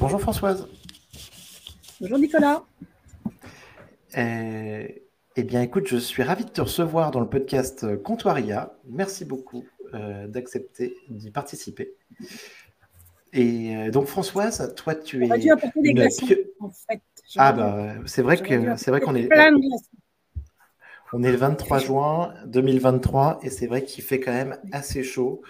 Bonjour 0.00 0.18
Françoise. 0.18 0.66
Bonjour 2.00 2.18
Nicolas. 2.18 2.62
Euh, 4.16 4.88
eh 5.36 5.42
bien, 5.42 5.60
écoute, 5.60 5.88
je 5.88 5.98
suis 5.98 6.22
ravi 6.22 6.46
de 6.46 6.50
te 6.50 6.62
recevoir 6.62 7.10
dans 7.10 7.20
le 7.20 7.28
podcast 7.28 8.02
Comptoiria. 8.02 8.72
Merci 8.88 9.26
beaucoup 9.26 9.66
euh, 9.92 10.26
d'accepter 10.26 10.96
d'y 11.10 11.30
participer. 11.30 11.92
Et 13.34 13.76
euh, 13.76 13.90
donc, 13.90 14.06
Françoise, 14.06 14.74
toi, 14.74 14.94
tu 14.94 15.22
es. 15.22 15.38
dû 15.38 15.50
apporter 15.50 15.82
des 15.82 15.92
glaçons, 15.92 16.26
en 16.60 16.70
fait. 16.70 17.02
Ah, 17.36 17.52
bah, 17.52 17.92
c'est 18.06 18.22
vrai 18.22 18.38
que 18.38 18.76
c'est 18.78 18.90
vrai 18.90 19.02
qu'on 19.02 19.14
est. 19.14 19.28
On 21.12 21.22
est 21.22 21.30
le 21.30 21.36
23 21.36 21.78
juin 21.78 22.34
2023 22.46 23.40
et 23.42 23.50
c'est 23.50 23.66
vrai 23.66 23.84
qu'il 23.84 24.02
fait 24.02 24.18
quand 24.18 24.32
même 24.32 24.56
assez 24.72 25.02
chaud. 25.02 25.42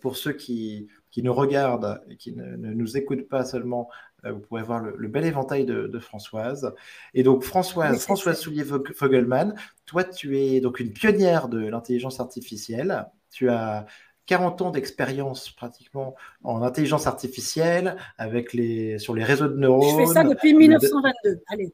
pour 0.00 0.16
ceux 0.16 0.32
qui, 0.32 0.88
qui 1.14 1.22
nous 1.22 1.32
regardent 1.32 2.02
et 2.10 2.16
qui 2.16 2.32
ne, 2.32 2.56
nous 2.56 2.96
écoutent 2.96 3.28
pas 3.28 3.44
seulement, 3.44 3.88
euh, 4.24 4.32
vous 4.32 4.40
pouvez 4.40 4.62
voir 4.62 4.80
le, 4.80 5.06
bel 5.06 5.24
éventail 5.24 5.64
de, 5.64 5.98
Françoise. 6.00 6.74
Et 7.14 7.22
donc, 7.22 7.44
Françoise, 7.44 8.02
Françoise 8.02 8.40
Soulier-Fogelman, 8.40 9.54
toi, 9.86 10.02
tu 10.02 10.36
es 10.40 10.60
donc 10.60 10.80
une 10.80 10.92
pionnière 10.92 11.46
de 11.48 11.64
l'intelligence 11.68 12.18
artificielle. 12.18 13.06
Tu 13.30 13.48
as 13.48 13.86
40 14.26 14.62
ans 14.62 14.70
d'expérience 14.72 15.50
pratiquement 15.50 16.16
en 16.42 16.62
intelligence 16.62 17.06
artificielle 17.06 17.96
avec 18.18 18.52
les, 18.52 18.98
sur 18.98 19.14
les 19.14 19.22
réseaux 19.22 19.46
de 19.46 19.56
neurones. 19.56 20.00
Je 20.00 20.06
fais 20.08 20.14
ça 20.14 20.24
depuis 20.24 20.52
1922. 20.52 21.42
Allez. 21.46 21.72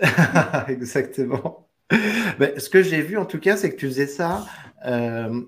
Exactement. 0.72 1.68
Mais 2.38 2.58
ce 2.58 2.70
que 2.70 2.82
j'ai 2.82 3.02
vu 3.02 3.18
en 3.18 3.26
tout 3.26 3.40
cas, 3.40 3.58
c'est 3.58 3.70
que 3.70 3.76
tu 3.76 3.88
faisais 3.88 4.06
ça 4.06 4.46
euh, 4.86 5.38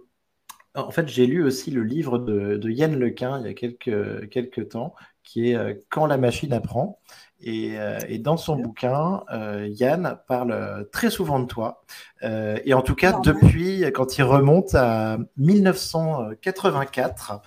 en 0.75 0.91
fait, 0.91 1.09
j'ai 1.09 1.27
lu 1.27 1.43
aussi 1.43 1.71
le 1.71 1.83
livre 1.83 2.19
de, 2.19 2.71
Yann 2.71 2.99
Lequin 2.99 3.41
il 3.41 3.47
y 3.47 3.51
a 3.51 3.55
quelques, 3.55 4.29
quelques 4.31 4.71
temps, 4.71 4.95
qui 5.23 5.51
est 5.51 5.57
euh, 5.57 5.75
Quand 5.91 6.07
la 6.07 6.17
machine 6.17 6.53
apprend. 6.53 6.99
Et, 7.43 7.79
euh, 7.79 7.99
dans 8.19 8.37
son 8.37 8.57
bouquin, 8.57 9.23
euh, 9.33 9.67
Yann 9.71 10.19
parle 10.29 10.87
très 10.93 11.09
souvent 11.11 11.41
de 11.41 11.47
toi. 11.47 11.83
et 12.23 12.75
en 12.75 12.83
tout 12.83 12.95
cas, 12.95 13.19
depuis, 13.21 13.83
quand 13.95 14.19
il 14.19 14.25
remonte 14.25 14.75
à 14.75 15.19
1984, 15.39 17.41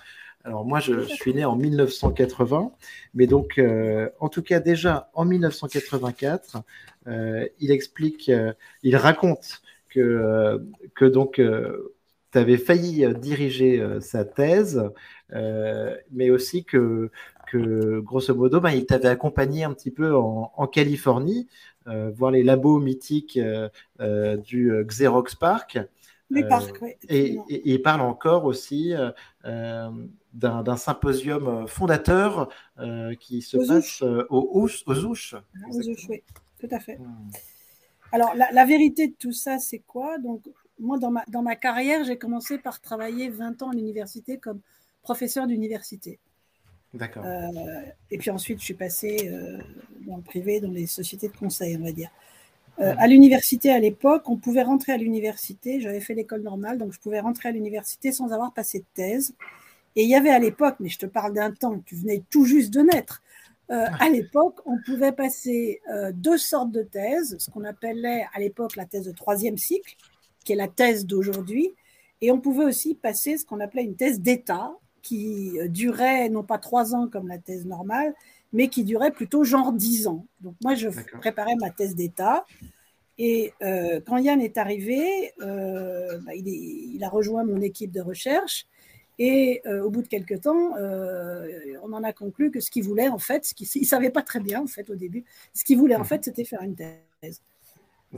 alors 0.46 0.66
moi, 0.66 0.80
je, 0.80 1.00
suis 1.00 1.32
né 1.32 1.44
en 1.44 1.56
1980, 1.56 2.72
mais 3.14 3.26
donc, 3.26 3.60
en 4.20 4.28
tout 4.28 4.42
cas, 4.42 4.60
déjà 4.60 5.10
en 5.14 5.24
1984, 5.24 6.58
il 7.06 7.70
explique, 7.70 8.30
il 8.82 8.96
raconte 8.96 9.62
que, 9.88 10.60
que 10.94 11.04
donc 11.04 11.40
tu 12.34 12.38
avais 12.40 12.56
failli 12.56 13.04
euh, 13.04 13.12
diriger 13.12 13.80
euh, 13.80 14.00
sa 14.00 14.24
thèse, 14.24 14.90
euh, 15.32 15.96
mais 16.10 16.30
aussi 16.30 16.64
que, 16.64 17.12
que 17.46 18.00
grosso 18.00 18.34
modo, 18.34 18.60
ben, 18.60 18.70
il 18.70 18.86
t'avait 18.86 19.08
accompagné 19.08 19.62
un 19.62 19.72
petit 19.72 19.92
peu 19.92 20.16
en, 20.16 20.66
Californie, 20.66 21.46
voir 21.86 22.30
les 22.30 22.42
labos 22.42 22.80
mythiques 22.80 23.38
du 23.98 24.72
Xerox 24.86 25.34
Park. 25.34 25.78
parcs, 26.48 26.82
oui. 26.82 26.94
Et, 27.08 27.38
il 27.48 27.82
parle 27.82 28.00
encore 28.00 28.46
aussi 28.46 28.94
d'un 29.44 30.76
symposium 30.76 31.68
fondateur 31.68 32.48
qui 33.20 33.42
se 33.42 33.58
passe 33.58 34.02
aux, 34.02 34.26
aux 34.30 35.04
Ouches. 35.04 35.34
Aux 35.70 35.88
Ouches, 35.88 36.06
oui, 36.08 36.22
tout 36.58 36.68
à 36.70 36.80
fait. 36.80 36.96
Hmm. 36.96 37.30
Alors, 38.12 38.34
la, 38.34 38.50
la, 38.52 38.64
vérité 38.64 39.08
de 39.08 39.14
tout 39.18 39.32
ça, 39.32 39.58
c'est 39.58 39.80
quoi? 39.80 40.18
Donc, 40.18 40.42
moi, 40.78 40.98
dans 40.98 41.10
ma, 41.10 41.24
dans 41.28 41.42
ma 41.42 41.56
carrière, 41.56 42.04
j'ai 42.04 42.16
commencé 42.16 42.58
par 42.58 42.80
travailler 42.80 43.28
20 43.28 43.62
ans 43.62 43.70
à 43.70 43.74
l'université 43.74 44.38
comme 44.38 44.60
professeur 45.02 45.46
d'université. 45.46 46.18
D'accord. 46.94 47.24
Euh, 47.26 47.50
et 48.10 48.18
puis 48.18 48.30
ensuite, 48.30 48.60
je 48.60 48.64
suis 48.64 48.74
passée 48.74 49.30
euh, 49.32 49.58
dans 50.06 50.16
le 50.16 50.22
privé, 50.22 50.60
dans 50.60 50.70
les 50.70 50.86
sociétés 50.86 51.28
de 51.28 51.36
conseil, 51.36 51.76
on 51.80 51.84
va 51.84 51.92
dire. 51.92 52.10
Euh, 52.80 52.94
à 52.98 53.06
l'université, 53.06 53.70
à 53.70 53.78
l'époque, 53.78 54.28
on 54.28 54.36
pouvait 54.36 54.62
rentrer 54.62 54.92
à 54.92 54.96
l'université. 54.96 55.80
J'avais 55.80 56.00
fait 56.00 56.14
l'école 56.14 56.42
normale, 56.42 56.78
donc 56.78 56.92
je 56.92 57.00
pouvais 57.00 57.20
rentrer 57.20 57.48
à 57.48 57.52
l'université 57.52 58.12
sans 58.12 58.32
avoir 58.32 58.52
passé 58.52 58.80
de 58.80 58.84
thèse. 58.94 59.34
Et 59.96 60.04
il 60.04 60.08
y 60.08 60.14
avait 60.16 60.30
à 60.30 60.38
l'époque, 60.38 60.76
mais 60.80 60.88
je 60.88 60.98
te 60.98 61.06
parle 61.06 61.34
d'un 61.34 61.52
temps, 61.52 61.78
tu 61.84 61.94
venais 61.94 62.22
tout 62.30 62.44
juste 62.44 62.72
de 62.72 62.80
naître. 62.80 63.22
à 63.68 64.08
l'époque, 64.08 64.60
on 64.66 64.76
pouvait 64.84 65.12
passer 65.12 65.80
deux 66.14 66.36
sortes 66.36 66.72
de 66.72 66.82
thèses, 66.82 67.36
ce 67.38 67.48
qu'on 67.48 67.62
appelait 67.64 68.26
à 68.34 68.40
l'époque 68.40 68.74
la 68.74 68.86
thèse 68.86 69.04
de 69.04 69.12
troisième 69.12 69.56
cycle, 69.56 69.96
qui 70.44 70.52
est 70.52 70.56
la 70.56 70.68
thèse 70.68 71.06
d'aujourd'hui. 71.06 71.72
Et 72.20 72.30
on 72.30 72.40
pouvait 72.40 72.64
aussi 72.64 72.94
passer 72.94 73.36
ce 73.36 73.44
qu'on 73.44 73.60
appelait 73.60 73.84
une 73.84 73.96
thèse 73.96 74.20
d'État, 74.20 74.72
qui 75.04 75.60
euh, 75.60 75.68
durait 75.68 76.28
non 76.28 76.42
pas 76.42 76.58
trois 76.58 76.96
ans 76.96 77.06
comme 77.06 77.28
la 77.28 77.38
thèse 77.38 77.66
normale, 77.66 78.14
mais 78.52 78.68
qui 78.68 78.82
durait 78.82 79.12
plutôt 79.12 79.44
genre 79.44 79.72
dix 79.72 80.08
ans. 80.08 80.26
Donc 80.40 80.54
moi, 80.64 80.74
je 80.74 80.88
préparais 81.18 81.54
ma 81.56 81.70
thèse 81.70 81.94
d'État. 81.94 82.44
Et 83.18 83.52
euh, 83.62 84.00
quand 84.04 84.16
Yann 84.16 84.40
est 84.40 84.58
arrivé, 84.58 85.32
euh, 85.40 86.18
bah, 86.26 86.34
il, 86.34 86.98
a 87.04 87.08
rejoint 87.08 87.44
mon 87.44 87.60
équipe 87.60 87.92
de 87.92 88.00
recherche. 88.00 88.66
Et 89.20 89.62
au 89.68 89.90
bout 89.90 90.02
de 90.02 90.08
quelques 90.08 90.40
temps, 90.40 90.72
on 90.76 91.92
en 91.92 92.02
a 92.02 92.12
conclu 92.12 92.50
que 92.50 92.58
ce 92.58 92.68
qu'il 92.68 92.82
voulait, 92.82 93.06
en 93.06 93.20
fait, 93.20 93.44
ce 93.44 93.54
qu'il 93.54 93.68
ne 93.80 93.86
savait 93.86 94.10
pas 94.10 94.22
très 94.22 94.40
bien, 94.40 94.62
en 94.62 94.66
fait, 94.66 94.90
au 94.90 94.96
début, 94.96 95.24
ce 95.52 95.62
qu'il 95.62 95.78
voulait, 95.78 95.94
en 95.94 96.00
mhm. 96.00 96.04
fait, 96.04 96.24
c'était 96.24 96.42
faire 96.42 96.62
une 96.62 96.74
thèse. 96.74 97.40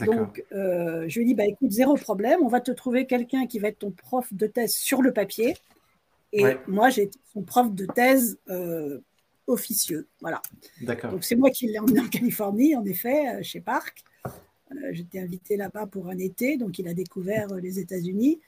Donc, 0.05 0.45
euh, 0.53 1.05
je 1.09 1.19
lui 1.19 1.27
dis, 1.27 1.35
bah, 1.35 1.47
écoute, 1.47 1.71
zéro 1.71 1.95
problème, 1.95 2.41
on 2.43 2.49
va 2.49 2.61
te 2.61 2.71
trouver 2.71 3.07
quelqu'un 3.07 3.47
qui 3.47 3.59
va 3.59 3.69
être 3.69 3.79
ton 3.79 3.91
prof 3.91 4.33
de 4.33 4.47
thèse 4.47 4.75
sur 4.75 5.03
le 5.03 5.13
papier. 5.13 5.57
Et 6.33 6.45
moi, 6.67 6.91
j'ai 6.91 7.05
été 7.05 7.19
son 7.33 7.43
prof 7.43 7.73
de 7.73 7.87
thèse 7.87 8.39
euh, 8.51 8.99
officieux. 9.47 10.07
Voilà. 10.21 10.43
Donc, 10.83 11.25
c'est 11.25 11.37
moi 11.37 11.51
qui 11.51 11.67
l'ai 11.67 11.79
emmené 11.79 12.01
en 12.01 12.09
Californie, 12.09 12.77
en 12.77 12.85
effet, 12.85 13.37
euh, 13.37 13.43
chez 13.43 13.61
Park. 13.61 14.05
J'étais 14.91 15.21
invitée 15.21 15.57
là-bas 15.57 15.87
pour 15.87 16.09
un 16.09 16.19
été, 16.19 16.57
donc 16.57 16.81
il 16.81 16.89
a 16.89 16.95
découvert 16.95 17.47
les 17.55 17.79
États-Unis. 17.79 18.41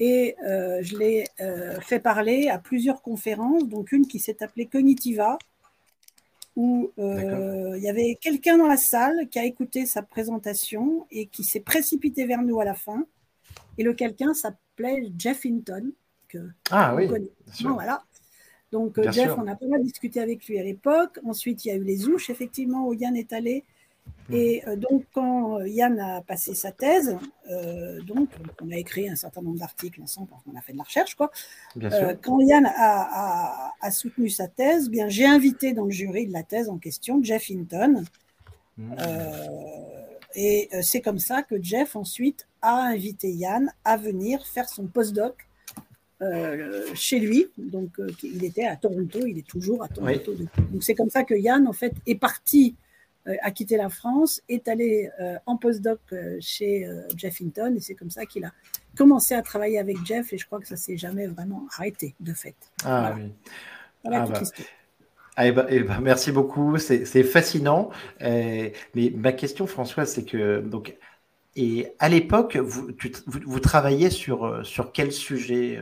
Et 0.00 0.34
je 0.40 0.96
l'ai 0.96 1.24
fait 1.82 2.00
parler 2.00 2.48
à 2.48 2.58
plusieurs 2.58 3.02
conférences, 3.02 3.68
donc 3.68 3.92
une 3.92 4.06
qui 4.06 4.18
s'est 4.18 4.42
appelée 4.42 4.64
Cognitiva, 4.64 5.36
où 6.58 6.90
euh, 6.98 7.74
il 7.76 7.84
y 7.84 7.88
avait 7.88 8.18
quelqu'un 8.20 8.58
dans 8.58 8.66
la 8.66 8.76
salle 8.76 9.28
qui 9.30 9.38
a 9.38 9.44
écouté 9.44 9.86
sa 9.86 10.02
présentation 10.02 11.06
et 11.08 11.26
qui 11.26 11.44
s'est 11.44 11.60
précipité 11.60 12.26
vers 12.26 12.42
nous 12.42 12.58
à 12.58 12.64
la 12.64 12.74
fin. 12.74 13.06
Et 13.78 13.84
le 13.84 13.94
quelqu'un 13.94 14.34
s'appelait 14.34 15.12
Jeff 15.16 15.46
Hinton. 15.46 15.92
Que 16.26 16.50
ah 16.72 16.96
oui, 16.96 17.08
voilà. 17.62 18.02
Donc 18.72 18.98
euh, 18.98 19.12
Jeff, 19.12 19.30
on 19.38 19.46
a 19.46 19.54
pas 19.54 19.66
mal 19.66 19.84
discuté 19.84 20.18
avec 20.18 20.48
lui 20.48 20.58
à 20.58 20.64
l'époque. 20.64 21.20
Ensuite, 21.24 21.64
il 21.64 21.68
y 21.68 21.70
a 21.70 21.76
eu 21.76 21.84
les 21.84 22.08
ouches, 22.08 22.28
effectivement, 22.28 22.88
où 22.88 22.92
Yann 22.92 23.16
est 23.16 23.32
allé. 23.32 23.64
Et 24.30 24.62
euh, 24.66 24.76
donc, 24.76 25.04
quand 25.14 25.60
euh, 25.60 25.68
Yann 25.68 25.98
a 25.98 26.20
passé 26.20 26.54
sa 26.54 26.70
thèse, 26.70 27.16
euh, 27.50 28.00
donc, 28.02 28.28
on 28.62 28.70
a 28.70 28.76
écrit 28.76 29.08
un 29.08 29.16
certain 29.16 29.40
nombre 29.40 29.58
d'articles 29.58 30.02
ensemble, 30.02 30.28
on 30.52 30.56
a 30.56 30.60
fait 30.60 30.72
de 30.72 30.78
la 30.78 30.84
recherche, 30.84 31.14
quoi. 31.14 31.30
quand 32.22 32.40
Yann 32.40 32.66
a, 32.66 33.90
soutenu 33.90 34.28
sa 34.28 34.46
thèse, 34.46 34.90
bien, 34.90 35.08
j'ai 35.08 35.26
invité 35.26 35.72
dans 35.72 35.86
le 35.86 35.90
jury 35.90 36.26
de 36.26 36.32
la 36.32 36.42
thèse 36.42 36.68
en 36.68 36.78
question 36.78 37.22
Jeff 37.22 37.50
Hinton. 37.50 38.04
Mmh. 38.76 38.94
et 40.36 40.68
c'est 40.82 41.00
comme 41.00 41.18
ça 41.18 41.42
que 41.42 41.60
Jeff 41.60 41.96
ensuite 41.96 42.46
a 42.62 42.76
invité 42.76 43.28
Yann 43.28 43.72
à 43.84 43.96
venir 43.96 44.46
faire 44.46 44.68
son 44.68 44.86
postdoc 44.86 45.34
chez 46.94 47.18
lui. 47.18 47.48
Donc, 47.56 47.98
il 48.22 48.44
était 48.44 48.66
à 48.66 48.76
Toronto, 48.76 49.26
il 49.26 49.38
est 49.38 49.46
toujours 49.46 49.82
à 49.82 49.88
Toronto. 49.88 50.34
Donc, 50.34 50.82
c'est 50.82 50.94
comme 50.94 51.10
ça 51.10 51.24
que 51.24 51.34
Yann, 51.34 51.66
en 51.66 51.72
fait, 51.72 51.94
est 52.06 52.14
parti 52.14 52.76
a 53.26 53.50
quitté 53.50 53.76
la 53.76 53.88
France, 53.88 54.42
est 54.48 54.68
allé 54.68 55.10
euh, 55.20 55.36
en 55.46 55.56
postdoc 55.56 56.00
euh, 56.12 56.36
chez 56.40 56.88
Jeff 57.16 57.40
Hinton, 57.40 57.74
et 57.76 57.80
c'est 57.80 57.94
comme 57.94 58.10
ça 58.10 58.26
qu'il 58.26 58.44
a 58.44 58.52
commencé 58.96 59.34
à 59.34 59.42
travailler 59.42 59.78
avec 59.78 60.04
Jeff, 60.04 60.32
et 60.32 60.38
je 60.38 60.46
crois 60.46 60.60
que 60.60 60.68
ça 60.68 60.76
s'est 60.76 60.96
jamais 60.96 61.26
vraiment 61.26 61.66
arrêté, 61.72 62.14
de 62.20 62.32
fait. 62.32 62.56
Ah 62.84 63.14
oui. 63.16 63.32
ah 64.04 64.26
bah. 64.26 64.42
Ah, 65.36 65.46
eh 65.46 65.52
ben, 65.52 65.66
eh 65.68 65.80
ben, 65.84 66.00
merci 66.00 66.32
beaucoup, 66.32 66.78
c'est 66.78 67.22
fascinant. 67.22 67.90
mais 68.20 68.72
ma 69.14 69.32
question, 69.32 69.66
François, 69.66 70.04
c'est 70.04 70.24
que 70.24 70.60
donc, 70.60 70.96
et 71.54 71.92
à 71.98 72.08
l'époque, 72.08 72.56
vous, 72.56 72.88
vous, 73.26 73.40
vous, 73.46 73.60
travailliez 73.60 74.10
sur, 74.10 74.66
sur 74.66 74.90
quel 74.90 75.12
sujet 75.12 75.78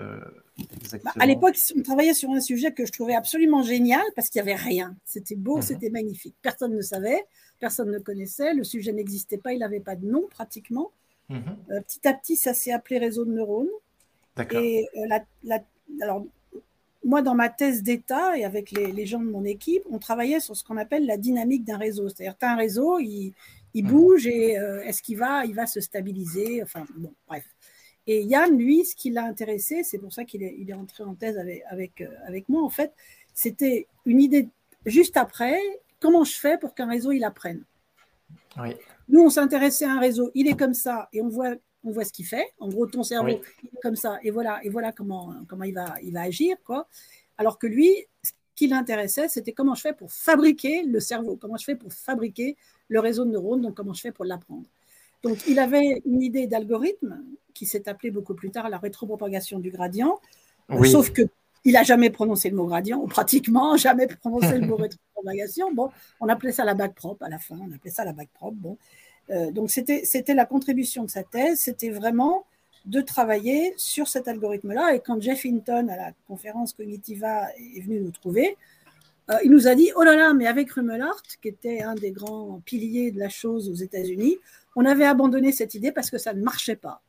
bah, 1.04 1.12
à 1.18 1.26
l'époque, 1.26 1.56
on 1.76 1.82
travaillait 1.82 2.14
sur 2.14 2.30
un 2.30 2.40
sujet 2.40 2.72
que 2.72 2.86
je 2.86 2.92
trouvais 2.92 3.14
absolument 3.14 3.62
génial 3.62 4.04
parce 4.14 4.30
qu'il 4.30 4.42
n'y 4.42 4.50
avait 4.50 4.60
rien. 4.60 4.96
C'était 5.04 5.36
beau, 5.36 5.56
mhm. 5.56 5.62
c'était 5.62 5.90
magnifique. 5.90 6.34
Personne 6.42 6.74
ne 6.74 6.82
savait, 6.82 7.24
personne 7.60 7.90
ne 7.90 7.98
connaissait, 7.98 8.54
le 8.54 8.64
sujet 8.64 8.92
n'existait 8.92 9.38
pas, 9.38 9.52
il 9.52 9.58
n'avait 9.58 9.80
pas 9.80 9.96
de 9.96 10.06
nom 10.06 10.24
pratiquement. 10.30 10.90
Mhm. 11.28 11.42
Euh, 11.70 11.80
petit 11.80 12.06
à 12.08 12.14
petit, 12.14 12.36
ça 12.36 12.54
s'est 12.54 12.72
appelé 12.72 12.98
réseau 12.98 13.24
de 13.24 13.32
neurones. 13.32 13.68
Et 14.52 14.88
euh, 14.96 15.18
alors, 16.02 16.24
moi, 17.04 17.22
dans 17.22 17.34
ma 17.34 17.48
thèse 17.48 17.82
d'État 17.82 18.36
et 18.36 18.44
avec 18.44 18.70
les, 18.70 19.06
gens 19.06 19.20
de 19.20 19.30
mon 19.30 19.44
équipe, 19.44 19.82
on 19.90 19.98
travaillait 19.98 20.40
sur 20.40 20.56
ce 20.56 20.64
qu'on 20.64 20.76
appelle 20.76 21.06
la 21.06 21.16
dynamique 21.16 21.64
d'un 21.64 21.78
réseau. 21.78 22.08
C'est-à-dire, 22.08 22.36
tu 22.38 22.44
as 22.44 22.52
un 22.52 22.56
réseau, 22.56 22.98
il, 22.98 23.34
mhm. 23.74 23.86
bouge 23.86 24.26
et 24.26 24.58
euh, 24.58 24.82
est-ce 24.84 25.02
qu'il 25.02 25.18
va, 25.18 25.44
il 25.44 25.54
va 25.54 25.66
se 25.66 25.80
stabiliser? 25.80 26.62
Enfin, 26.62 26.86
bon, 26.96 27.12
bref. 27.28 27.44
Et 28.06 28.22
Yann, 28.22 28.56
lui, 28.56 28.84
ce 28.84 28.94
qui 28.94 29.10
l'a 29.10 29.24
intéressé, 29.24 29.82
c'est 29.82 29.98
pour 29.98 30.12
ça 30.12 30.24
qu'il 30.24 30.42
est, 30.42 30.54
il 30.58 30.70
est 30.70 30.74
entré 30.74 31.02
en 31.02 31.14
thèse 31.14 31.38
avec, 31.38 31.62
avec, 31.68 32.00
euh, 32.00 32.08
avec 32.26 32.48
moi, 32.48 32.62
en 32.62 32.70
fait, 32.70 32.92
c'était 33.34 33.86
une 34.04 34.20
idée 34.20 34.48
juste 34.84 35.16
après, 35.16 35.58
comment 36.00 36.24
je 36.24 36.36
fais 36.36 36.56
pour 36.58 36.74
qu'un 36.74 36.88
réseau 36.88 37.10
il 37.10 37.24
apprenne 37.24 37.64
Nous, 39.08 39.20
on 39.20 39.30
s'intéressait 39.30 39.84
à 39.84 39.92
un 39.92 40.00
réseau, 40.00 40.30
il 40.34 40.48
est 40.48 40.56
comme 40.56 40.74
ça, 40.74 41.08
et 41.12 41.20
on 41.20 41.28
voit, 41.28 41.54
on 41.84 41.90
voit 41.90 42.04
ce 42.04 42.12
qu'il 42.12 42.26
fait. 42.26 42.52
En 42.58 42.68
gros, 42.68 42.86
ton 42.86 43.02
cerveau, 43.02 43.40
il 43.62 43.68
est 43.68 43.80
comme 43.82 43.96
ça, 43.96 44.18
et 44.22 44.30
voilà, 44.30 44.64
et 44.64 44.68
voilà 44.68 44.92
comment, 44.92 45.34
comment 45.48 45.64
il, 45.64 45.74
va, 45.74 45.94
il 46.02 46.12
va 46.12 46.22
agir. 46.22 46.56
Quoi. 46.64 46.88
Alors 47.38 47.58
que 47.58 47.66
lui, 47.66 47.92
ce 48.22 48.32
qui 48.54 48.68
l'intéressait, 48.68 49.28
c'était 49.28 49.52
comment 49.52 49.74
je 49.74 49.82
fais 49.82 49.92
pour 49.92 50.10
fabriquer 50.12 50.82
le 50.82 51.00
cerveau, 51.00 51.36
comment 51.36 51.56
je 51.56 51.64
fais 51.64 51.76
pour 51.76 51.92
fabriquer 51.92 52.56
le 52.88 53.00
réseau 53.00 53.24
de 53.24 53.30
neurones, 53.30 53.60
donc 53.60 53.74
comment 53.74 53.92
je 53.92 54.00
fais 54.00 54.12
pour 54.12 54.24
l'apprendre. 54.24 54.66
Donc, 55.22 55.38
il 55.48 55.58
avait 55.58 56.02
une 56.04 56.22
idée 56.22 56.46
d'algorithme 56.46 57.22
qui 57.54 57.66
s'est 57.66 57.88
appelée 57.88 58.10
beaucoup 58.10 58.34
plus 58.34 58.50
tard 58.50 58.68
la 58.68 58.78
rétropropagation 58.78 59.58
du 59.58 59.70
gradient, 59.70 60.20
sauf 60.84 61.10
que 61.10 61.22
il 61.64 61.72
n'a 61.72 61.82
jamais 61.82 62.10
prononcé 62.10 62.48
le 62.48 62.56
mot 62.56 62.66
gradient, 62.66 63.00
ou 63.00 63.08
pratiquement 63.08 63.76
jamais 63.76 64.06
prononcé 64.06 64.56
le 64.56 64.66
mot 64.66 64.76
rétropropagation. 64.76 65.74
Bon, 65.74 65.90
on 66.20 66.28
appelait 66.28 66.52
ça 66.52 66.64
la 66.64 66.74
bague 66.74 66.94
propre 66.94 67.24
à 67.24 67.28
la 67.28 67.38
fin, 67.38 67.58
on 67.60 67.74
appelait 67.74 67.90
ça 67.90 68.04
la 68.04 68.12
bague 68.12 68.28
propre. 68.32 68.56
Bon. 68.56 68.78
Euh, 69.30 69.50
donc, 69.50 69.70
c'était 69.70 70.34
la 70.34 70.46
contribution 70.46 71.02
de 71.02 71.10
sa 71.10 71.24
thèse, 71.24 71.58
c'était 71.58 71.90
vraiment 71.90 72.44
de 72.84 73.00
travailler 73.00 73.74
sur 73.76 74.06
cet 74.06 74.28
algorithme-là. 74.28 74.94
Et 74.94 75.00
quand 75.00 75.20
Jeff 75.20 75.44
Hinton, 75.44 75.88
à 75.88 75.96
la 75.96 76.12
conférence 76.28 76.72
Cognitiva, 76.72 77.48
est 77.58 77.80
venu 77.80 78.00
nous 78.00 78.12
trouver, 78.12 78.56
euh, 79.30 79.38
il 79.44 79.50
nous 79.50 79.66
a 79.66 79.74
dit 79.74 79.90
Oh 79.96 80.04
là 80.04 80.14
là, 80.14 80.34
mais 80.34 80.46
avec 80.46 80.70
Rumelart, 80.70 81.20
qui 81.42 81.48
était 81.48 81.82
un 81.82 81.96
des 81.96 82.12
grands 82.12 82.62
piliers 82.64 83.10
de 83.10 83.18
la 83.18 83.28
chose 83.28 83.68
aux 83.68 83.74
États-Unis, 83.74 84.36
on 84.76 84.84
avait 84.84 85.06
abandonné 85.06 85.50
cette 85.50 85.74
idée 85.74 85.90
parce 85.90 86.10
que 86.10 86.18
ça 86.18 86.34
ne 86.34 86.42
marchait 86.42 86.76
pas. 86.76 87.02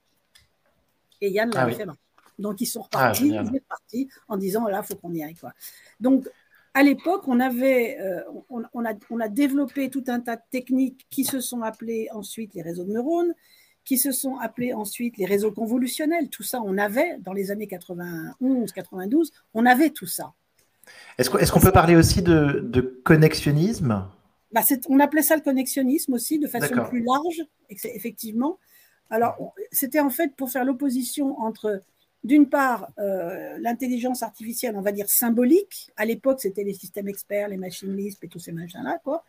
Et 1.22 1.30
Yann 1.30 1.52
l'avait 1.54 1.74
ah 1.74 1.78
fait 1.78 1.86
marcher. 1.86 2.02
Donc, 2.40 2.62
ils 2.62 2.66
sont 2.66 2.81
repartis, 2.81 3.36
ah, 3.36 3.42
ils 3.42 3.48
sont 3.48 3.54
repartis 3.54 4.10
en 4.28 4.38
disant, 4.38 4.68
là, 4.68 4.81
il 4.84 4.88
faut 4.88 4.96
qu'on 4.96 5.14
y 5.14 5.24
aille. 5.24 5.36
Quoi. 5.36 5.54
Donc, 6.00 6.30
à 6.74 6.84
l'époque, 6.84 7.28
on, 7.28 7.40
avait, 7.40 7.98
euh, 8.00 8.22
on, 8.50 8.86
a, 8.86 8.94
on 9.10 9.19
a 9.19 9.28
développé 9.28 9.90
tout 9.90 10.04
un 10.08 10.19
tas 10.19 10.36
de 10.36 10.42
techniques 10.50 11.08
qui 11.10 11.24
se 11.24 11.40
sont 11.40 11.62
appelées 11.62 12.08
ensuite 12.14 12.54
les 12.54 12.62
réseaux 12.62 12.84
de 12.84 12.92
neurones, 12.92 13.34
qui 13.84 13.98
se 13.98 14.12
sont 14.12 14.38
appelés 14.38 14.74
ensuite 14.74 15.18
les 15.18 15.25
réseaux 15.25 15.52
convolutionnels. 15.52 16.30
Tout 16.30 16.44
ça, 16.44 16.62
on 16.64 16.78
avait 16.78 17.18
dans 17.19 17.34
les 17.34 17.52
années 17.52 17.68
91, 17.68 18.72
92, 18.72 19.31
on 19.54 19.66
avait 19.66 19.90
tout 19.90 20.06
ça. 20.06 20.34
Est-ce 21.18 21.52
qu'on 21.52 21.60
peut 21.60 21.72
parler 21.72 21.96
aussi 21.96 22.22
de, 22.22 22.60
de 22.64 22.81
connexionnisme 23.04 24.08
bah, 24.62 24.77
On 24.89 25.00
appelait 25.00 25.21
ça 25.21 25.36
le 25.36 25.42
connexionnisme 25.42 26.13
aussi, 26.13 26.39
de 26.39 26.48
façon 26.48 26.74
plus 26.89 27.04
large, 27.04 27.45
effectivement. 27.69 28.59
Alors, 29.09 29.54
c'était 29.71 30.00
en 30.00 30.09
fait 30.09 30.36
pour 30.36 30.50
faire 30.50 30.65
l'opposition 30.65 31.39
entre 31.39 31.81
d'une 32.24 32.50
part, 32.50 32.89
euh, 33.00 33.57
l'intelligence 33.59 34.21
artificielle, 34.24 34.75
on 34.75 34.81
va 34.81 34.92
dire 34.92 35.07
symbolique. 35.07 35.92
À 35.95 36.06
l'époque, 36.06 36.42
c'était 36.42 36.63
les 36.63 36.74
systèmes 36.74 37.07
experts, 37.07 37.48
les 37.48 37.57
machines 37.57 37.95
Lisp 37.95 38.24
et 38.24 38.27
tous 38.27 38.39
ces 38.39 38.51
machins-là, 38.51 39.00
quoi. 39.04 39.24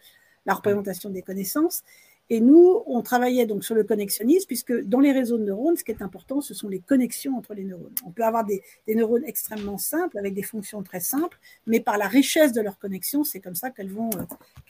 La 0.47 0.55
représentation 0.55 1.11
des 1.11 1.23
connaissances. 1.23 1.85
Et 2.31 2.41
nous, 2.41 2.83
on 2.87 3.01
travaillait 3.01 3.47
donc 3.47 3.65
sur 3.65 3.75
le 3.75 3.85
connexionnisme, 3.85 4.47
puisque 4.47 4.73
dans 4.85 5.01
les 5.01 5.13
réseaux 5.13 5.39
de 5.39 5.45
neurones, 5.45 5.77
ce 5.77 5.85
qui 5.85 5.93
est 5.93 6.03
important, 6.03 6.43
ce 6.43 6.53
sont 6.53 6.69
les 6.69 6.81
connexions 6.81 7.37
entre 7.37 7.55
les 7.55 7.65
neurones. 7.65 7.95
On 8.05 8.11
peut 8.11 8.25
avoir 8.25 8.45
des, 8.45 8.63
neurones 8.87 9.25
extrêmement 9.25 9.79
simples, 9.79 10.19
avec 10.19 10.35
des 10.35 10.43
fonctions 10.43 10.83
très 10.83 11.01
simples, 11.01 11.39
mais 11.67 11.81
par 11.81 11.97
la 11.97 12.07
richesse 12.07 12.53
de 12.53 12.61
leurs 12.61 12.79
connexions, 12.79 13.25
c'est 13.25 13.41
comme 13.41 13.55
ça 13.55 13.71
qu'elles 13.71 13.91
vont, 13.91 14.11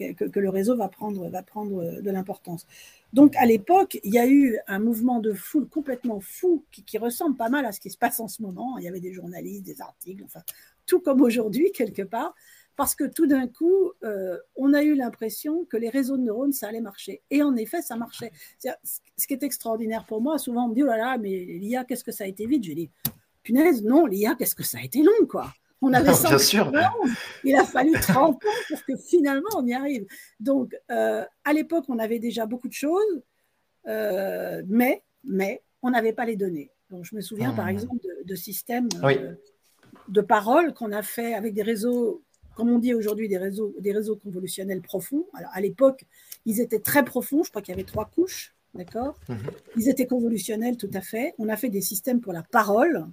euh, 0.01 0.13
que, 0.15 0.39
le 0.39 0.49
réseau 0.51 0.77
va 0.77 0.89
prendre, 0.89 1.29
va 1.29 1.43
prendre 1.43 1.83
euh, 1.83 2.01
de 2.01 2.11
l'importance. 2.11 2.65
Donc 3.13 3.35
à 3.37 3.47
l'époque, 3.47 3.99
il 4.05 4.15
y 4.15 4.19
a 4.19 4.29
eu 4.29 4.59
un 4.69 4.79
mouvement 4.79 5.19
de 5.19 5.33
foule 5.33 5.67
complètement 5.67 6.21
fou 6.21 6.65
qui, 6.71 6.85
qui, 6.85 6.99
ressemble 6.99 7.37
pas 7.37 7.49
mal 7.49 7.67
à 7.67 7.73
ce 7.73 7.81
qui 7.81 7.91
se 7.91 7.99
passe 7.99 8.21
en 8.21 8.29
ce 8.29 8.43
moment. 8.43 8.79
Il 8.79 8.85
y 8.85 8.89
avait 8.89 9.01
des 9.01 9.13
journalistes, 9.13 9.65
des 9.65 9.81
articles, 9.81 10.23
enfin 10.25 10.43
tout 10.89 11.01
comme 11.01 11.21
aujourd'hui 11.21 11.71
quelque 11.73 12.03
part, 12.03 12.35
parce 12.79 12.95
que 12.95 13.03
tout 13.03 13.27
d'un 13.27 13.49
coup, 13.49 13.91
euh, 14.05 14.39
on 14.55 14.73
a 14.73 14.85
eu 14.85 14.95
l'impression 14.95 15.65
que 15.65 15.77
les 15.77 15.89
réseaux 15.89 16.17
de 16.17 16.23
neurones, 16.23 16.53
ça 16.53 16.69
allait 16.69 16.81
marcher. 16.81 17.23
Et 17.29 17.43
en 17.43 17.57
effet, 17.57 17.83
ça 17.83 17.97
marchait. 17.97 18.31
Ce 18.63 19.27
qui 19.27 19.35
est 19.35 19.43
extraordinaire 19.43 20.07
pour 20.07 20.21
moi, 20.23 20.39
souvent 20.39 20.67
on 20.67 20.69
me 20.69 20.77
dit, 20.77 20.85
oh 20.85 20.87
là 20.87 20.97
là, 20.97 21.19
mais 21.19 21.45
l'IA, 21.45 21.85
qu'est-ce 21.85 22.05
que 22.05 22.13
ça 22.13 22.23
a 22.23 22.29
été 22.29 22.47
vite? 22.47 22.63
Je 22.63 22.73
dis, 22.75 22.89
punaise, 23.43 23.83
non, 23.83 24.07
l'IA, 24.07 24.37
qu'est-ce 24.37 24.55
que 24.55 24.63
ça 24.63 24.79
a 24.79 24.83
été 24.83 25.03
long, 25.03 25.27
quoi. 25.29 25.53
On 25.83 25.93
avait 25.93 26.15
ça 26.15 26.29
Bien 26.29 26.39
sûr. 26.39 26.73
Il 27.43 27.57
a 27.57 27.65
fallu 27.65 27.91
30 28.01 28.17
ans 28.17 28.39
pour 28.69 28.85
que 28.85 28.97
finalement 28.97 29.51
on 29.57 29.67
y 29.67 29.75
arrive. 29.75 30.07
Donc, 30.39 30.77
euh, 30.93 31.25
à 31.45 31.53
l'époque, 31.53 31.87
on 31.89 31.99
avait 31.99 32.21
déjà 32.21 32.47
beaucoup 32.47 32.69
de 32.69 32.75
choses, 32.75 33.23
euh, 33.89 34.63
mais, 34.69 35.03
mais 35.25 35.65
on 35.83 35.91
n'avait 35.91 36.13
pas 36.13 36.27
les 36.27 36.37
données. 36.37 36.71
Donc, 36.91 37.05
je 37.05 37.17
me 37.17 37.23
souviens, 37.23 37.53
par 37.55 37.67
mmh. 37.67 37.71
exemple, 37.71 38.07
de, 38.25 38.35
systèmes 38.37 38.89
de 40.07 40.21
parole 40.21 40.75
qu'on 40.75 40.93
a 40.93 41.03
fait 41.03 41.35
avec 41.35 41.55
des 41.55 41.63
réseaux 41.63 42.23
comme 42.59 42.71
on 42.71 42.81
dit 42.81 42.93
aujourd'hui, 42.93 43.29
des 43.29 43.39
réseaux, 43.39 43.73
des 43.79 43.93
réseaux 43.93 44.17
convolutionnels 44.17 44.83
profonds. 44.83 45.27
Alors, 45.33 45.53
à 45.55 45.61
l'époque, 45.61 46.05
ils 46.45 46.61
étaient 46.61 46.81
très 46.81 47.05
profonds. 47.05 47.45
Je 47.45 47.51
crois 47.51 47.63
qu'il 47.63 47.71
y 47.71 47.77
avait 47.77 47.87
trois 47.87 48.07
couches. 48.07 48.53
D'accord? 48.75 49.17
Mhm. 49.29 49.39
Ils 49.77 49.89
étaient 49.89 50.09
convolutionnels, 50.09 50.77
tout 50.77 50.91
à 50.93 51.01
fait. 51.01 51.35
On 51.39 51.49
a 51.49 51.57
fait 51.57 51.69
des 51.69 51.81
systèmes 51.81 52.21
pour 52.21 52.33
la 52.33 52.43
parole. 52.43 53.07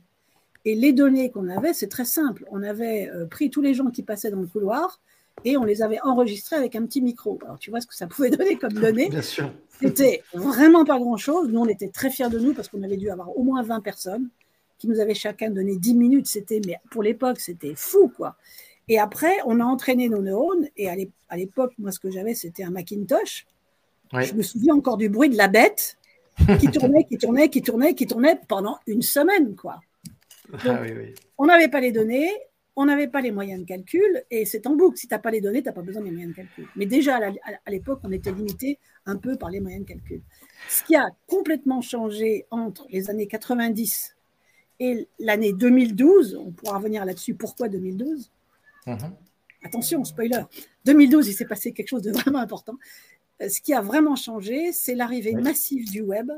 Et 0.66 0.74
les 0.74 0.94
données 0.94 1.30
qu'on 1.30 1.48
avait, 1.48 1.76
c'est 1.76 1.90
très 1.90 2.06
simple. 2.06 2.44
On 2.50 2.64
avait 2.64 3.08
euh, 3.10 3.28
pris 3.28 3.52
tous 3.52 3.62
les 3.62 3.76
gens 3.76 3.92
qui 3.92 4.02
passaient 4.02 4.32
dans 4.32 4.42
le 4.42 4.48
couloir 4.48 5.00
et 5.44 5.58
on 5.58 5.64
les 5.64 5.84
avait 5.84 6.00
enregistrés 6.02 6.56
avec 6.56 6.76
un 6.76 6.84
petit 6.88 7.04
micro. 7.04 7.38
Alors, 7.44 7.60
tu 7.60 7.70
vois 7.70 7.82
ce 7.82 7.86
que 7.86 7.94
ça 7.94 8.08
pouvait 8.08 8.30
donner 8.36 8.56
comme 8.56 8.74
données? 8.74 9.10
Bien 9.10 9.22
sûr. 9.22 9.54
C'était 9.80 10.24
vraiment 10.34 10.86
pas 10.86 10.98
grand-chose. 10.98 11.50
Nous, 11.50 11.60
on 11.60 11.68
était 11.68 11.90
très 11.90 12.10
fiers 12.10 12.30
de 12.30 12.40
nous 12.40 12.56
parce 12.56 12.68
qu'on 12.68 12.82
avait 12.82 12.98
dû 12.98 13.12
avoir 13.12 13.38
au 13.38 13.44
moins 13.44 13.62
20 13.62 13.82
personnes 13.82 14.28
qui 14.80 14.88
nous 14.88 15.00
avaient 15.00 15.14
chacun 15.14 15.52
donné 15.52 15.78
10 15.78 15.94
minutes. 15.94 16.26
C'était, 16.26 16.62
mais 16.66 16.78
pour 16.90 17.04
l'époque, 17.04 17.40
c'était 17.40 17.76
fou, 17.76 18.08
quoi. 18.08 18.38
Et 18.88 19.00
après, 19.00 19.34
on 19.46 19.60
a 19.60 19.64
entraîné 19.64 20.10
nos 20.10 20.22
neurones. 20.22 20.68
Et 20.78 20.90
à 20.90 21.36
l'époque, 21.36 21.74
moi, 21.78 21.92
ce 21.92 22.00
que 22.00 22.12
j'avais, 22.12 22.36
c'était 22.36 22.64
un 22.64 22.70
Macintosh. 22.70 23.46
Je 24.14 24.34
me 24.34 24.44
souviens 24.44 24.76
encore 24.76 24.98
du 24.98 25.10
bruit 25.10 25.30
de 25.30 25.38
la 25.38 25.48
bête 25.48 25.98
qui 26.60 26.70
tournait, 26.70 27.06
qui 27.06 27.18
tournait, 27.18 27.50
qui 27.50 27.62
tournait, 27.62 27.96
qui 27.96 28.08
tournait 28.08 28.40
pendant 28.48 28.78
une 28.88 29.02
semaine, 29.02 29.56
quoi. 29.56 29.80
Ah 30.64 30.82
on 31.38 31.48
n'avait 31.48 31.70
pas 31.70 31.80
les 31.80 31.92
données, 31.92 32.30
on 32.76 32.86
n'avait 32.86 33.08
pas 33.08 33.22
les 33.22 33.32
moyens 33.32 33.60
de 33.62 33.66
calcul, 33.66 34.24
et 34.30 34.46
c'est 34.46 34.68
en 34.68 34.76
boucle. 34.76 34.98
Si 34.98 35.08
tu 35.08 35.14
n'as 35.14 35.20
pas 35.20 35.32
les 35.32 35.42
données, 35.42 35.64
tu 35.64 35.68
n'as 35.68 35.74
pas 35.74 35.82
besoin 35.82 36.04
des 36.04 36.12
moyens 36.12 36.32
de 36.32 36.36
calcul. 36.36 36.68
Mais 36.76 36.86
déjà, 36.86 37.20
à 37.66 37.72
l'époque, 37.72 38.00
on 38.04 38.12
était 38.12 38.32
limité 38.32 38.78
un 39.06 39.16
peu 39.16 39.38
par 39.38 39.50
les 39.50 39.60
moyens 39.60 39.84
de 39.84 39.88
calcul. 39.88 40.22
Ce 40.70 40.84
qui 40.84 40.96
a 40.96 41.08
complètement 41.28 41.82
changé 41.82 42.46
entre 42.52 42.86
les 42.92 43.10
années 43.10 43.28
90 43.28 44.16
et 44.80 45.08
l'année 45.20 45.54
2012, 45.54 46.36
on 46.40 46.52
pourra 46.52 46.78
revenir 46.78 47.06
là-dessus, 47.06 47.34
pourquoi 47.34 47.70
2012 47.70 48.32
Mhm. 48.86 49.16
Attention, 49.64 50.04
spoiler. 50.04 50.42
2012, 50.86 51.28
il 51.28 51.34
s'est 51.34 51.46
passé 51.46 51.74
quelque 51.74 51.88
chose 51.88 52.04
de 52.04 52.12
vraiment 52.12 52.40
important. 52.40 52.76
Euh, 53.42 53.50
ce 53.50 53.62
qui 53.62 53.74
a 53.74 53.82
vraiment 53.82 54.16
changé, 54.16 54.72
c'est 54.72 54.96
l'arrivée 54.96 55.34
massive 55.34 55.90
du 55.90 56.02
web. 56.02 56.32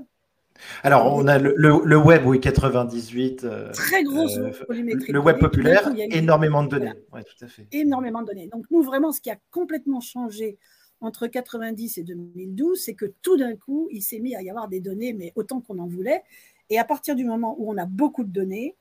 Alors, 0.82 1.14
on 1.14 1.28
a 1.28 1.38
le, 1.38 1.98
web, 1.98 2.26
oui, 2.26 2.40
98. 2.40 3.44
Euh, 3.44 3.72
Très 3.74 4.04
grosse 4.04 4.38
euh, 4.38 4.52
Le 4.70 5.20
web 5.20 5.38
populaire, 5.38 5.92
énormément 5.96 6.64
de 6.64 6.70
données. 6.70 6.94
tout 7.12 7.46
à 7.46 7.48
fait. 7.48 7.68
Énormément 7.72 8.22
de 8.22 8.28
données. 8.28 8.48
Donc, 8.48 8.66
nous, 8.72 8.82
vraiment, 8.82 9.12
ce 9.12 9.22
qui 9.22 9.30
a 9.30 9.38
complètement 9.52 10.00
changé 10.00 10.58
entre 11.00 11.28
90 11.28 12.00
et 12.00 12.04
2012, 12.04 12.80
c'est 12.80 12.96
que 12.96 13.06
tout 13.22 13.38
d'un 13.38 13.56
coup, 13.56 13.88
il 13.92 14.02
s'est 14.02 14.20
mis 14.20 14.36
à 14.36 14.42
y 14.42 14.50
avoir 14.50 14.68
des 14.68 14.80
données, 14.80 15.14
mais 15.14 15.32
autant 15.36 15.62
qu'on 15.62 15.78
en 15.78 15.88
voulait. 15.88 16.24
Et 16.70 16.80
à 16.80 16.84
partir 16.84 17.16
du 17.16 17.24
moment 17.24 17.56
où 17.60 17.72
on 17.72 17.78
a 17.78 17.86
beaucoup 17.86 18.24
de 18.24 18.32
données, 18.32 18.76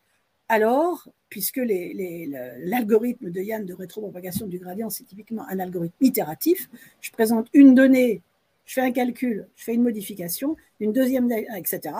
alors, 0.49 1.09
puisque 1.29 1.57
l'algorithme 1.57 3.31
de 3.31 3.41
Yann 3.41 3.65
de 3.65 3.75
rétropropagation 3.75 4.47
du 4.47 4.59
gradient, 4.59 4.91
c'est 4.91 5.05
typiquement 5.05 5.45
un 5.49 5.59
algorithme 5.59 5.97
itératif, 6.00 6.71
je 7.00 7.11
présente 7.11 7.49
une 7.53 7.75
donnée, 7.75 8.23
je 8.65 8.75
fais 8.75 8.81
un 8.83 8.93
calcul, 8.93 9.49
je 9.57 9.65
fais 9.65 9.75
une 9.75 9.83
modification, 9.83 10.57
une 10.81 10.93
deuxième, 10.93 11.31
etc. 11.33 11.95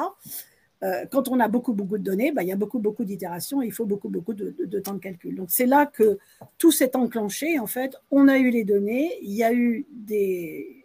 Euh, 0.83 1.07
quand 1.11 1.29
on 1.29 1.41
a 1.41 1.49
beaucoup, 1.49 1.73
beaucoup 1.73 1.97
de 1.99 2.03
données, 2.03 2.33
bah, 2.33 2.43
il 2.43 2.49
y 2.49 2.53
a 2.53 2.57
beaucoup, 2.57 2.79
beaucoup 2.79 3.05
d'itérations 3.05 3.62
et 3.62 3.67
il 3.67 3.73
faut 3.73 3.87
beaucoup, 3.87 4.09
beaucoup 4.09 4.35
de, 4.35 4.79
temps 4.81 4.95
de 4.95 4.99
calcul. 4.99 5.35
Donc, 5.35 5.50
c'est 5.50 5.67
là 5.67 5.87
que 5.87 6.19
tout 6.59 6.71
s'est 6.71 6.95
enclenché. 6.97 7.59
En 7.59 7.67
fait, 7.67 7.97
on 8.11 8.29
a 8.29 8.38
eu 8.38 8.50
les 8.50 8.65
données, 8.65 9.12
il 9.23 9.33
y 9.33 9.43
a 9.43 9.53
eu 9.53 9.87
des, 9.91 10.85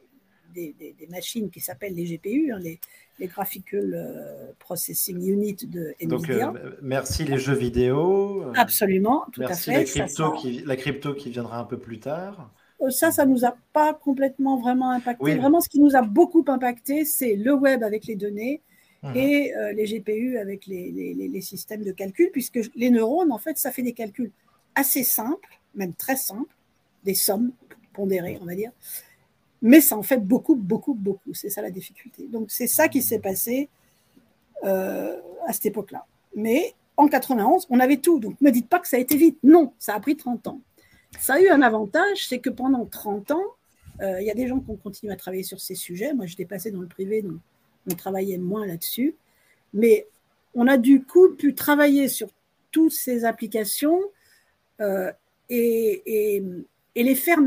machines 1.10 1.50
qui 1.50 1.60
s'appellent 1.60 1.96
les 1.96 2.06
GPU, 2.06 2.52
hein, 2.52 2.60
les, 2.60 2.80
les 3.22 3.28
Graphical 3.28 3.94
euh, 3.94 4.52
Processing 4.60 5.24
Unit 5.24 5.56
de 5.68 5.94
NVIDIA. 6.02 6.08
Donc, 6.08 6.30
euh, 6.58 6.78
merci 6.82 7.24
les 7.24 7.38
jeux 7.38 7.54
vidéo. 7.56 8.52
Absolument, 8.56 9.26
tout 9.32 9.44
à 9.44 9.54
fait. 9.54 9.72
La 9.72 9.84
crypto, 9.84 10.32
qui, 10.32 10.64
la 10.66 10.76
crypto 10.76 11.14
qui 11.14 11.30
viendra 11.30 11.60
un 11.60 11.64
peu 11.64 11.78
plus 11.78 12.00
tard. 12.00 12.52
Euh, 12.82 12.90
ça, 12.90 13.12
ça 13.12 13.26
ne 13.26 13.32
nous 13.32 13.46
a 13.46 13.56
pas 13.74 13.94
complètement 13.94 14.58
vraiment 14.60 14.90
impacté. 14.90 15.36
Vraiment, 15.36 15.62
ce 15.62 15.70
qui 15.70 15.80
nous 15.80 15.96
a 15.96 16.02
beaucoup 16.02 16.44
impacté, 16.48 17.06
c'est 17.06 17.36
le 17.36 17.54
web 17.54 17.84
avec 17.84 18.06
les 18.06 18.16
données 18.16 18.62
mhm. 19.04 19.16
et 19.16 19.54
les 19.76 19.86
GPU 19.86 20.38
avec 20.38 20.66
les, 20.66 20.92
les, 20.92 21.42
systèmes 21.42 21.84
de 21.84 21.92
calcul, 21.92 22.30
puisque 22.32 22.60
les 22.76 22.90
neurones, 22.90 23.32
en 23.32 23.38
fait, 23.38 23.58
ça 23.60 23.72
fait 23.72 23.84
des 23.84 23.94
calculs 23.94 24.32
assez 24.74 25.04
simples, 25.04 25.60
même 25.76 25.94
très 25.94 26.16
simples, 26.16 26.56
des 27.04 27.14
sommes 27.14 27.52
pondérées, 27.94 28.40
on 28.42 28.46
va 28.46 28.56
dire 28.56 28.72
mais 29.62 29.82
ça 29.82 29.98
en 29.98 30.04
fait 30.04 30.18
beaucoup, 30.18 30.56
beaucoup, 30.56 30.94
beaucoup. 30.94 31.34
C'est 31.34 31.50
ça 31.50 31.62
la 31.62 31.72
difficulté. 31.72 32.28
Donc 32.28 32.52
c'est 32.52 32.68
ça 32.68 32.88
qui 32.88 33.02
s'est 33.02 33.20
passé 33.20 33.70
euh, 34.64 35.18
à 35.48 35.54
cette 35.54 35.68
époque-là. 35.68 36.06
Mais 36.36 36.74
en 36.98 37.08
91, 37.08 37.68
on 37.70 37.80
avait 37.80 37.98
tout. 37.98 38.20
Donc 38.20 38.40
ne 38.42 38.48
me 38.48 38.52
dites 38.52 38.70
pas 38.70 38.80
que 38.80 38.88
ça 38.88 38.98
a 38.98 39.00
été 39.00 39.16
vite. 39.16 39.38
Non, 39.44 39.74
ça 39.80 39.96
a 39.96 40.00
pris 40.00 40.16
30 40.16 40.48
ans. 40.48 40.62
ça 41.20 41.36
a 41.36 41.42
eu 41.42 41.50
un 41.50 41.62
avantage, 41.62 42.28
c'est 42.28 42.40
que 42.40 42.50
pendant 42.50 42.86
30 42.86 43.32
ans, 43.32 43.44
il 44.00 44.26
y 44.26 44.32
a 44.32 44.34
des 44.34 44.48
gens 44.48 44.60
qui 44.60 44.72
ont 44.72 44.78
continué 44.78 45.14
à 45.14 45.16
travailler 45.16 45.44
sur 45.44 45.62
ces 45.62 45.76
sujets. 45.76 46.16
Moi, 46.16 46.26
j'étais 46.26 46.46
passé 46.46 46.72
dans 46.72 46.82
le 46.82 46.88
privé, 46.88 47.22
donc 47.22 47.38
on 47.92 47.94
travaillait 47.94 48.40
moins 48.40 48.66
là-dessus. 48.66 49.16
Mais 49.76 50.08
on 50.56 50.68
a 50.68 50.78
du 50.78 51.04
coup 51.04 51.30
pu 51.36 51.54
travailler 51.54 52.08
sur 52.08 52.30
toutes 52.72 52.94
ces 52.94 53.26
applications 53.26 54.00
et, 55.52 56.40
et, 56.96 57.04
les 57.04 57.16
faire 57.16 57.38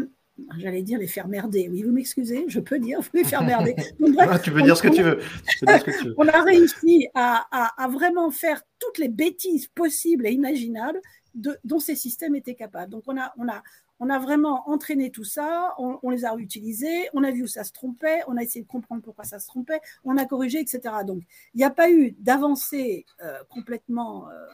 j'allais 0.58 0.82
dire 0.82 0.98
les 0.98 1.06
faire 1.06 1.28
merder. 1.28 1.68
Oui, 1.70 1.82
vous 1.82 1.92
m'excusez, 1.92 2.44
je 2.48 2.60
peux 2.60 2.78
dire, 2.78 3.00
vous 3.00 3.10
les 3.14 3.24
faire 3.24 3.42
merder. 3.42 3.74
tu 4.42 4.52
peux 4.52 4.62
dire 4.62 4.76
ce 4.76 4.82
que 4.82 4.88
tu 4.88 5.02
veux. 5.02 5.20
on 6.16 6.28
a 6.28 6.42
réussi 6.42 7.08
à, 7.14 7.88
vraiment 7.90 8.30
faire 8.30 8.62
toutes 8.78 8.98
les 8.98 9.08
bêtises 9.08 9.68
possibles 9.68 10.26
et 10.26 10.32
imaginables 10.32 11.00
dont 11.34 11.80
ces 11.80 11.96
systèmes 11.96 12.36
étaient 12.36 12.54
capables. 12.54 12.92
Donc, 12.92 13.04
on 13.06 13.18
a, 13.18 13.32
on 13.36 13.48
a, 13.48 13.62
on 13.98 14.08
a 14.08 14.18
vraiment 14.18 14.68
entraîné 14.68 15.10
tout 15.10 15.24
ça, 15.24 15.74
on, 15.78 16.10
les 16.10 16.24
a 16.24 16.34
utilisés, 16.36 17.08
on 17.12 17.24
a 17.24 17.30
vu 17.30 17.44
où 17.44 17.48
ça 17.48 17.64
se 17.64 17.72
trompait, 17.72 18.20
on 18.28 18.36
a 18.36 18.42
essayé 18.42 18.62
de 18.62 18.68
comprendre 18.68 19.02
pourquoi 19.02 19.24
ça 19.24 19.38
se 19.38 19.46
trompait, 19.46 19.80
on 20.04 20.16
a 20.16 20.26
corrigé, 20.26 20.60
etc. 20.60 20.80
Donc, 21.06 21.22
il 21.54 21.58
n'y 21.58 21.64
a 21.64 21.70
pas 21.70 21.90
eu 21.90 22.12
d'avancée 22.18 23.06
euh, 23.22 23.38
complètement. 23.48 24.28
Euh, 24.28 24.46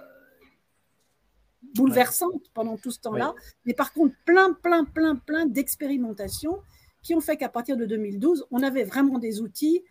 bouleversante 1.75 2.51
pendant 2.55 2.77
tout 2.77 2.91
ce 2.91 3.01
temps-là, 3.01 3.35
mais 3.65 3.75
par 3.75 3.93
contre 3.93 4.15
plein, 4.25 4.53
plein, 4.53 4.85
plein, 4.85 5.17
plein 5.17 5.47
d'expérimentations 5.47 6.61
qui 7.03 7.15
ont 7.15 7.21
fait 7.21 7.37
qu'à 7.37 7.49
partir 7.49 7.77
de 7.77 7.87
2012, 7.87 8.47
on 8.51 8.63
avait 8.63 8.85
vraiment 8.85 9.19
des 9.19 9.41
outils 9.41 9.83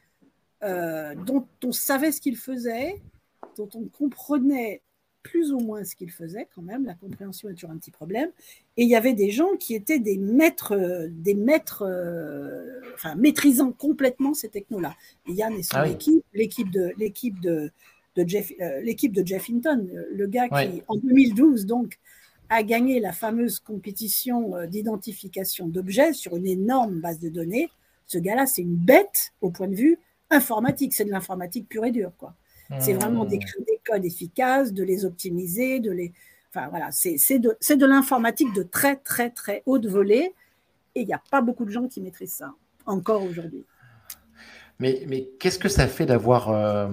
euh, 0.63 1.15
dont 1.15 1.47
on 1.63 1.71
savait 1.71 2.11
ce 2.11 2.21
qu'ils 2.21 2.37
faisaient, 2.37 3.01
dont 3.57 3.69
on 3.75 3.85
comprenait 3.85 4.81
plus 5.23 5.51
ou 5.51 5.59
moins 5.59 5.83
ce 5.83 5.95
qu'ils 5.95 6.11
faisaient 6.11 6.47
quand 6.53 6.61
même. 6.61 6.85
La 6.85 6.93
compréhension 6.93 7.49
est 7.49 7.53
toujours 7.53 7.71
un 7.71 7.77
petit 7.77 7.91
problème. 7.91 8.29
Et 8.77 8.83
il 8.83 8.89
y 8.89 8.95
avait 8.95 9.13
des 9.13 9.31
gens 9.31 9.55
qui 9.57 9.75
étaient 9.75 9.99
des 9.99 10.17
maîtres, 10.17 11.07
des 11.09 11.33
maîtres, 11.33 11.83
euh, 11.85 12.81
enfin 12.93 13.15
maîtrisant 13.15 13.71
complètement 13.71 14.33
ces 14.33 14.49
technos-là. 14.49 14.95
Yann 15.27 15.53
et 15.53 15.63
son 15.63 15.77
ah 15.77 15.87
équipe, 15.87 16.23
l'équipe 16.33 16.71
de 16.71 16.93
l'équipe 16.97 17.39
de 17.41 17.71
euh, 18.17 18.81
l'équipe 18.81 19.13
de 19.13 19.25
Jeff 19.25 19.49
Hinton, 19.49 19.87
le 20.11 20.27
gars 20.27 20.49
qui, 20.49 20.83
en 20.87 20.95
2012, 20.95 21.65
donc, 21.65 21.99
a 22.49 22.63
gagné 22.63 22.99
la 22.99 23.11
fameuse 23.11 23.59
compétition 23.59 24.55
euh, 24.55 24.65
d'identification 24.65 25.67
d'objets 25.67 26.13
sur 26.13 26.35
une 26.35 26.47
énorme 26.47 26.99
base 26.99 27.19
de 27.19 27.29
données. 27.29 27.69
Ce 28.07 28.17
gars-là, 28.17 28.45
c'est 28.47 28.63
une 28.63 28.75
bête 28.75 29.33
au 29.41 29.51
point 29.51 29.67
de 29.67 29.75
vue 29.75 29.99
informatique. 30.31 30.93
C'est 30.93 31.05
de 31.05 31.11
l'informatique 31.11 31.69
pure 31.69 31.85
et 31.85 31.91
dure, 31.91 32.11
quoi. 32.17 32.33
C'est 32.79 32.93
vraiment 32.93 33.25
mmh. 33.25 33.29
d'écrire 33.29 33.65
des 33.65 33.81
codes 33.83 34.05
efficaces, 34.05 34.73
de 34.73 34.83
les 34.83 35.03
optimiser, 35.03 35.79
de 35.79 35.89
les. 35.89 36.13
Enfin 36.53 36.67
voilà, 36.69 36.91
c'est 36.91 37.39
de, 37.39 37.57
de 37.57 37.85
l'informatique 37.85 38.53
de 38.53 38.61
très 38.61 38.95
très 38.95 39.31
très 39.31 39.63
haute 39.65 39.87
volée, 39.87 40.35
et 40.93 41.01
il 41.01 41.07
n'y 41.07 41.13
a 41.13 41.21
pas 41.31 41.41
beaucoup 41.41 41.65
de 41.65 41.71
gens 41.71 41.87
qui 41.87 41.99
maîtrisent 41.99 42.33
ça 42.33 42.53
encore 42.85 43.23
aujourd'hui. 43.23 43.65
Mais, 44.79 45.03
mais 45.07 45.29
qu'est-ce 45.39 45.59
que 45.59 45.69
ça 45.69 45.87
fait 45.87 46.05
d'avoir 46.05 46.49
euh, 46.49 46.89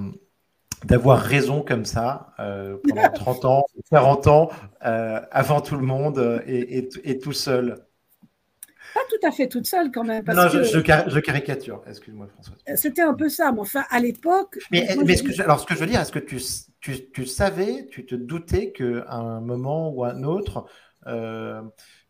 d'avoir 0.85 1.21
raison 1.21 1.62
comme 1.62 1.85
ça 1.85 2.33
euh, 2.38 2.76
pendant 2.88 3.09
30 3.14 3.45
ans, 3.45 3.66
40 3.90 4.26
ans, 4.26 4.50
euh, 4.85 5.21
avant 5.30 5.61
tout 5.61 5.76
le 5.76 5.83
monde 5.83 6.18
euh, 6.18 6.40
et, 6.47 7.18
tout 7.18 7.33
seul 7.33 7.85
Pas 8.96 9.02
tout 9.10 9.26
à 9.26 9.30
fait 9.30 9.46
toute 9.46 9.66
seule 9.66 9.90
quand 9.92 10.04
même. 10.04 10.24
non, 10.26 10.48
je, 10.48 11.20
caricature, 11.20 11.82
excuse-moi 11.86 12.28
François. 12.28 12.54
C'était 12.76 13.02
un 13.02 13.12
peu 13.12 13.28
ça, 13.28 13.52
mais 13.52 13.60
enfin 13.60 13.84
à 13.90 14.00
l'époque. 14.00 14.58
Mais, 14.70 14.86
ce 15.16 15.22
que, 15.22 15.42
alors 15.42 15.60
ce 15.60 15.66
que 15.66 15.74
je 15.74 15.80
veux 15.80 15.86
dire, 15.86 16.00
est-ce 16.00 16.12
que 16.12 16.18
tu, 16.18 16.40
tu, 16.80 17.26
savais, 17.26 17.86
tu 17.90 18.06
te 18.06 18.14
doutais 18.14 18.72
qu'à 18.72 19.12
un 19.12 19.40
moment 19.40 19.90
ou 19.90 20.04
à 20.04 20.12
un 20.12 20.22
autre, 20.22 20.64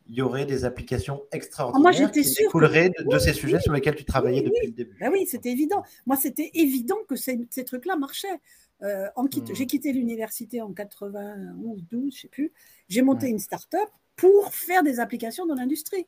il 0.08 0.14
y 0.14 0.22
aurait 0.22 0.46
des 0.46 0.64
applications 0.64 1.22
extraordinaires 1.32 2.10
qui 2.12 2.22
découleraient 2.22 2.90
de, 2.90 3.18
ces 3.18 3.32
sujets 3.32 3.60
sur 3.60 3.72
lesquels 3.72 3.96
tu 3.96 4.04
travaillais 4.04 4.42
depuis 4.42 4.66
le 4.66 4.72
début. 4.72 4.96
Ben 5.00 5.10
oui, 5.12 5.26
c'était 5.26 5.50
évident. 5.50 5.82
Moi, 6.06 6.16
c'était 6.16 6.50
évident 6.54 6.98
que 7.08 7.16
ces, 7.16 7.46
trucs-là 7.64 7.96
marchaient. 7.96 8.40
Euh, 8.82 9.06
hmm. 9.16 9.54
J'ai 9.54 9.66
quitté 9.66 9.92
l'université 9.92 10.60
en 10.60 10.72
91, 10.72 11.84
12, 11.90 12.14
je 12.14 12.20
sais 12.20 12.28
plus. 12.28 12.52
J'ai 12.88 13.02
monté 13.02 13.28
une 13.28 13.38
start-up 13.38 13.88
pour 14.14 14.54
faire 14.54 14.82
des 14.82 15.00
applications 15.00 15.46
dans 15.46 15.54
l'industrie. 15.54 16.06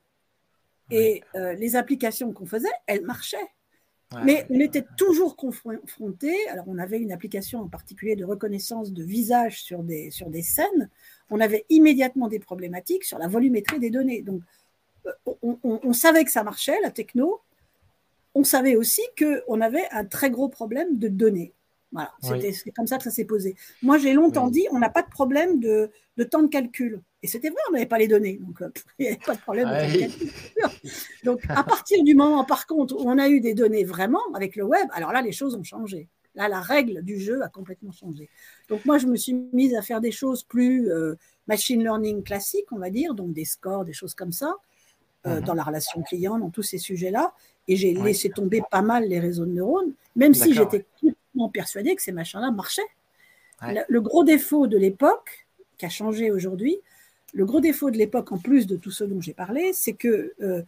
Et 0.91 1.23
euh, 1.35 1.53
les 1.55 1.77
applications 1.77 2.33
qu'on 2.33 2.47
faisait, 2.47 2.69
elles 2.87 3.05
marchaient. 3.05 3.37
Mais 4.25 4.47
on 4.49 4.59
était 4.59 4.87
toujours 4.97 5.37
confrontés. 5.37 6.49
Alors, 6.49 6.65
on 6.67 6.79
avait 6.79 6.99
une 6.99 7.13
application 7.13 7.61
en 7.61 7.69
particulier 7.69 8.17
de 8.17 8.25
reconnaissance 8.25 8.95
de 8.95 9.05
visage 9.05 9.63
sur 9.63 9.83
des, 9.83 10.11
sur 10.11 10.31
des 10.31 10.41
scènes 10.41 10.89
on 11.31 11.41
avait 11.41 11.65
immédiatement 11.69 12.29
des 12.29 12.39
problématiques 12.39 13.05
sur 13.05 13.19
la 13.19 13.29
volumétrie 13.29 13.79
des 13.79 13.91
données. 13.91 14.23
Donc, 14.23 14.43
euh, 15.07 15.13
on, 15.63 15.93
savait 15.93 16.25
que 16.25 16.31
ça 16.31 16.43
marchait, 16.43 16.79
la 16.83 16.91
techno. 16.91 17.41
On 18.35 18.45
savait 18.45 18.77
aussi 18.77 19.03
qu'on 19.19 19.61
avait 19.61 19.89
un 19.91 20.05
très 20.05 20.31
gros 20.31 20.49
problème 20.49 20.99
de 20.99 21.09
données. 21.09 21.53
Voilà, 21.91 22.13
c'est 22.21 22.71
comme 22.73 22.87
ça 22.87 22.99
que 22.99 23.05
ça 23.05 23.11
s'est 23.11 23.25
posé. 23.25 23.57
Moi, 23.83 23.97
j'ai 23.99 24.13
longtemps 24.13 24.49
dit, 24.49 24.67
on 24.73 24.79
n'a 24.79 24.91
pas 24.91 25.03
de 25.03 25.09
problème 25.09 25.59
de, 25.59 25.91
temps 26.31 26.43
de 26.43 26.49
calcul. 26.49 27.03
Et 27.23 27.27
c'était 27.27 27.49
vrai, 27.49 27.59
on 27.69 27.73
n'avait 27.73 27.87
pas 27.87 27.99
les 27.99 28.09
données, 28.09 28.39
donc 28.41 28.61
euh, 28.63 28.71
il 28.99 29.03
n'y 29.03 29.09
avait 29.09 29.19
pas 29.25 29.35
de 29.35 29.41
problème 29.41 29.69
de 29.69 29.75
temps 29.75 29.93
de 29.93 29.99
calcul. 29.99 30.31
Donc, 31.25 31.41
à 31.49 31.65
partir 31.65 32.05
du 32.05 32.15
moment, 32.15 32.45
par 32.45 32.67
contre, 32.67 32.95
où 32.95 33.09
on 33.09 33.19
a 33.19 33.29
eu 33.29 33.41
des 33.41 33.55
données 33.55 33.85
vraiment 33.85 34.21
avec 34.35 34.55
le 34.55 34.65
web, 34.65 34.87
alors 34.93 35.13
là, 35.13 35.23
les 35.23 35.33
choses 35.33 35.57
ont 35.57 35.65
changé. 35.65 36.09
Là, 36.35 36.49
la 36.49 36.61
règle 36.61 37.03
du 37.03 37.19
jeu 37.19 37.43
a 37.43 37.49
complètement 37.49 37.91
changé. 37.91 38.31
Donc 38.69 38.85
moi, 38.85 38.99
je 38.99 39.07
me 39.07 39.17
suis 39.17 39.35
mise 39.53 39.75
à 39.75 39.83
faire 39.83 40.01
des 40.01 40.13
choses 40.13 40.45
plus 40.45 40.89
euh, 40.89 41.17
machine 41.49 41.83
learning 41.83 42.23
classique, 42.23 42.67
on 42.71 42.79
va 42.79 42.91
dire, 42.91 43.15
donc 43.15 43.33
des 43.33 43.45
scores, 43.45 43.85
des 43.85 43.93
choses 43.93 44.15
comme 44.15 44.31
ça, 44.31 44.55
euh, 45.27 45.41
mhm. 45.41 45.45
dans 45.47 45.55
la 45.55 45.65
relation 45.65 46.01
client, 46.03 46.39
dans 46.39 46.51
tous 46.51 46.63
ces 46.63 46.79
sujets-là. 46.79 47.35
Et 47.69 47.77
j'ai 47.77 47.93
laissé 47.93 48.31
tomber 48.31 48.63
pas 48.71 48.83
mal 48.83 49.07
les 49.09 49.21
réseaux 49.21 49.45
de 49.45 49.53
neurones, 49.53 49.93
même 50.17 50.35
si 50.35 50.55
j'étais 50.55 50.87
complètement 51.01 51.49
persuadée 51.51 51.95
que 51.95 52.03
ces 52.03 52.13
machins-là 52.13 52.51
marchaient. 52.51 52.83
Le, 53.89 54.01
gros 54.01 54.25
défaut 54.25 54.67
de 54.67 54.79
l'époque, 54.79 55.47
qui 55.77 55.87
a 55.87 55.89
changé 55.89 56.31
aujourd'hui, 56.31 56.79
le 57.35 57.45
gros 57.45 57.61
défaut 57.61 57.91
de 57.91 57.99
l'époque, 57.99 58.33
en 58.33 58.39
plus 58.39 58.67
de 58.67 58.77
tout 58.77 58.91
ce 58.91 59.05
dont 59.05 59.21
j'ai 59.21 59.35
parlé, 59.35 59.73
c'est 59.75 59.93
que 59.93 60.33
euh, 60.41 60.63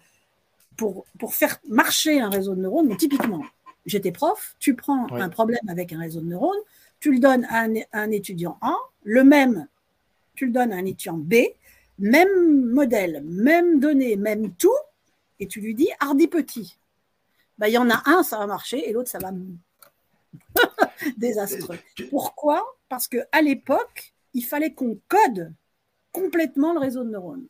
pour, 0.77 1.05
pour 1.19 1.35
faire 1.35 1.59
marcher 1.69 2.21
un 2.21 2.29
réseau 2.29 2.55
de 2.55 2.61
neurones, 2.61 2.89
mais 2.89 2.97
typiquement, 2.97 3.43
j'étais 3.87 4.13
prof, 4.13 4.57
tu 4.59 4.75
prends 4.75 5.11
un 5.13 5.29
problème 5.29 5.61
avec 5.69 5.93
un 5.93 6.01
réseau 6.01 6.21
de 6.21 6.27
neurones, 6.27 6.59
tu 7.01 7.13
le 7.13 7.19
donnes 7.19 7.47
à 7.49 7.67
un, 7.93 8.11
étudiant 8.11 8.59
A, 8.61 8.75
le 9.05 9.25
même, 9.25 9.67
tu 10.35 10.47
le 10.47 10.53
donnes 10.53 10.73
à 10.73 10.77
un 10.77 10.85
étudiant 10.85 11.17
B, 11.17 11.35
même 11.99 12.73
modèle, 12.73 13.23
même 13.25 13.81
données, 13.81 14.17
même 14.17 14.53
tout, 14.53 14.69
et 15.39 15.47
tu 15.47 15.61
lui 15.61 15.75
dis 15.75 15.89
hardi 15.99 16.29
petit. 16.29 16.77
Ben, 17.61 17.67
il 17.67 17.75
y 17.75 17.79
en 17.79 17.91
a 17.91 18.03
un, 18.07 18.23
ça 18.23 18.39
va 18.39 18.47
marcher, 18.47 18.89
et 18.89 18.93
l'autre, 18.93 19.11
ça 19.11 19.19
va 19.19 19.33
désastreux. 21.19 21.79
Pourquoi? 22.09 22.65
Parce 22.89 23.07
qu'à 23.07 23.43
l'époque, 23.43 24.15
il 24.33 24.43
fallait 24.47 24.73
qu'on 24.73 24.99
code 25.09 25.53
complètement 26.11 26.73
le 26.73 26.81
réseau 26.81 27.05
de 27.05 27.11
neurones. 27.11 27.47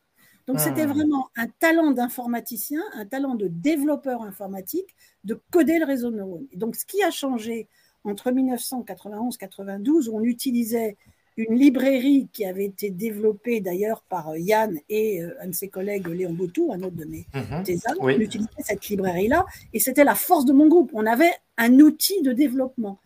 Donc 0.49 0.59
c'était 0.59 0.83
ah. 0.83 0.87
vraiment 0.87 1.31
un 1.37 1.47
talent 1.47 1.93
d'informaticien, 1.93 2.83
un 2.95 3.07
talent 3.07 3.37
de 3.37 3.47
développeur 3.47 4.23
informatique 4.23 4.97
de 5.23 5.41
coder 5.53 5.79
le 5.79 5.85
réseau 5.85 6.11
de 6.11 6.17
neurones. 6.17 6.49
Et 6.51 6.57
donc 6.57 6.75
ce 6.75 6.85
qui 6.85 7.05
a 7.05 7.13
changé 7.13 7.69
entre 8.03 8.33
1991-92, 8.33 10.09
où 10.09 10.17
on 10.17 10.25
utilisait 10.25 10.97
une 11.37 11.55
librairie 11.57 12.29
qui 12.33 12.45
avait 12.45 12.67
été 12.67 12.91
développée 12.91 13.61
d'ailleurs 13.61 14.03
par 14.03 14.37
Yann 14.37 14.79
et 14.89 15.23
euh, 15.23 15.35
un 15.41 15.49
de 15.49 15.55
ses 15.55 15.69
collègues, 15.69 16.07
Léon 16.09 16.33
Boutou, 16.33 16.73
un 16.73 16.81
autre 16.83 16.97
de 16.97 17.05
mes 17.05 17.27
mhm. 17.35 17.65
On 18.01 18.09
utilisait 18.09 18.51
cette 18.59 18.89
librairie-là 18.89 19.47
et 19.73 19.79
c'était 19.79 20.05
la 20.05 20.15
force 20.15 20.45
de 20.45 20.53
mon 20.53 20.69
groupe. 20.69 20.91
On 20.93 21.07
avait 21.07 21.33
un 21.57 21.79
outil 21.79 22.23
de 22.23 22.33
développement. 22.33 22.99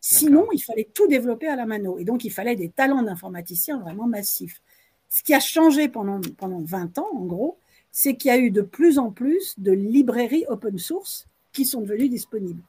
Sinon, 0.00 0.48
il 0.52 0.58
fallait 0.58 0.88
tout 0.92 1.06
développer 1.06 1.46
à 1.46 1.54
la 1.54 1.64
mano. 1.64 1.96
Et 1.98 2.04
donc, 2.04 2.24
il 2.24 2.30
fallait 2.30 2.56
des 2.56 2.68
talents 2.68 3.02
d'informaticiens 3.02 3.78
vraiment 3.78 4.08
massifs. 4.08 4.60
Ce 5.08 5.22
qui 5.22 5.32
a 5.32 5.38
changé 5.40 5.88
pendant, 5.88 6.20
pendant 6.38 6.60
20 6.60 6.98
ans, 6.98 7.08
en 7.14 7.24
gros, 7.24 7.58
c'est 7.92 8.16
qu'il 8.16 8.30
y 8.30 8.34
a 8.34 8.38
eu 8.38 8.50
de 8.50 8.62
plus 8.62 8.98
en 8.98 9.10
plus 9.10 9.54
de 9.58 9.70
librairies 9.70 10.44
open 10.48 10.78
source 10.78 11.26
qui 11.52 11.64
sont 11.64 11.82
devenues 11.82 12.08
disponibles. 12.08 12.62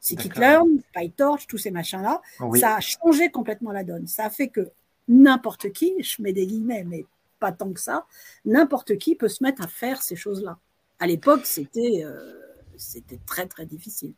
Scikit-learn, 0.00 0.80
PyTorch, 0.94 1.46
tous 1.46 1.58
ces 1.58 1.70
machins-là, 1.70 2.22
ça 2.58 2.76
a 2.76 2.80
changé 2.80 3.30
complètement 3.30 3.72
la 3.72 3.84
donne. 3.84 4.06
Ça 4.06 4.24
a 4.24 4.30
fait 4.30 4.48
que 4.48 4.70
n'importe 5.08 5.72
qui, 5.72 5.94
je 6.02 6.22
mets 6.22 6.32
des 6.32 6.46
guillemets, 6.46 6.84
mais 6.84 7.04
pas 7.38 7.52
tant 7.52 7.72
que 7.72 7.80
ça, 7.80 8.06
n'importe 8.44 8.96
qui 8.98 9.14
peut 9.14 9.28
se 9.28 9.42
mettre 9.42 9.62
à 9.62 9.66
faire 9.66 10.02
ces 10.02 10.16
choses-là. 10.16 10.58
À 10.98 11.06
l'époque, 11.06 11.42
c'était 11.44 12.02
euh, 12.04 12.40
c'était 12.76 13.18
très 13.26 13.46
très 13.46 13.66
difficile. 13.66 14.12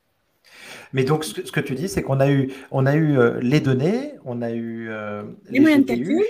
Mais 0.93 1.05
donc, 1.05 1.25
ce 1.25 1.41
que, 1.41 1.61
tu 1.61 1.75
dis, 1.75 1.89
c'est 1.89 2.03
qu'on 2.03 2.21
a 2.21 2.31
eu, 2.31 2.53
on 2.71 2.87
a 2.87 2.95
eu 2.95 3.19
euh, 3.19 3.41
les 3.41 3.61
données, 3.61 4.15
on 4.25 4.43
a 4.43 4.51
eu 4.51 4.89
euh, 4.91 5.23
les, 5.49 5.61
moyens 5.61 5.83
de 5.83 5.87
calcul, 5.87 6.23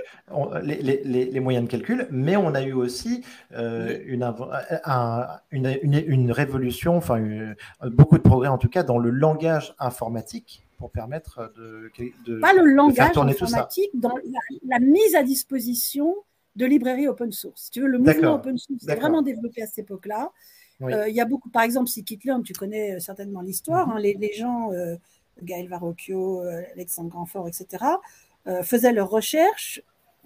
les, 0.63 1.41
moyens 1.41 1.65
de 1.65 1.71
calcul, 1.71 2.07
mais 2.11 2.37
on 2.37 2.55
a 2.55 2.63
eu 2.63 2.73
aussi 2.73 3.25
euh, 3.55 3.99
une, 4.07 5.79
une, 5.83 6.33
révolution, 6.33 6.97
enfin 6.97 7.21
beaucoup 7.85 8.19
de 8.19 8.23
progrès 8.23 8.49
en 8.49 8.59
tout 8.59 8.69
cas 8.69 8.83
dans 8.83 8.99
le 8.99 9.11
langage 9.11 9.75
informatique 9.79 10.65
pour 10.79 10.91
permettre 10.91 11.53
de, 11.57 11.91
de 12.27 12.39
pas 12.39 12.53
le 12.55 12.65
langage 12.65 13.17
informatique, 13.17 13.91
dans 13.95 14.15
la, 14.65 14.79
mise 14.79 15.15
à 15.15 15.23
disposition 15.23 16.15
de 16.57 16.67
librairies 16.67 17.09
open 17.09 17.33
source. 17.33 17.65
Si 17.65 17.71
tu 17.71 17.81
veux, 17.81 17.89
le 17.89 17.99
mouvement 17.99 18.35
open 18.35 18.59
source 18.59 18.87
est 18.87 18.97
vraiment 18.97 19.23
développé 19.23 19.63
à 19.63 19.67
cette 19.67 19.79
époque-là. 19.81 20.31
Euh, 20.83 21.09
il 21.09 21.15
y 21.15 21.21
a 21.21 21.25
beaucoup, 21.25 21.49
par 21.49 21.63
exemple, 21.63 21.89
Scikit-learn, 21.89 22.43
tu 22.43 22.53
connais 22.53 22.99
certainement 23.01 23.41
l'histoire, 23.41 23.89
mhm. 23.89 23.97
hein, 23.97 24.01
les, 24.01 24.33
gens, 24.33 24.71
Gaël 25.43 25.69
Varocchio, 25.69 26.43
Alexandre 26.75 27.11
Grandfort, 27.11 27.49
etc., 27.49 27.85
faisaient 28.63 28.93
leurs 28.93 29.11
recherches, 29.11 29.83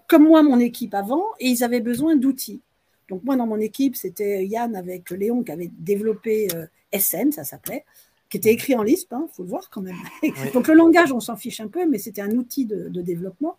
comme 0.09 0.25
moi, 0.25 0.43
mon 0.43 0.59
équipe 0.59 0.95
avant, 0.95 1.25
et 1.41 1.49
ils 1.49 1.65
avaient 1.65 1.81
besoin 1.81 2.17
d'outils. 2.17 2.63
Donc 3.09 3.23
moi, 3.23 3.37
dans 3.37 3.47
mon 3.47 3.61
équipe, 3.61 3.95
c'était 3.97 4.47
Yann 4.47 4.75
avec 4.75 5.11
Léon 5.11 5.43
qui 5.45 5.53
avait 5.53 5.71
développé 5.79 6.49
SN, 6.93 7.31
ça 7.33 7.45
s'appelait 7.45 7.85
qui 8.29 8.37
était 8.39 8.53
écrit 8.53 8.75
en 8.75 8.83
Lisp, 8.83 9.09
il 9.13 9.15
hein, 9.15 9.29
faut 9.33 9.43
le 9.43 9.49
voir 9.49 9.71
quand 9.71 9.83
même. 9.83 9.97
Donc 10.55 10.69
le 10.69 10.75
langage, 10.75 11.13
on 11.13 11.21
s'en 11.21 11.37
fiche 11.37 11.61
un 11.61 11.69
peu, 11.69 11.87
mais 11.89 11.99
c'était 11.99 12.23
un 12.23 12.33
outil 12.33 12.67
de, 12.67 12.89
développement. 13.01 13.57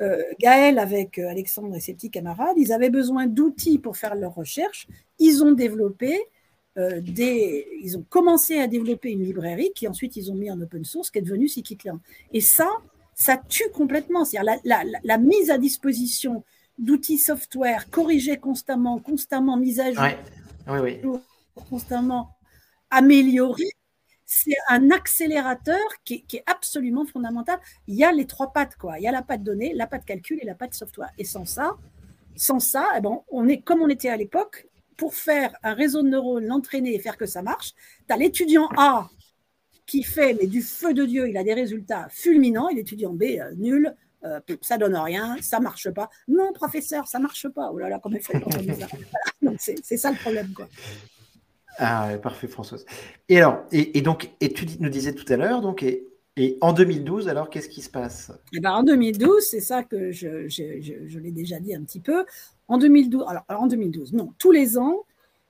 Euh, 0.00 0.22
Gaël, 0.40 0.78
avec 0.78 1.18
euh, 1.18 1.28
Alexandre 1.28 1.74
et 1.76 1.80
ses 1.80 1.94
petits 1.94 2.10
camarades, 2.10 2.56
ils 2.56 2.72
avaient 2.72 2.90
besoin 2.90 3.26
d'outils 3.26 3.78
pour 3.78 3.96
faire 3.96 4.14
leurs 4.14 4.34
recherches. 4.34 4.86
Ils 5.18 5.42
ont 5.42 5.52
développé 5.52 6.18
euh, 6.78 7.00
des, 7.00 7.66
ils 7.82 7.98
ont 7.98 8.04
commencé 8.08 8.58
à 8.58 8.66
développer 8.66 9.10
une 9.10 9.24
librairie 9.24 9.72
qui 9.74 9.88
ensuite 9.88 10.16
ils 10.16 10.30
ont 10.30 10.34
mis 10.34 10.50
en 10.50 10.60
open 10.60 10.84
source, 10.84 11.10
qui 11.10 11.18
est 11.18 11.22
devenue 11.22 11.48
Scikit-learn. 11.48 11.98
Et 12.32 12.40
ça, 12.40 12.68
ça 13.14 13.36
tue 13.36 13.68
complètement. 13.74 14.24
C'est-à-dire 14.24 14.58
la, 14.64 14.84
la, 15.02 15.18
mise 15.18 15.50
à 15.50 15.58
disposition 15.58 16.44
d'outils 16.78 17.18
software 17.18 17.90
corrigés 17.90 18.36
constamment, 18.36 19.00
constamment 19.00 19.56
mis 19.56 19.80
à 19.80 19.92
jour, 19.92 21.20
constamment 21.68 22.30
améliorés 22.90 23.72
c'est 24.30 24.56
un 24.68 24.90
accélérateur 24.90 25.80
qui 26.04 26.22
est, 26.34 26.42
absolument 26.46 27.06
fondamental. 27.06 27.58
Il 27.86 27.94
y 27.94 28.04
a 28.04 28.12
les 28.12 28.26
trois 28.26 28.52
pattes, 28.52 28.76
quoi. 28.76 28.98
Il 28.98 29.04
y 29.04 29.08
a 29.08 29.10
la 29.10 29.22
patte 29.22 29.42
donnée, 29.42 29.72
la 29.72 29.86
patte 29.86 30.04
calcul 30.04 30.38
et 30.42 30.44
la 30.44 30.54
patte 30.54 30.74
software. 30.74 31.10
Et 31.16 31.24
sans 31.24 31.46
ça, 31.46 31.78
sans 32.36 32.60
ça, 32.60 32.86
eh 32.94 33.00
ben, 33.00 33.22
on 33.30 33.48
est 33.48 33.62
comme 33.62 33.80
on 33.80 33.88
était 33.88 34.10
à 34.10 34.18
l'époque. 34.18 34.68
Pour 34.98 35.14
faire 35.14 35.56
un 35.62 35.72
réseau 35.72 36.02
de 36.02 36.08
neurones, 36.08 36.44
l'entraîner 36.44 36.94
et 36.94 36.98
faire 36.98 37.16
que 37.16 37.24
ça 37.24 37.40
marche, 37.40 37.72
tu 38.06 38.12
as 38.12 38.18
l'étudiant 38.18 38.68
A 38.76 39.08
qui 39.86 40.02
fait, 40.02 40.34
mais 40.34 40.46
du 40.46 40.60
feu 40.60 40.92
de 40.92 41.06
Dieu, 41.06 41.28
il 41.28 41.36
a 41.38 41.44
des 41.44 41.54
résultats 41.54 42.08
fulminants, 42.10 42.68
et 42.68 42.74
l'étudiant 42.74 43.14
B, 43.14 43.22
euh, 43.22 43.52
nul, 43.56 43.94
euh, 44.24 44.40
ça 44.60 44.76
donne 44.76 44.96
rien, 44.96 45.36
ça 45.40 45.60
marche 45.60 45.88
pas. 45.90 46.10
Non, 46.26 46.52
professeur, 46.52 47.06
ça 47.08 47.18
marche 47.18 47.48
pas. 47.48 47.70
Oh 47.72 47.78
là 47.78 47.88
là, 47.88 47.98
comment 48.02 48.16
il 48.16 48.22
fait 48.22 48.34
C'est 49.82 49.96
ça 49.96 50.10
le 50.10 50.18
problème, 50.18 50.52
quoi. 50.52 50.68
Ah, 51.78 52.10
parfait, 52.20 52.48
Françoise. 52.48 52.84
Et 53.28 53.38
alors, 53.38 53.64
et, 53.70 54.00
donc, 54.02 54.30
et 54.40 54.52
tu 54.52 54.66
nous 54.80 54.88
disais 54.88 55.14
tout 55.14 55.32
à 55.32 55.36
l'heure, 55.36 55.60
donc, 55.60 55.84
et, 55.84 56.58
en 56.60 56.72
2012, 56.72 57.28
alors, 57.28 57.50
qu'est-ce 57.50 57.68
qui 57.68 57.82
se 57.82 57.90
passe? 57.90 58.32
Eh 58.52 58.60
ben, 58.60 58.72
En 58.72 58.82
2012, 58.82 59.44
c'est 59.44 59.60
ça 59.60 59.82
que 59.84 60.10
je, 60.10 60.48
je, 60.48 61.18
l'ai 61.18 61.30
déjà 61.30 61.58
dit 61.60 61.74
un 61.74 61.82
petit 61.82 62.00
peu. 62.00 62.24
En 62.66 62.78
2012, 62.78 63.24
alors, 63.28 63.44
en 63.48 63.66
2012, 63.66 64.12
non, 64.12 64.32
tous 64.38 64.50
les 64.50 64.76
ans, 64.76 65.04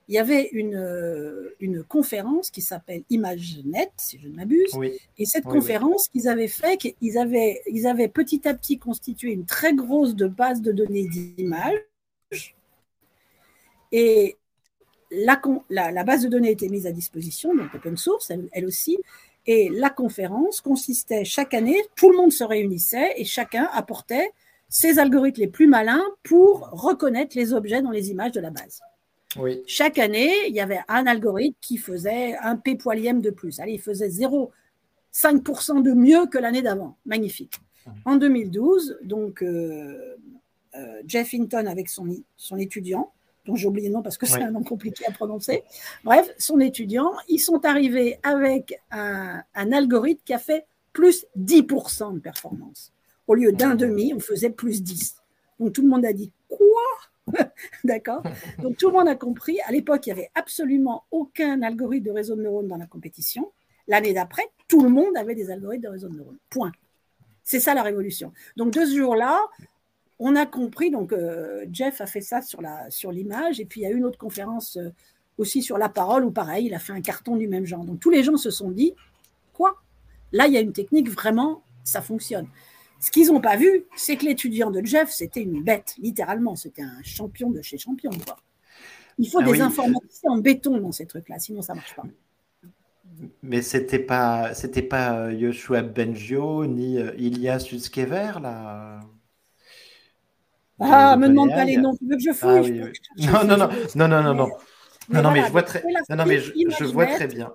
il 0.07 0.15
y 0.15 0.17
avait 0.17 0.49
une, 0.53 1.51
une 1.59 1.83
conférence 1.83 2.49
qui 2.49 2.61
s'appelle 2.61 3.03
ImageNet, 3.11 3.91
si 3.97 4.19
je 4.19 4.27
ne 4.27 4.35
m'abuse. 4.35 4.71
Et 5.17 5.25
cette 5.25 5.43
conférence 5.43 6.07
qu'ils 6.09 6.27
avaient 6.27 6.47
fait, 6.47 6.77
qu'ils 6.77 7.17
avaient, 7.17 7.61
ils 7.67 7.85
avaient 7.85 8.07
petit 8.07 8.47
à 8.47 8.53
petit 8.55 8.79
constitué 8.79 9.31
une 9.31 9.45
très 9.45 9.73
grosse 9.73 10.15
base 10.15 10.61
de 10.61 10.71
données 10.71 11.07
d'images. 11.07 11.85
Et 13.91 14.38
la, 15.11 16.03
base 16.03 16.23
de 16.23 16.27
données 16.29 16.51
était 16.51 16.69
mise 16.69 16.87
à 16.87 16.91
disposition, 16.91 17.55
donc 17.55 17.73
open 17.73 17.97
source, 17.97 18.31
elle, 18.51 18.65
aussi, 18.65 18.97
et 19.45 19.69
la 19.69 19.89
conférence 19.89 20.61
consistait 20.61 21.25
chaque 21.25 21.53
année, 21.53 21.81
tout 21.95 22.11
le 22.11 22.17
monde 22.17 22.31
se 22.31 22.43
réunissait 22.43 23.13
et 23.17 23.25
chacun 23.25 23.67
apportait 23.73 24.31
ses 24.67 24.99
algorithmes 24.99 25.41
les 25.41 25.47
plus 25.47 25.67
malins 25.67 26.03
pour 26.23 26.69
reconnaître 26.71 27.35
les 27.35 27.53
objets 27.53 27.81
dans 27.81 27.91
les 27.91 28.11
images 28.11 28.33
de 28.33 28.39
la 28.39 28.51
base. 28.51 28.81
Chaque 29.67 29.99
année, 29.99 30.33
il 30.47 30.55
y 30.55 30.59
avait 30.59 30.81
un 30.87 31.05
algorithme 31.05 31.57
qui 31.61 31.77
faisait 31.77 32.35
un 32.37 32.55
p 32.55 32.75
poilième 32.75 33.21
de 33.21 33.29
plus. 33.29 33.59
Allez, 33.59 33.73
il 33.73 33.81
faisait 33.81 34.07
0,5% 34.07 35.83
de 35.83 35.91
mieux 35.91 36.25
que 36.25 36.39
l'année 36.39 36.63
d'avant. 36.63 36.97
Magnifique. 37.05 37.53
Mmh. 37.85 37.91
En 38.05 38.15
2012, 38.15 38.99
donc 39.03 39.43
euh, 39.43 40.15
euh, 40.75 41.01
Jeff 41.05 41.33
Hinton 41.33 41.67
avec 41.67 41.89
son, 41.89 42.07
son 42.37 42.57
étudiant 42.57 43.11
dont 43.49 43.55
j'ai 43.55 43.67
oublié 43.67 43.87
le 43.87 43.95
nom 43.95 44.01
parce 44.01 44.17
que 44.17 44.25
c'est 44.25 44.41
un 44.41 44.51
nom 44.51 44.63
compliqué 44.63 45.05
à 45.07 45.11
prononcer. 45.11 45.63
Bref, 46.03 46.31
son 46.37 46.59
étudiant, 46.59 47.11
ils 47.27 47.39
sont 47.39 47.65
arrivés 47.65 48.19
avec 48.23 48.79
un, 48.91 49.43
algorithme 49.55 50.21
qui 50.23 50.33
a 50.33 50.39
fait 50.39 50.65
plus 50.93 51.25
10% 51.37 52.13
de 52.13 52.19
performance. 52.19 52.93
Au 53.27 53.35
lieu 53.35 53.51
d'un 53.51 53.75
demi, 53.75 54.13
on 54.13 54.19
faisait 54.19 54.49
plus 54.49 54.83
10. 54.83 55.15
Donc 55.59 55.73
tout 55.73 55.81
le 55.81 55.87
monde 55.87 56.05
a 56.05 56.13
dit 56.13 56.31
quoi? 56.47 57.43
D'accord? 57.83 58.23
Donc 58.59 58.77
tout 58.77 58.87
le 58.87 58.93
monde 58.93 59.07
a 59.07 59.15
compris. 59.15 59.59
À 59.65 59.71
l'époque, 59.71 60.05
il 60.07 60.13
n'y 60.13 60.19
avait 60.19 60.31
absolument 60.35 61.03
aucun 61.11 61.61
algorithme 61.61 62.05
de 62.05 62.11
réseau 62.11 62.35
de 62.35 62.43
neurones 62.43 62.67
dans 62.67 62.77
la 62.77 62.87
compétition. 62.87 63.51
L'année 63.87 64.13
d'après, 64.13 64.43
tout 64.67 64.81
le 64.81 64.89
monde 64.89 65.17
avait 65.17 65.35
des 65.35 65.49
algorithmes 65.49 65.83
de 65.83 65.89
réseau 65.89 66.09
de 66.09 66.17
neurones. 66.17 66.37
Point. 66.49 66.71
C'est 67.43 67.59
ça 67.59 67.73
la 67.73 67.81
révolution. 67.81 68.31
Donc 68.57 68.73
de 68.73 68.85
ce 68.85 68.95
jour-là, 68.95 69.39
on 70.19 70.35
a 70.35 70.45
compris, 70.45 70.91
donc 70.91 71.13
euh, 71.13 71.65
Jeff 71.71 72.01
a 72.01 72.05
fait 72.05 72.21
ça 72.21 72.41
sur, 72.41 72.61
la, 72.61 72.91
sur 72.91 73.11
l'image, 73.11 73.59
et 73.59 73.65
puis 73.65 73.81
il 73.81 73.83
y 73.83 73.87
a 73.87 73.89
eu 73.89 73.97
une 73.97 74.05
autre 74.05 74.17
conférence 74.17 74.75
euh, 74.75 74.89
aussi 75.37 75.63
sur 75.63 75.77
la 75.77 75.87
parole, 75.87 76.25
où 76.25 76.31
pareil, 76.31 76.65
il 76.65 76.73
a 76.73 76.79
fait 76.79 76.91
un 76.91 77.01
carton 77.01 77.37
du 77.37 77.47
même 77.47 77.65
genre. 77.65 77.85
Donc 77.85 78.01
tous 78.01 78.09
les 78.09 78.21
gens 78.23 78.35
se 78.35 78.51
sont 78.51 78.69
dit, 78.69 78.93
quoi? 79.53 79.77
Là, 80.33 80.47
il 80.47 80.53
y 80.53 80.57
a 80.57 80.59
une 80.59 80.73
technique, 80.73 81.09
vraiment, 81.09 81.63
ça 81.85 82.01
fonctionne. 82.01 82.47
Ce 82.99 83.11
qu'ils 83.11 83.27
n'ont 83.27 83.39
pas 83.39 83.55
vu, 83.55 83.85
c'est 83.95 84.17
que 84.17 84.25
l'étudiant 84.25 84.71
de 84.71 84.85
Jeff, 84.85 85.09
c'était 85.09 85.41
une 85.41 85.63
bête, 85.63 85.95
littéralement, 85.97 86.57
c'était 86.57 86.81
un 86.81 87.01
champion 87.01 87.49
de 87.49 87.61
chez 87.61 87.77
champion. 87.77 88.11
Quoi. 88.11 88.37
Il 89.17 89.29
faut 89.29 89.39
ah 89.41 89.45
des 89.45 89.61
informaticiens 89.61 90.31
en 90.31 90.37
béton 90.37 90.77
dans 90.77 90.91
ces 90.91 91.05
trucs-là, 91.05 91.39
sinon 91.39 91.61
ça 91.61 91.73
ne 91.73 91.77
marche 91.77 91.95
pas. 91.95 92.03
Mais 93.41 93.61
c'était 93.61 93.99
pas 93.99 94.53
c'était 94.53 94.81
pas 94.81 95.27
euh, 95.27 95.33
Yoshua 95.33 95.81
Bengio 95.81 96.65
ni 96.65 96.95
Ilias 97.17 97.59
Sutskever 97.59 98.33
là? 98.41 99.01
Ah, 100.79 101.17
me 101.17 101.27
demande 101.27 101.49
pas 101.49 101.65
les 101.65 101.77
noms. 101.77 101.95
Tu 101.95 102.05
veux 102.05 102.15
que 102.15 102.23
je 102.23 102.31
fouille 102.31 102.91
non, 103.17 103.43
non, 103.43 103.57
non, 103.57 103.69
non, 103.95 104.07
non, 104.07 104.33
non, 104.33 104.49
non. 105.09 105.31
Mais 105.31 105.43
je 105.45 105.51
vois 105.51 105.63
très, 105.63 105.83
non, 106.09 106.15
non, 106.15 106.25
mais 106.25 106.39
je, 106.39 106.85
vois 106.85 107.05
très 107.05 107.27
bien. 107.27 107.53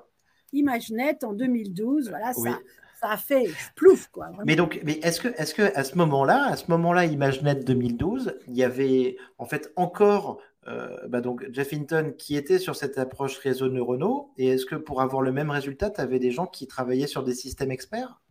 ImageNet 0.52 1.24
en 1.24 1.32
2012, 1.32 2.10
voilà, 2.10 2.32
ça, 2.32 2.58
ça 3.00 3.10
a 3.10 3.16
fait 3.16 3.46
plouf, 3.76 4.08
quoi. 4.08 4.30
Mais 4.44 4.56
donc, 4.56 4.80
mais 4.84 4.94
est-ce 5.02 5.20
que, 5.20 5.28
est-ce 5.36 5.54
que 5.54 5.76
à 5.76 5.84
ce 5.84 5.96
moment-là, 5.98 6.46
à 6.46 6.56
ce 6.56 6.70
moment-là, 6.70 7.04
ImageNet 7.06 7.56
2012, 7.64 8.36
il 8.48 8.56
y 8.56 8.62
avait 8.62 9.16
en 9.38 9.46
fait 9.46 9.72
encore 9.76 10.40
euh, 10.66 10.96
bah 11.08 11.20
donc 11.20 11.44
Jeff 11.52 11.74
Hinton 11.74 12.14
qui 12.16 12.36
était 12.36 12.58
sur 12.58 12.74
cette 12.74 12.96
approche 12.96 13.36
réseau 13.36 13.68
neuronaux 13.68 14.30
Et 14.38 14.46
est-ce 14.48 14.64
que 14.64 14.76
pour 14.76 15.02
avoir 15.02 15.20
le 15.20 15.30
même 15.30 15.50
résultat, 15.50 15.90
tu 15.90 16.00
avais 16.00 16.18
des 16.18 16.30
gens 16.30 16.46
qui 16.46 16.66
travaillaient 16.66 17.06
sur 17.06 17.22
des 17.22 17.34
systèmes 17.34 17.70
experts 17.70 18.22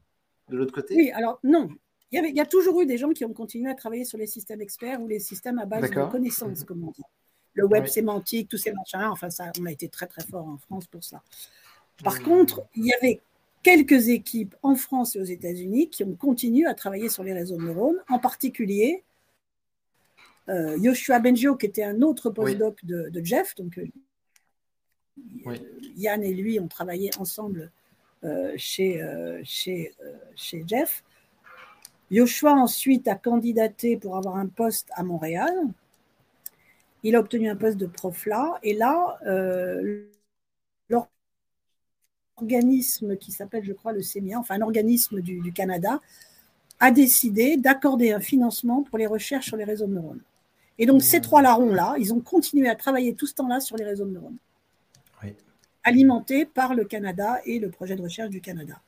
de 0.49 0.57
l'autre 0.57 0.73
côté? 0.73 0.95
Oui, 0.95 1.11
alors 1.11 1.39
non, 1.43 1.69
il 2.13 2.35
y, 2.35 2.39
a 2.39 2.45
toujours 2.45 2.81
eu 2.81 2.85
des 2.85 2.97
gens 2.97 3.09
qui 3.09 3.25
ont 3.25 3.33
continué 3.33 3.69
à 3.69 3.75
travailler 3.75 4.05
sur 4.05 4.17
les 4.17 4.27
systèmes 4.27 4.61
experts 4.61 5.01
ou 5.01 5.07
les 5.07 5.19
systèmes 5.19 5.57
à 5.57 5.65
base 5.65 5.89
de 5.89 6.11
connaissances, 6.11 6.59
mhm. 6.59 6.65
comme 6.65 6.83
on 6.87 6.91
dit. 6.91 7.03
Le 7.55 7.65
web 7.65 7.85
sémantique, 7.85 8.49
tous 8.49 8.57
ces 8.57 8.71
machins-là, 8.71 9.11
enfin, 9.11 9.29
ça, 9.29 9.51
on 9.59 9.65
a 9.65 9.71
été 9.71 9.87
très 9.87 10.07
très 10.07 10.23
fort 10.23 10.47
en 10.47 10.57
France 10.57 10.87
pour 10.87 11.03
ça. 11.03 11.23
Par 12.03 12.19
mhm. 12.19 12.23
contre, 12.23 12.63
il 12.75 12.85
y 12.85 12.93
avait 12.93 13.21
quelques 13.63 14.09
équipes 14.09 14.55
en 14.61 14.75
France 14.75 15.15
et 15.15 15.19
aux 15.19 15.25
États-Unis 15.25 15.89
qui 15.89 16.03
ont 16.03 16.15
continué 16.15 16.67
à 16.67 16.73
travailler 16.73 17.09
sur 17.09 17.23
les 17.23 17.33
réseaux 17.33 17.57
de 17.57 17.63
neurones, 17.63 18.01
en 18.09 18.19
particulier 18.19 19.03
euh, 20.49 20.77
Yoshua 20.77 21.19
Bengio, 21.19 21.55
qui 21.55 21.65
était 21.67 21.83
un 21.83 22.01
autre 22.01 22.29
postdoc 22.29 22.83
de, 22.83 23.21
Jeff. 23.23 23.55
Donc, 23.55 23.77
euh, 23.77 25.55
Yann 25.95 26.23
et 26.23 26.33
lui 26.33 26.59
ont 26.59 26.67
travaillé 26.67 27.11
ensemble 27.17 27.71
euh, 28.23 28.53
chez, 28.57 29.01
chez, 29.43 29.93
chez 30.35 30.63
Jeff. 30.67 31.03
Yoshua 32.13 32.53
ensuite 32.53 33.07
a 33.07 33.15
candidaté 33.15 33.97
pour 33.97 34.15
avoir 34.17 34.35
un 34.35 34.45
poste 34.45 34.89
à 34.93 35.01
Montréal. 35.01 35.51
Il 37.01 37.15
a 37.15 37.19
obtenu 37.19 37.49
un 37.49 37.55
poste 37.55 37.77
de 37.77 37.87
prof 37.87 38.27
là. 38.27 38.59
Et 38.61 38.75
là, 38.75 39.17
euh, 39.25 40.05
l'organisme 42.37 43.17
qui 43.17 43.31
s'appelle, 43.31 43.63
je 43.63 43.73
crois, 43.73 43.93
le 43.93 44.03
CEMIA, 44.03 44.37
enfin 44.37 44.55
un 44.55 44.61
organisme 44.61 45.21
du, 45.21 45.51
Canada, 45.53 45.99
a 46.79 46.91
décidé 46.91 47.57
d'accorder 47.57 48.11
un 48.11 48.19
financement 48.19 48.83
pour 48.83 48.99
les 48.99 49.07
recherches 49.07 49.47
sur 49.47 49.57
les 49.57 49.63
réseaux 49.63 49.87
de 49.87 49.93
neurones. 49.93 50.21
Et 50.77 50.85
donc, 50.85 51.01
ces 51.01 51.19
trois 51.19 51.41
larrons-là, 51.41 51.95
ils 51.97 52.13
ont 52.13 52.19
continué 52.19 52.69
à 52.69 52.75
travailler 52.75 53.15
tout 53.15 53.25
ce 53.25 53.33
temps-là 53.33 53.59
sur 53.59 53.75
les 53.75 53.85
réseaux 53.85 54.05
de 54.05 54.11
neurones, 54.11 54.37
alimentés 55.83 56.45
par 56.45 56.75
le 56.75 56.85
Canada 56.85 57.41
et 57.45 57.57
le 57.57 57.71
projet 57.71 57.95
de 57.95 58.03
recherche 58.03 58.29
du 58.29 58.39
Canada. 58.39 58.79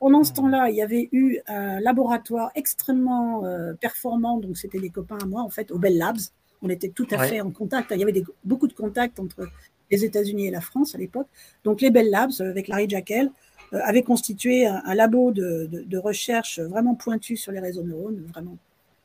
Pendant 0.00 0.24
ce 0.24 0.32
temps-là, 0.32 0.70
il 0.70 0.76
y 0.76 0.82
avait 0.82 1.10
eu 1.12 1.40
un 1.46 1.78
laboratoire 1.78 2.50
extrêmement 2.54 3.44
euh, 3.44 3.74
performant, 3.74 4.38
donc 4.38 4.56
c'était 4.56 4.80
des 4.80 4.88
copains 4.88 5.18
à 5.22 5.26
moi, 5.26 5.42
en 5.42 5.50
fait, 5.50 5.70
au 5.70 5.78
Bell 5.78 5.98
Labs. 5.98 6.20
On 6.62 6.70
était 6.70 6.88
tout 6.88 7.06
à 7.10 7.18
fait 7.26 7.42
en 7.42 7.50
contact. 7.50 7.92
Il 7.94 8.00
y 8.00 8.02
avait 8.02 8.24
beaucoup 8.42 8.66
de 8.66 8.72
contacts 8.72 9.20
entre 9.20 9.46
les 9.90 10.04
États-Unis 10.04 10.46
et 10.46 10.50
la 10.50 10.62
France 10.62 10.94
à 10.94 10.98
l'époque. 10.98 11.26
Donc 11.64 11.82
les 11.82 11.90
Bell 11.90 12.08
Labs, 12.08 12.32
avec 12.40 12.68
Larry 12.68 12.88
Jackel, 12.88 13.30
euh, 13.74 13.80
avaient 13.84 14.02
constitué 14.02 14.66
un, 14.66 14.94
labo 14.94 15.32
de, 15.32 15.98
recherche 15.98 16.60
vraiment 16.60 16.94
pointu 16.94 17.36
sur 17.36 17.52
les 17.52 17.60
réseaux 17.60 17.82
neurones, 17.82 18.24
vraiment 18.32 18.56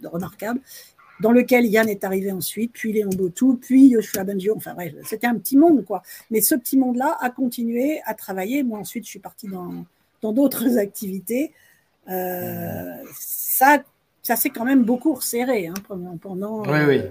remarquable. 0.03 0.62
dans 1.21 1.31
lequel 1.31 1.65
Yann 1.65 1.89
est 1.89 2.03
arrivé 2.03 2.31
ensuite, 2.31 2.71
puis 2.73 2.93
Léon 2.93 3.10
Botou, 3.10 3.55
puis 3.55 3.88
Yoshua 3.88 4.23
Bengio. 4.23 4.53
Enfin 4.55 4.73
bref, 4.73 4.93
c'était 5.03 5.27
un 5.27 5.36
petit 5.36 5.58
monde, 5.58 5.84
quoi. 5.84 6.03
Mais 6.31 6.39
ce 6.39 6.55
petit 6.55 6.77
monde-là 6.77 7.17
a 7.19 7.29
continué 7.29 8.01
à 8.05 8.13
travailler. 8.13 8.63
Moi, 8.63 8.79
ensuite, 8.79 9.05
je 9.05 9.10
suis 9.10 9.19
partie 9.19 9.47
dans 9.47 9.86
d'autres 10.21 10.78
activités. 10.78 11.54
Euh, 12.10 12.95
ça, 13.13 13.84
ça 14.21 14.36
s'est 14.36 14.49
quand 14.49 14.65
même 14.65 14.84
beaucoup 14.84 15.13
resserré 15.13 15.67
hein, 15.67 15.73
pendant, 16.19 16.63
oui, 16.63 16.80
oui. 16.88 17.01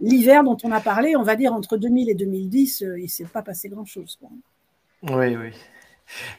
l'hiver 0.00 0.44
dont 0.44 0.56
on 0.62 0.72
a 0.72 0.80
parlé. 0.80 1.16
On 1.16 1.22
va 1.22 1.36
dire 1.36 1.52
entre 1.52 1.76
2000 1.76 2.10
et 2.10 2.14
2010, 2.14 2.80
il 2.96 3.02
ne 3.02 3.06
s'est 3.06 3.24
pas 3.24 3.42
passé 3.42 3.68
grand-chose. 3.68 4.18
Oui, 5.02 5.36
oui. 5.36 5.52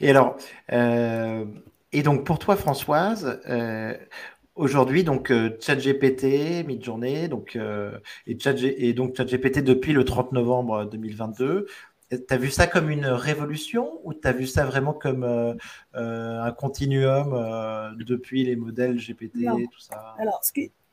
Et 0.01 0.09
alors, 0.09 0.37
euh, 0.71 1.45
et 1.91 2.03
donc 2.03 2.25
pour 2.25 2.39
toi, 2.39 2.55
Françoise, 2.55 3.41
euh, 3.47 3.93
aujourd'hui, 4.55 5.03
donc 5.03 5.31
euh, 5.31 5.57
ChatGPT, 5.59 6.65
mid-journée, 6.65 7.27
donc 7.27 7.57
et, 8.27 8.37
et 8.89 8.93
donc 8.93 9.15
ChatGPT 9.15 9.59
depuis 9.59 9.93
le 9.93 10.03
30 10.03 10.31
novembre 10.31 10.85
2022. 10.85 11.67
Tu 12.09 12.17
as 12.29 12.37
vu 12.37 12.49
ça 12.49 12.67
comme 12.67 12.89
une 12.89 13.05
révolution 13.05 13.99
ou 14.03 14.13
tu 14.13 14.27
as 14.27 14.31
vu 14.31 14.47
ça 14.47 14.65
vraiment 14.65 14.93
comme 14.93 15.23
un 15.93 16.51
continuum 16.51 17.95
depuis 17.97 18.43
les 18.43 18.55
modèles 18.55 18.97
GPT, 18.97 19.45
tout 19.71 19.79
ça? 19.79 20.15
Alors, 20.17 20.41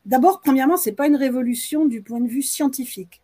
d'abord, 0.04 0.40
premièrement, 0.40 0.76
ce 0.76 0.90
n'est 0.90 0.96
pas 0.96 1.06
une 1.06 1.16
révolution 1.16 1.86
du 1.86 2.02
point 2.02 2.20
de 2.20 2.28
vue 2.28 2.42
scientifique. 2.42 3.22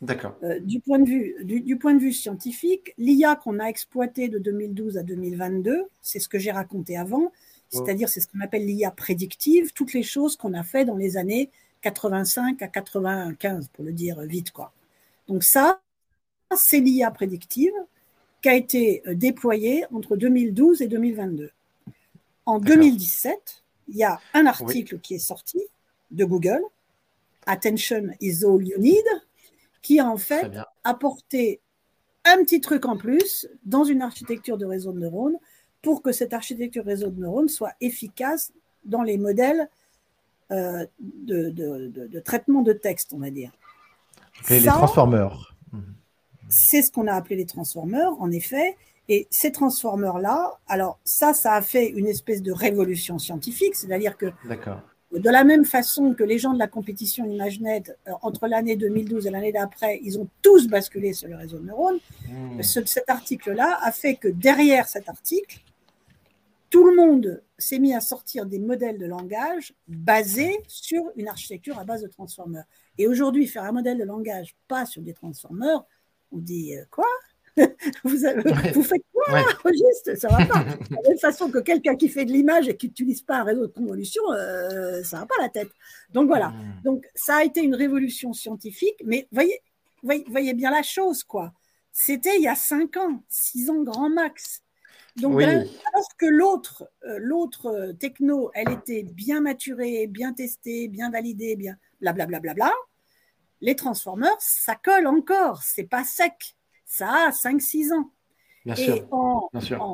D'accord. 0.00 0.34
Euh, 0.42 0.58
du, 0.60 0.80
point 0.80 0.98
de 0.98 1.08
vue, 1.08 1.34
du, 1.44 1.76
point 1.76 1.92
de 1.94 2.00
vue 2.00 2.12
scientifique, 2.12 2.94
l'IA 2.96 3.36
qu'on 3.36 3.58
a 3.58 3.66
exploité 3.66 4.28
de 4.28 4.38
2012 4.38 4.96
à 4.96 5.02
2022, 5.02 5.84
c'est 6.00 6.18
ce 6.18 6.28
que 6.28 6.38
j'ai 6.38 6.52
raconté 6.52 6.96
avant, 6.96 7.32
c'est-à-dire 7.68 8.08
c'est 8.08 8.20
ce 8.20 8.26
qu'on 8.26 8.40
appelle 8.40 8.64
l'IA 8.64 8.90
prédictive, 8.90 9.72
toutes 9.74 9.92
les 9.92 10.02
choses 10.02 10.36
qu'on 10.36 10.54
a 10.54 10.62
fait 10.62 10.86
dans 10.86 10.96
les 10.96 11.18
années 11.18 11.50
85 11.82 12.62
à 12.62 12.68
95, 12.68 13.68
pour 13.68 13.84
le 13.84 13.92
dire 13.92 14.20
vite. 14.22 14.52
quoi. 14.52 14.72
Donc 15.28 15.44
ça, 15.44 15.80
c'est 16.56 16.80
l'IA 16.80 17.10
prédictive 17.10 17.72
qui 18.42 18.48
a 18.48 18.54
été 18.54 19.02
euh, 19.06 19.14
déployée 19.14 19.84
entre 19.92 20.16
2012 20.16 20.82
et 20.82 20.88
2022. 20.88 21.50
En 22.46 22.58
2017, 22.58 23.62
il 23.88 23.96
y 23.96 24.04
a 24.04 24.20
un 24.34 24.46
article 24.46 24.98
qui 24.98 25.14
est 25.14 25.18
sorti 25.18 25.60
de 26.10 26.24
Google, 26.24 26.62
Attention 27.46 28.10
is 28.20 28.44
all 28.44 28.62
you 28.62 28.78
need, 28.78 29.04
qui 29.82 29.98
a 29.98 30.06
en 30.06 30.16
fait 30.16 30.52
apporté 30.84 31.60
un 32.24 32.42
petit 32.44 32.60
truc 32.60 32.84
en 32.84 32.96
plus 32.96 33.48
dans 33.64 33.84
une 33.84 34.02
architecture 34.02 34.58
de 34.58 34.66
réseau 34.66 34.92
de 34.92 34.98
neurones 34.98 35.36
pour 35.82 36.02
que 36.02 36.12
cette 36.12 36.34
architecture 36.34 36.84
réseau 36.84 37.08
de 37.08 37.20
neurones 37.20 37.48
soit 37.48 37.72
efficace 37.80 38.52
dans 38.84 39.02
les 39.02 39.16
modèles 39.16 39.68
euh, 40.50 40.84
de, 40.98 42.20
traitement 42.20 42.62
de 42.62 42.72
texte, 42.72 43.12
on 43.14 43.18
va 43.18 43.30
dire. 43.30 43.52
les 44.48 44.62
transformeurs. 44.64 45.54
C'est 46.50 46.82
ce 46.82 46.92
qu'on 46.92 47.06
a 47.06 47.14
appelé 47.14 47.36
les 47.36 47.46
transformeurs, 47.46 48.20
en 48.20 48.30
effet. 48.30 48.76
Et 49.08 49.26
ces 49.30 49.50
transformeurs-là, 49.50 50.58
alors 50.68 50.98
ça, 51.04 51.32
ça 51.32 51.54
a 51.54 51.62
fait 51.62 51.88
une 51.88 52.06
espèce 52.06 52.42
de 52.42 52.52
révolution 52.52 53.18
scientifique, 53.18 53.74
c'est-à-dire 53.74 54.16
que 54.16 54.26
de 55.12 55.30
la 55.30 55.42
même 55.42 55.64
façon 55.64 56.14
que 56.14 56.22
les 56.22 56.38
gens 56.38 56.52
de 56.52 56.58
la 56.58 56.68
compétition 56.68 57.24
ImageNet, 57.24 57.82
euh, 58.06 58.12
entre 58.22 58.46
l'année 58.46 58.76
2012 58.76 59.26
et 59.26 59.30
l'année 59.30 59.50
d'après, 59.50 59.98
ils 60.04 60.18
ont 60.20 60.28
tous 60.42 60.68
basculé 60.68 61.12
sur 61.12 61.28
le 61.28 61.36
réseau 61.36 61.58
de 61.58 61.66
neurones, 61.66 61.98
mmh. 62.28 62.62
cet 62.62 63.10
article-là 63.10 63.80
a 63.82 63.90
fait 63.90 64.14
que 64.14 64.28
derrière 64.28 64.86
cet 64.86 65.08
article, 65.08 65.60
tout 66.70 66.84
le 66.84 66.94
monde 66.94 67.42
s'est 67.58 67.80
mis 67.80 67.94
à 67.94 68.00
sortir 68.00 68.46
des 68.46 68.60
modèles 68.60 68.98
de 68.98 69.06
langage 69.06 69.74
basés 69.88 70.56
sur 70.68 71.02
une 71.16 71.26
architecture 71.26 71.78
à 71.80 71.84
base 71.84 72.02
de 72.02 72.08
transformeurs. 72.08 72.64
Et 72.96 73.08
aujourd'hui, 73.08 73.48
faire 73.48 73.64
un 73.64 73.72
modèle 73.72 73.98
de 73.98 74.04
langage 74.04 74.54
pas 74.68 74.86
sur 74.86 75.02
des 75.02 75.12
transformeurs, 75.12 75.84
on 76.32 76.38
dit 76.38 76.76
euh, 76.76 76.84
quoi? 76.90 77.06
Vous, 78.04 78.16
vous, 78.74 78.82
faites 78.82 79.02
quoi? 79.12 79.42
Juste, 79.72 80.16
ça 80.16 80.28
va 80.28 80.46
pas. 80.46 80.64
De 80.90 80.94
la 80.94 81.08
même 81.08 81.18
façon 81.18 81.50
que 81.50 81.58
quelqu'un 81.58 81.96
qui 81.96 82.08
fait 82.08 82.24
de 82.24 82.32
l'image 82.32 82.68
et 82.68 82.76
qui 82.76 82.86
n'utilise 82.86 83.22
pas 83.22 83.40
un 83.40 83.44
réseau 83.44 83.66
de 83.66 83.72
convolution, 83.72 84.22
euh, 84.32 85.02
ça 85.02 85.18
va 85.18 85.26
pas 85.26 85.34
la 85.40 85.48
tête. 85.48 85.68
Donc 86.12 86.28
voilà. 86.28 86.50
Hmm. 86.50 86.82
Donc 86.84 87.06
ça 87.14 87.36
a 87.36 87.44
été 87.44 87.60
une 87.60 87.74
révolution 87.74 88.32
scientifique, 88.32 88.96
mais 89.04 89.26
voyez, 89.32 89.60
voyez, 90.02 90.24
voyez 90.28 90.54
bien 90.54 90.70
la 90.70 90.82
chose, 90.82 91.24
quoi. 91.24 91.52
C'était 91.92 92.36
il 92.36 92.42
y 92.42 92.48
a 92.48 92.54
5 92.54 92.96
ans, 92.96 93.22
6 93.28 93.68
ans 93.70 93.82
grand 93.82 94.08
max. 94.08 94.62
Donc, 95.16 95.42
alors 95.42 96.16
que 96.18 96.26
l'autre, 96.26 96.88
euh, 97.04 97.18
l'autre 97.18 97.92
techno, 97.98 98.50
elle 98.54 98.70
était 98.70 99.02
bien 99.02 99.40
maturée, 99.40 100.06
bien 100.06 100.32
testée, 100.32 100.86
bien 100.88 101.10
validée, 101.10 101.56
bien 101.56 101.76
blablabla, 102.00 102.40
bla, 102.40 102.54
bla, 102.54 102.68
bla, 102.68 102.72
les 103.60 103.76
transformeurs, 103.76 104.36
ça 104.38 104.74
colle 104.74 105.06
encore, 105.06 105.62
c'est 105.62 105.84
pas 105.84 106.04
sec 106.04 106.56
ça 106.90 107.28
a 107.28 107.30
5-6 107.30 107.92
ans. 107.94 108.10
et 108.66 109.02
en, 109.12 109.48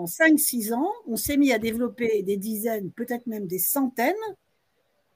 5-6 0.07 0.73
ans, 0.73 0.91
on 1.07 1.17
s'est 1.17 1.37
mis 1.37 1.53
à 1.53 1.59
développer 1.59 2.23
des 2.23 2.39
dizaines, 2.39 2.91
peut-être 2.91 3.27
même 3.27 3.47
des 3.47 3.59
centaines 3.59 4.15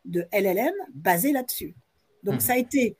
de 0.04 0.26
LLM 0.32 0.74
basés 0.94 1.32
là-dessus. 1.32 1.74
Donc 2.22 2.36
hmm. 2.36 2.40
ça 2.40 2.52
a 2.52 2.56
été 2.56 2.96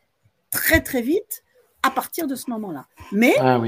très 0.51 0.81
très 0.81 1.03
vite 1.03 1.45
à 1.83 1.91
partir 1.91 2.27
de 2.27 2.35
ce 2.35 2.49
moment-là. 2.51 2.87
Mais 3.13 3.35
ah 3.39 3.61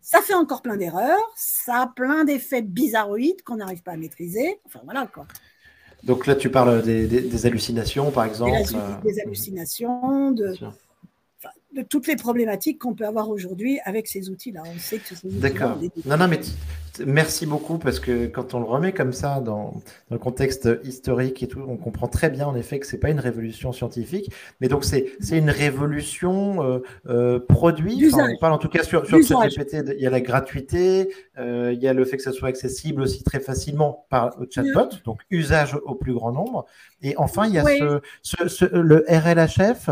ça 0.00 0.20
fait 0.20 0.34
encore 0.34 0.62
plein 0.62 0.76
d'erreurs, 0.76 1.32
ça 1.36 1.82
a 1.82 1.86
plein 1.88 2.24
d'effets 2.24 2.62
bizarroïdes 2.62 3.42
qu'on 3.42 3.56
n'arrive 3.56 3.82
pas 3.82 3.92
à 3.92 3.96
maîtriser. 3.96 4.60
Enfin 4.64 4.80
voilà 4.84 5.06
quoi. 5.06 5.26
Donc 6.04 6.26
là, 6.26 6.34
tu 6.34 6.50
parles 6.50 6.82
des, 6.82 7.46
hallucinations, 7.46 8.10
par 8.10 8.24
exemple. 8.24 8.50
Des, 9.04 9.20
hallucinations, 9.20 10.32
de, 10.32 10.56
de 11.74 11.82
toutes 11.82 12.06
les 12.06 12.16
problématiques 12.16 12.78
qu'on 12.78 12.94
peut 12.94 13.06
avoir 13.06 13.30
aujourd'hui 13.30 13.80
avec 13.84 14.06
ces 14.06 14.30
outils-là. 14.30 14.62
On 14.66 14.78
sait 14.78 14.98
que 14.98 15.14
D'accord. 15.24 15.78
Non, 16.04 16.16
non, 16.16 16.28
mais 16.28 16.40
merci 17.06 17.46
beaucoup 17.46 17.78
parce 17.78 18.00
que 18.00 18.26
quand 18.26 18.54
on 18.54 18.60
le 18.60 18.66
remet 18.66 18.92
comme 18.92 19.12
ça 19.12 19.40
dans, 19.40 19.82
le 20.10 20.18
contexte 20.18 20.68
historique 20.84 21.42
et 21.42 21.48
tout, 21.48 21.62
on 21.66 21.76
comprend 21.76 22.08
très 22.08 22.30
bien 22.30 22.46
en 22.46 22.54
effet 22.54 22.78
que 22.78 22.86
c'est 22.86 22.98
pas 22.98 23.10
une 23.10 23.20
révolution 23.20 23.72
scientifique, 23.72 24.30
mais 24.60 24.68
donc 24.68 24.84
c'est 24.84 25.06
une 25.30 25.50
révolution 25.50 26.62
euh, 26.62 26.78
euh, 27.08 27.40
produit. 27.40 28.10
on 28.12 28.36
parle 28.38 28.52
en 28.52 28.58
tout 28.58 28.68
cas 28.68 28.82
sur, 28.82 29.06
sur 29.06 29.18
GPT, 29.18 29.94
il 29.96 30.02
y 30.02 30.06
a 30.06 30.10
la 30.10 30.20
gratuité, 30.20 31.14
euh, 31.38 31.72
il 31.72 31.82
y 31.82 31.88
a 31.88 31.94
le 31.94 32.04
fait 32.04 32.16
que 32.16 32.22
ça 32.22 32.32
soit 32.32 32.48
accessible 32.48 33.02
aussi 33.02 33.22
très 33.22 33.40
facilement 33.40 34.06
par 34.10 34.38
le 34.38 34.46
chatbot, 34.50 34.90
donc 35.04 35.20
usage 35.30 35.76
au 35.84 35.94
plus 35.94 36.12
grand 36.12 36.32
nombre. 36.32 36.66
Et 37.00 37.16
enfin, 37.16 37.46
il 37.46 37.54
y 37.54 37.58
a 37.58 37.64
ce, 38.22 38.64
le 38.66 39.04
RLHF. 39.08 39.90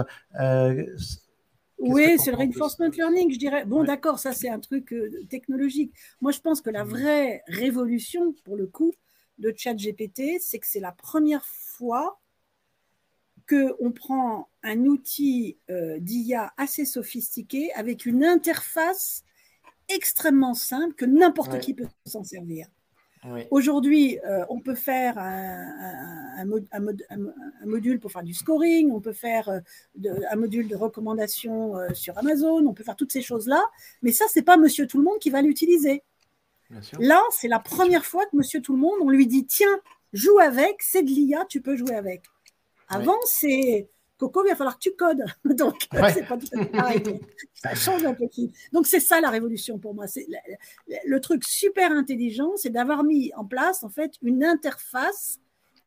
Oui, 1.80 2.18
c'est 2.18 2.30
le 2.30 2.36
reinforcement 2.36 2.88
learning, 2.88 3.32
je 3.32 3.38
dirais. 3.38 3.64
Bon, 3.64 3.84
d'accord, 3.84 4.18
ça 4.18 4.32
c'est 4.32 4.48
un 4.48 4.60
truc 4.60 4.92
euh, 4.92 5.10
technologique. 5.28 5.92
Moi, 6.20 6.30
je 6.30 6.40
pense 6.40 6.60
que 6.60 6.70
la 6.70 6.84
mmh. 6.84 6.88
vraie 6.88 7.42
révolution, 7.46 8.34
pour 8.44 8.56
le 8.56 8.66
coup, 8.66 8.92
de 9.38 9.52
ChatGPT, 9.56 10.38
c'est 10.40 10.58
que 10.58 10.66
c'est 10.66 10.80
la 10.80 10.92
première 10.92 11.44
fois 11.44 12.20
qu'on 13.48 13.90
prend 13.92 14.48
un 14.62 14.84
outil 14.84 15.58
euh, 15.70 15.98
d'IA 15.98 16.52
assez 16.56 16.84
sophistiqué 16.84 17.72
avec 17.72 18.06
une 18.06 18.24
interface 18.24 19.24
extrêmement 19.88 20.54
simple 20.54 20.94
que 20.94 21.04
n'importe 21.04 21.58
qui 21.58 21.74
peut 21.74 21.88
s'en 22.06 22.22
servir. 22.22 22.68
Aujourd'hui, 23.50 24.18
euh, 24.24 24.44
on 24.48 24.60
peut 24.60 24.74
faire 24.74 25.18
un, 25.18 26.44
module 27.66 28.00
pour 28.00 28.12
faire 28.12 28.22
du 28.22 28.32
scoring, 28.32 28.90
on 28.90 29.00
peut 29.00 29.12
faire 29.12 29.48
euh, 29.50 29.60
un 30.30 30.36
module 30.36 30.68
de 30.68 30.76
recommandation 30.76 31.76
euh, 31.76 31.92
sur 31.92 32.16
Amazon, 32.16 32.66
on 32.66 32.72
peut 32.72 32.82
faire 32.84 32.96
toutes 32.96 33.12
ces 33.12 33.20
choses-là, 33.20 33.62
mais 34.02 34.12
ça, 34.12 34.24
c'est 34.28 34.42
pas 34.42 34.56
Monsieur 34.56 34.86
Tout 34.86 34.98
le 34.98 35.04
Monde 35.04 35.18
qui 35.18 35.28
va 35.28 35.42
l'utiliser. 35.42 36.02
Là, 36.98 37.20
c'est 37.30 37.48
la 37.48 37.58
première 37.58 38.06
fois 38.06 38.24
que 38.24 38.36
Monsieur 38.36 38.62
Tout 38.62 38.74
le 38.74 38.80
Monde, 38.80 38.98
on 39.02 39.10
lui 39.10 39.26
dit 39.26 39.44
tiens, 39.44 39.80
joue 40.14 40.38
avec, 40.38 40.82
c'est 40.82 41.02
de 41.02 41.10
l'IA, 41.10 41.44
tu 41.46 41.60
peux 41.60 41.76
jouer 41.76 41.94
avec. 41.94 42.22
Avant, 42.88 43.18
c'est 43.26 43.88
Coco, 44.20 44.44
il 44.44 44.50
va 44.50 44.54
falloir 44.54 44.76
que 44.76 44.82
tu 44.82 44.92
codes. 44.92 45.24
Donc, 45.46 45.88
c'est 46.12 46.28
pas 46.28 46.36
tout 46.36 46.46
pareil. 46.70 47.02
ça 47.54 47.74
change 47.74 48.04
un 48.04 48.12
peu. 48.12 48.28
Donc, 48.70 48.86
c'est 48.86 49.00
ça 49.00 49.18
la 49.22 49.30
révolution 49.30 49.78
pour 49.78 49.94
moi. 49.94 50.06
C'est 50.06 50.26
le, 51.06 51.20
truc 51.20 51.42
super 51.42 51.90
intelligent, 51.90 52.52
c'est 52.56 52.68
d'avoir 52.68 53.02
mis 53.02 53.32
en 53.34 53.46
place 53.46 53.82
en 53.82 53.88
fait 53.88 54.12
une 54.22 54.44
interface. 54.44 55.40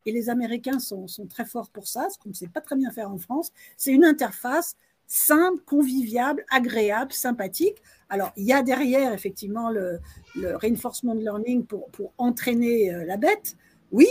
Et 0.07 0.11
les 0.11 0.29
Américains 0.29 0.79
sont, 0.79 1.05
très 1.29 1.45
forts 1.45 1.69
pour 1.69 1.87
ça, 1.87 2.09
ce 2.09 2.17
qu'on 2.17 2.29
ne 2.29 2.33
sait 2.33 2.47
pas 2.47 2.59
très 2.59 2.75
bien 2.75 2.91
faire 2.91 3.09
en 3.09 3.19
France. 3.19 3.51
C'est 3.77 3.91
une 3.91 4.03
interface 4.03 4.75
simple, 5.05 5.61
conviviale, 5.63 6.43
agréable, 6.49 7.13
sympathique. 7.13 7.77
Alors, 8.09 8.31
il 8.35 8.45
y 8.45 8.51
a 8.51 8.63
derrière 8.63 9.13
effectivement 9.13 9.69
le, 9.69 9.99
reinforcement 10.35 11.13
learning 11.13 11.65
pour, 11.65 11.89
pour 11.91 12.13
entraîner 12.17 12.93
euh, 12.93 13.05
la 13.05 13.15
bête, 13.15 13.55
oui, 13.91 14.07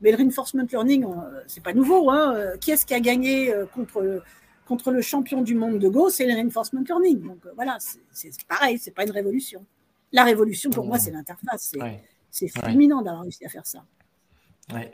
mais 0.00 0.10
le 0.10 0.16
reinforcement 0.16 0.64
learning, 0.70 1.04
euh, 1.04 1.42
c'est 1.46 1.62
pas 1.62 1.72
nouveau. 1.72 2.10
Hein. 2.10 2.34
Euh, 2.34 2.56
qui 2.56 2.70
est-ce 2.70 2.86
qui 2.86 2.94
a 2.94 3.00
gagné 3.00 3.52
euh, 3.52 3.66
contre, 3.66 4.22
contre 4.66 4.90
le 4.90 5.02
champion 5.02 5.42
du 5.42 5.54
monde 5.54 5.78
de 5.78 5.88
Go 5.88 6.10
C'est 6.10 6.26
le 6.26 6.34
reinforcement 6.34 6.82
learning. 6.86 7.22
Donc 7.22 7.38
voilà, 7.54 7.78
c'est 8.12 8.30
pareil, 8.46 8.78
c'est 8.78 8.92
pas 8.92 9.04
une 9.04 9.10
révolution. 9.10 9.64
La 10.12 10.24
révolution, 10.24 10.70
pour 10.70 10.86
moi, 10.86 10.98
c'est 10.98 11.10
l'interface. 11.10 11.74
C'est 12.30 12.48
fulminant 12.48 13.02
d'avoir 13.02 13.22
réussi 13.22 13.44
à 13.44 13.48
faire 13.48 13.66
ça. 13.66 13.84
Ouais. 14.72 14.92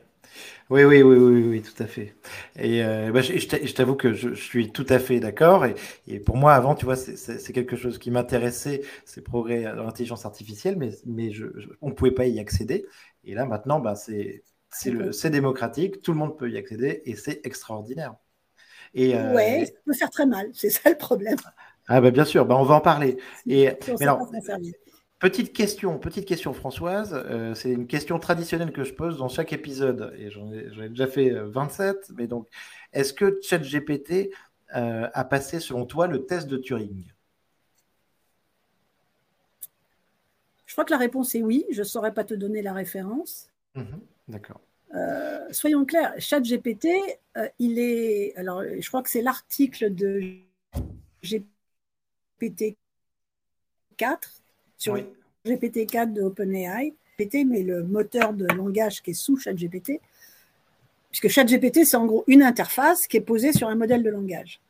Oui, 0.70 0.84
oui, 0.84 1.02
oui, 1.02 1.16
oui, 1.16 1.42
oui, 1.44 1.62
tout 1.62 1.80
à 1.82 1.86
fait. 1.86 2.16
Et 2.56 2.82
euh, 2.82 3.12
bah, 3.12 3.22
je, 3.22 3.38
je 3.38 3.72
t'avoue 3.72 3.94
que 3.94 4.12
je, 4.12 4.34
suis 4.34 4.72
tout 4.72 4.86
à 4.88 4.98
fait 4.98 5.20
d'accord. 5.20 5.64
Et, 5.64 5.74
et, 6.06 6.18
pour 6.18 6.36
moi, 6.36 6.54
avant, 6.54 6.74
tu 6.74 6.84
vois, 6.84 6.96
c'est 6.96 7.52
quelque 7.52 7.76
chose 7.76 7.98
qui 7.98 8.10
m'intéressait, 8.10 8.82
ces 9.04 9.22
progrès 9.22 9.62
dans 9.62 9.84
l'intelligence 9.84 10.26
artificielle, 10.26 10.76
mais, 10.76 10.90
mais 11.06 11.30
je, 11.32 11.46
on 11.80 11.90
ne 11.90 11.94
pouvait 11.94 12.10
pas 12.10 12.26
y 12.26 12.40
accéder. 12.40 12.84
Et 13.24 13.34
là, 13.34 13.46
maintenant, 13.46 13.80
bah, 13.80 13.94
c'est 13.94 14.42
démocratique, 15.30 16.02
tout 16.02 16.12
le 16.12 16.18
monde 16.18 16.38
peut 16.38 16.50
y 16.50 16.56
accéder 16.56 17.02
et 17.04 17.16
c'est 17.16 17.44
extraordinaire. 17.44 18.14
Et, 18.94 19.16
euh, 19.16 19.34
ouais, 19.34 19.66
ça 19.66 19.72
peut 19.84 19.92
faire 19.92 20.10
très 20.10 20.26
mal, 20.26 20.48
c'est 20.52 20.70
ça 20.70 20.90
le 20.90 20.96
problème. 20.96 21.36
Ah 21.88 22.00
bah 22.00 22.10
bien 22.10 22.24
sûr, 22.24 22.46
bah 22.46 22.56
on 22.56 22.64
va 22.64 22.76
en 22.76 22.80
parler. 22.80 23.16
Et, 23.46 23.70
mais 23.88 24.02
alors, 24.02 24.28
Petite 25.18 25.54
question, 25.54 25.98
petite 25.98 26.26
question 26.26 26.52
Françoise. 26.52 27.14
Euh, 27.14 27.54
c'est 27.54 27.70
une 27.70 27.86
question 27.86 28.18
traditionnelle 28.18 28.70
que 28.70 28.84
je 28.84 28.92
pose 28.92 29.16
dans 29.16 29.28
chaque 29.28 29.54
épisode 29.54 30.14
et 30.18 30.30
j'en 30.30 30.52
ai, 30.52 30.88
déjà 30.90 31.06
fait 31.06 31.30
27. 31.30 31.96
Euh, 31.96 32.14
mais 32.18 32.26
donc, 32.26 32.48
est-ce 32.92 33.14
que 33.14 33.40
ChatGPT 33.42 34.30
euh, 34.76 35.08
a 35.14 35.24
passé 35.24 35.58
selon 35.58 35.86
toi 35.86 36.06
le 36.06 36.26
test 36.26 36.48
de 36.48 36.58
Turing? 36.58 37.10
Je 40.66 40.74
crois 40.74 40.84
que 40.84 40.92
la 40.92 40.98
réponse 40.98 41.34
est 41.34 41.42
oui. 41.42 41.64
Je 41.70 41.78
ne 41.78 41.84
saurais 41.84 42.12
pas 42.12 42.24
te 42.24 42.34
donner 42.34 42.60
la 42.60 42.74
référence. 42.74 43.48
Mhm, 43.74 44.00
d'accord. 44.28 44.60
Soyons 45.50 45.84
clairs, 45.84 46.14
ChatGPT, 46.18 46.88
il 47.58 47.78
est. 47.78 48.34
Alors, 48.36 48.62
je 48.62 48.88
crois 48.88 49.02
que 49.02 49.10
c'est 49.10 49.22
l'article 49.22 49.94
de 49.94 50.22
GPT 51.22 52.76
4 53.96 54.42
sur 54.76 54.96
GPT-4 55.46 56.12
de 56.12 56.22
OpenAI, 56.22 56.94
GPT, 57.18 57.46
mais 57.46 57.62
le 57.62 57.82
moteur 57.82 58.32
de 58.32 58.46
langage 58.46 59.02
qui 59.02 59.10
est 59.12 59.14
sous 59.14 59.38
ChatGPT, 59.38 60.00
puisque 61.10 61.28
ChatGPT, 61.28 61.84
c'est 61.84 61.96
en 61.96 62.04
gros 62.04 62.24
une 62.26 62.42
interface 62.42 63.06
qui 63.06 63.16
est 63.16 63.22
posée 63.22 63.52
sur 63.52 63.68
un 63.68 63.74
modèle 63.74 64.02
de 64.02 64.10
langage. 64.10 64.60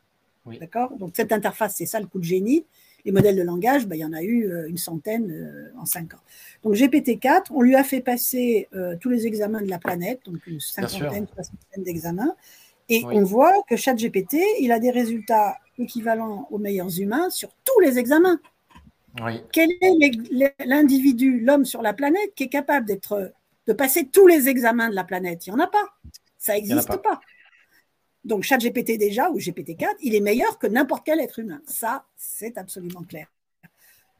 D'accord? 0.45 0.95
Donc 0.95 1.11
cette 1.13 1.33
interface, 1.33 1.75
c'est 1.75 1.85
ça 1.85 1.99
le 1.99 2.07
coup 2.07 2.19
de 2.19 2.23
génie. 2.23 2.63
Les 3.07 3.13
modèles 3.13 3.37
de 3.37 3.41
langage, 3.41 3.87
ben, 3.87 3.95
il 3.95 3.99
y 3.99 4.05
en 4.05 4.11
a 4.11 4.21
eu 4.21 4.51
euh, 4.51 4.67
une 4.67 4.75
centaine 4.75 5.31
euh, 5.31 5.79
en 5.79 5.85
cinq 5.85 6.13
ans. 6.13 6.19
Donc 6.61 6.73
GPT-4, 6.73 7.45
on 7.51 7.61
lui 7.61 7.73
a 7.73 7.85
fait 7.85 8.01
passer 8.01 8.67
euh, 8.75 8.97
tous 8.99 9.07
les 9.07 9.25
examens 9.25 9.61
de 9.61 9.69
la 9.69 9.79
planète, 9.79 10.19
donc 10.25 10.45
une 10.45 10.59
cinquantaine, 10.59 11.25
soixantaine 11.33 11.83
d'examens. 11.85 12.35
Et 12.89 13.05
on 13.05 13.23
voit 13.23 13.53
que 13.69 13.77
ChatGPT, 13.77 14.35
il 14.59 14.73
a 14.73 14.79
des 14.79 14.91
résultats 14.91 15.55
équivalents 15.79 16.49
aux 16.51 16.57
meilleurs 16.57 16.99
humains 16.99 17.29
sur 17.29 17.47
tous 17.63 17.79
les 17.79 17.97
examens. 17.97 18.41
Quel 19.53 19.69
est 19.81 20.65
l'individu, 20.65 21.39
l'homme 21.39 21.63
sur 21.63 21.81
la 21.81 21.93
planète, 21.93 22.35
qui 22.35 22.43
est 22.43 22.49
capable 22.49 22.85
d'être, 22.85 23.31
de 23.67 23.73
passer 23.73 24.07
tous 24.07 24.27
les 24.27 24.49
examens 24.49 24.89
de 24.89 24.95
la 24.95 25.05
planète? 25.05 25.47
Il 25.47 25.53
n'y 25.53 25.61
en 25.61 25.63
a 25.63 25.67
pas. 25.67 25.93
Ça 26.37 26.55
n'existe 26.55 27.01
pas. 27.01 27.21
Donc, 28.27 28.43
ChatGPT 28.43 28.97
déjà, 28.97 29.31
ou 29.31 29.39
GPT-4, 29.39 29.95
il 30.01 30.13
est 30.13 30.19
meilleur 30.19 30.59
que 30.59 30.67
n'importe 30.67 31.05
quel 31.05 31.21
être 31.21 31.39
humain. 31.39 31.61
Ça, 31.65 32.05
c'est 32.17 32.57
absolument 32.57 33.03
clair. 33.03 33.31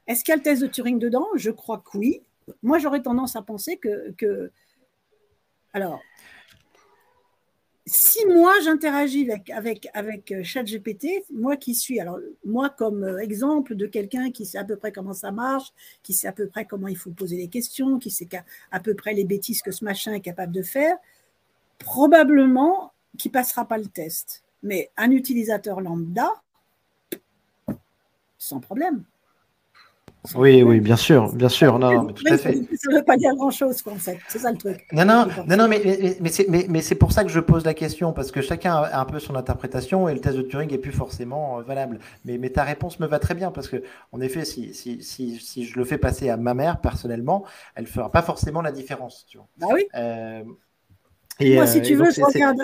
Est-ce 0.08 0.24
qu'il 0.24 0.32
y 0.32 0.34
a 0.34 0.38
le 0.38 0.44
test 0.44 0.62
de 0.62 0.68
Turing 0.68 0.98
dedans? 0.98 1.28
Je 1.36 1.52
crois 1.52 1.80
que 1.80 1.98
oui. 1.98 2.22
Moi, 2.64 2.80
j'aurais 2.80 3.02
tendance 3.02 3.36
à 3.36 3.42
penser 3.42 3.78
que, 3.78 4.52
alors, 5.74 6.00
si 7.86 8.26
moi 8.28 8.54
j'interagis 8.64 9.30
avec, 9.30 9.50
avec, 9.50 9.88
avec 9.94 10.32
euh, 10.32 10.44
ChatGPT, 10.44 11.26
moi 11.32 11.56
qui 11.56 11.74
suis, 11.74 12.02
alors 12.02 12.20
moi 12.46 12.70
comme 12.70 13.06
euh, 13.06 13.20
exemple 13.20 13.76
de 13.76 13.86
quelqu'un 13.88 14.30
qui 14.30 14.46
sait 14.46 14.58
à 14.58 14.66
peu 14.66 14.76
près 14.76 14.92
comment 14.92 15.14
ça 15.14 15.32
marche, 15.32 15.72
qui 16.04 16.14
sait 16.14 16.28
à 16.28 16.34
peu 16.34 16.48
près 16.48 16.66
comment 16.66 16.90
il 16.90 16.98
faut 16.98 17.12
poser 17.12 17.38
les 17.38 17.48
questions, 17.48 17.98
qui 17.98 18.12
sait 18.12 18.28
à, 18.72 18.80
peu 18.82 18.94
près 18.94 19.14
les 19.14 19.24
bêtises 19.24 19.62
que 19.62 19.72
ce 19.72 19.86
machin 19.86 20.12
est 20.12 20.20
capable 20.20 20.52
de 20.52 20.64
faire, 20.64 20.98
probablement 21.78 22.92
qui 23.18 23.30
passera 23.30 23.66
pas 23.66 23.78
le 23.78 23.88
test. 23.88 24.44
Mais 24.64 24.92
un 24.98 25.12
utilisateur 25.12 25.82
lambda, 25.82 26.30
sans 28.38 28.60
problème. 28.60 29.04
Oui, 30.36 30.62
oui, 30.62 30.80
bien 30.80 30.96
sûr, 30.96 31.34
bien 31.34 31.50
sûr. 31.50 31.80
Non, 31.80 32.04
mais 32.04 32.14
tout 32.14 32.24
à 32.30 32.38
fait. 32.38 32.54
Ça 32.54 32.92
ne 32.92 32.98
veut 32.98 33.04
pas 33.04 33.18
dire 33.18 33.34
grand-chose, 33.36 33.82
en 33.86 33.96
fait. 33.96 34.18
C'est 34.28 34.40
ça 34.40 34.52
le 34.52 34.58
truc. 34.58 34.86
Non, 34.92 35.06
non, 35.06 35.28
non, 35.48 35.56
non 35.56 35.68
mais, 35.68 36.18
mais, 36.50 36.66
mais 36.70 36.82
c'est 36.82 36.96
pour 36.96 37.12
ça 37.12 37.24
que 37.24 37.30
je 37.30 37.40
pose 37.40 37.64
la 37.64 37.74
question, 37.74 38.14
parce 38.14 38.32
que 38.32 38.42
chacun 38.42 38.76
a 38.76 39.00
un 39.00 39.06
peu 39.06 39.20
son 39.20 39.36
interprétation 39.36 40.10
et 40.10 40.14
le 40.14 40.20
test 40.20 40.36
de 40.36 40.42
Turing 40.42 40.70
n'est 40.70 40.78
plus 40.78 40.92
forcément 40.92 41.60
euh, 41.60 41.62
valable. 41.62 42.00
Mais, 42.26 42.38
mais 42.38 42.50
ta 42.50 42.64
réponse 42.64 43.00
me 43.00 43.08
va 43.08 43.20
très 43.20 43.36
bien, 43.36 43.52
parce 43.52 43.70
que, 43.70 43.84
en 44.12 44.20
effet, 44.20 44.44
si, 44.44 44.74
si, 44.74 45.02
si, 45.02 45.40
si 45.40 45.66
je 45.66 45.78
le 45.78 45.86
fais 45.86 45.98
passer 45.98 46.30
à 46.30 46.36
ma 46.36 46.54
mère, 46.54 46.82
personnellement, 46.82 47.46
elle 47.76 47.84
ne 47.84 47.90
fera 47.90 48.12
pas 48.12 48.22
forcément 48.22 48.62
la 48.62 48.72
différence. 48.72 49.26
Tu 49.30 49.38
vois. 49.38 49.48
Bah 49.58 49.68
oui. 49.72 49.88
Euh, 49.96 50.44
et, 51.40 51.56
Moi, 51.56 51.68
si 51.68 51.80
euh, 51.80 51.82
tu 51.82 51.96
veux, 51.96 52.12
je 52.12 52.22
regarde, 52.22 52.60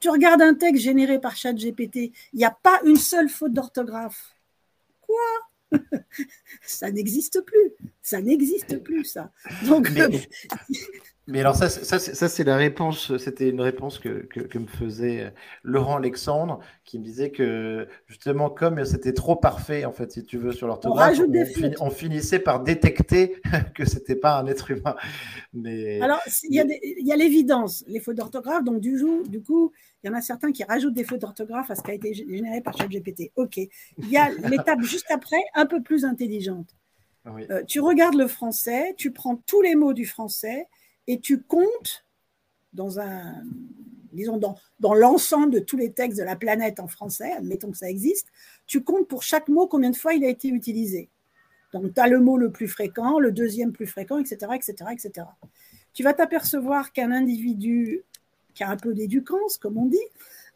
tu 0.00 0.10
regardes 0.10 0.42
un 0.42 0.54
texte 0.54 0.82
généré 0.82 1.20
par 1.20 1.36
ChatGPT, 1.36 2.12
il 2.32 2.38
n'y 2.38 2.44
a 2.44 2.50
pas 2.50 2.80
une 2.84 2.96
seule 2.96 3.28
faute 3.28 3.52
d'orthographe. 3.52 4.34
Quoi? 5.00 5.78
Ça 6.62 6.90
n'existe 6.90 7.40
plus. 7.42 7.72
Ça 8.02 8.20
n'existe 8.20 8.82
plus, 8.82 9.04
ça. 9.04 9.30
Donc, 9.66 9.88
mais, 9.92 10.00
euh, 10.02 11.38
alors, 11.40 11.54
ça, 11.54 11.68
ça, 11.68 12.00
ça 12.00 12.28
c'est 12.28 12.42
la 12.42 12.56
réponse. 12.56 13.16
C'était 13.16 13.48
une 13.48 13.60
réponse 13.60 14.00
que, 14.00 14.26
que, 14.26 14.58
me 14.58 14.66
faisait 14.66 15.20
euh, 15.20 15.30
Laurent 15.62 15.98
Alexandre, 15.98 16.58
qui 16.84 16.98
me 16.98 17.04
disait 17.04 17.30
que 17.30 17.86
justement, 18.08 18.50
comme 18.50 18.84
c'était 18.84 19.12
trop 19.12 19.36
parfait, 19.36 19.84
en 19.84 19.92
fait, 19.92 20.10
si 20.10 20.24
tu 20.24 20.36
veux, 20.36 20.52
sur 20.52 20.66
l'orthographe, 20.66 21.20
on, 21.80 21.90
finissait 21.90 22.40
par 22.40 22.64
détecter 22.64 23.36
que 23.76 23.84
c'était 23.84 24.16
pas 24.16 24.36
un 24.38 24.46
être 24.48 24.72
humain. 24.72 24.96
Mais... 25.52 26.00
Alors, 26.00 26.20
il 26.42 26.54
y 26.56 27.12
a 27.12 27.16
l'évidence, 27.16 27.84
les 27.86 28.00
fautes 28.00 28.16
d'orthographe. 28.16 28.64
Donc, 28.64 28.80
du 28.80 28.98
coup, 28.98 29.22
du 29.28 29.42
coup 29.42 29.72
il 30.02 30.08
y 30.08 30.10
en 30.10 30.14
a 30.14 30.20
certains 30.20 30.50
qui 30.50 30.64
rajoutent 30.64 30.94
des 30.94 31.04
fautes 31.04 31.20
d'orthographe 31.20 31.70
à 31.70 31.76
ce 31.76 31.82
qui 31.82 31.90
a 31.92 31.94
été 31.94 32.12
généré 32.12 32.60
par 32.60 32.76
ChatGPT. 32.76 33.30
OK. 33.36 33.58
Il 33.58 34.10
y 34.10 34.16
a 34.16 34.30
l'étape 34.48 34.80
juste 34.82 35.10
après, 35.10 35.40
un 35.54 35.66
peu 35.66 35.80
plus 35.80 36.04
intelligente. 36.04 36.74
Euh, 37.26 37.62
tu 37.64 37.80
regardes 37.80 38.16
le 38.16 38.26
français, 38.26 38.94
tu 38.96 39.12
prends 39.12 39.36
tous 39.36 39.62
les 39.62 39.74
mots 39.74 39.92
du 39.92 40.06
français 40.06 40.66
et 41.06 41.20
tu 41.20 41.40
comptes 41.40 42.04
dans 42.72 42.98
un, 42.98 43.42
disons, 44.12 44.38
dans, 44.38 44.56
dans 44.80 44.94
l'ensemble 44.94 45.52
de 45.52 45.58
tous 45.58 45.76
les 45.76 45.92
textes 45.92 46.18
de 46.18 46.24
la 46.24 46.36
planète 46.36 46.80
en 46.80 46.88
français, 46.88 47.32
admettons 47.32 47.70
que 47.70 47.76
ça 47.76 47.88
existe, 47.88 48.28
tu 48.66 48.82
comptes 48.82 49.08
pour 49.08 49.22
chaque 49.22 49.48
mot 49.48 49.66
combien 49.66 49.90
de 49.90 49.96
fois 49.96 50.14
il 50.14 50.24
a 50.24 50.28
été 50.28 50.48
utilisé. 50.48 51.08
Donc, 51.72 51.94
tu 51.94 52.00
as 52.00 52.08
le 52.08 52.20
mot 52.20 52.36
le 52.36 52.50
plus 52.50 52.68
fréquent, 52.68 53.18
le 53.18 53.32
deuxième 53.32 53.72
plus 53.72 53.86
fréquent, 53.86 54.18
etc., 54.18 54.52
etc., 54.54 54.74
etc. 54.92 55.26
Tu 55.94 56.02
vas 56.02 56.12
t'apercevoir 56.12 56.92
qu'un 56.92 57.12
individu 57.12 58.02
qui 58.54 58.64
a 58.64 58.68
un 58.68 58.76
peu 58.76 58.92
d'éducance, 58.94 59.56
comme 59.58 59.78
on 59.78 59.86
dit, 59.86 59.96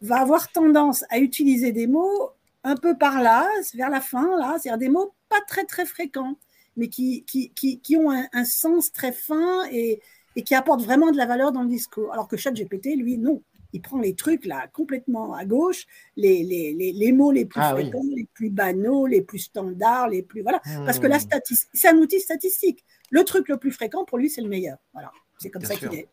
va 0.01 0.17
avoir 0.17 0.51
tendance 0.51 1.03
à 1.09 1.19
utiliser 1.19 1.71
des 1.71 1.87
mots 1.87 2.31
un 2.63 2.75
peu 2.75 2.95
par 2.97 3.21
là, 3.21 3.47
vers 3.73 3.89
la 3.89 4.01
fin, 4.01 4.37
là, 4.37 4.57
c'est-à-dire 4.59 4.77
des 4.77 4.89
mots 4.89 5.13
pas 5.29 5.41
très 5.47 5.63
très 5.63 5.85
fréquents, 5.85 6.35
mais 6.77 6.87
qui, 6.87 7.23
qui, 7.25 7.51
qui, 7.51 7.97
ont 7.97 8.11
un, 8.11 8.45
sens 8.45 8.91
très 8.91 9.11
fin 9.11 9.65
et, 9.71 9.99
et, 10.35 10.43
qui 10.43 10.55
apportent 10.55 10.83
vraiment 10.83 11.11
de 11.11 11.17
la 11.17 11.25
valeur 11.25 11.51
dans 11.51 11.63
le 11.63 11.69
discours. 11.69 12.13
Alors 12.13 12.27
que 12.27 12.37
ChatGPT, 12.37 12.95
lui, 12.95 13.17
non. 13.17 13.41
Il 13.73 13.81
prend 13.81 13.99
les 13.99 14.15
trucs 14.15 14.45
là 14.45 14.67
complètement 14.71 15.33
à 15.33 15.43
gauche, 15.43 15.85
les, 16.15 16.43
les, 16.43 16.73
les, 16.73 16.93
les 16.93 17.11
mots 17.11 17.31
les 17.31 17.45
plus 17.45 17.59
ah 17.61 17.73
fréquents, 17.73 18.01
les 18.15 18.27
plus 18.33 18.49
banaux, 18.49 19.07
les 19.07 19.21
plus 19.21 19.39
standards, 19.39 20.07
les 20.07 20.21
plus. 20.21 20.41
Voilà. 20.41 20.61
Parce 20.85 20.99
que 20.99 21.07
la 21.07 21.19
statistique, 21.19 21.69
c'est 21.73 21.89
un 21.89 21.97
outil 21.97 22.21
statistique. 22.21 22.85
Le 23.11 23.23
truc 23.25 23.49
le 23.49 23.57
plus 23.57 23.71
fréquent, 23.71 24.05
pour 24.05 24.17
lui, 24.17 24.29
c'est 24.29 24.41
le 24.41 24.47
meilleur. 24.47 24.77
Voilà. 24.93 25.11
C'est 25.37 25.49
comme 25.49 25.63
ça 25.63 25.75
qu'il 25.75 25.93
est 25.93 26.07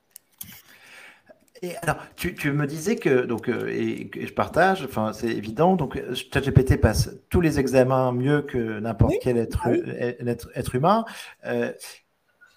alors, 1.82 1.96
tu, 2.16 2.52
me 2.52 2.66
disais 2.66 2.96
que, 2.96 3.24
donc, 3.24 3.48
euh, 3.48 3.68
et, 3.68 4.10
je 4.14 4.32
partage, 4.32 4.84
enfin, 4.84 5.12
c'est 5.12 5.28
évident, 5.28 5.76
donc 5.76 6.00
ChatGPT 6.14 6.80
passe 6.80 7.10
tous 7.28 7.40
les 7.40 7.58
examens 7.58 8.12
mieux 8.12 8.42
que 8.42 8.80
n'importe 8.80 9.14
quel 9.22 9.36
être, 9.36 9.66
ah 9.66 10.30
être, 10.54 10.74
humain. 10.74 11.04
Euh, 11.46 11.72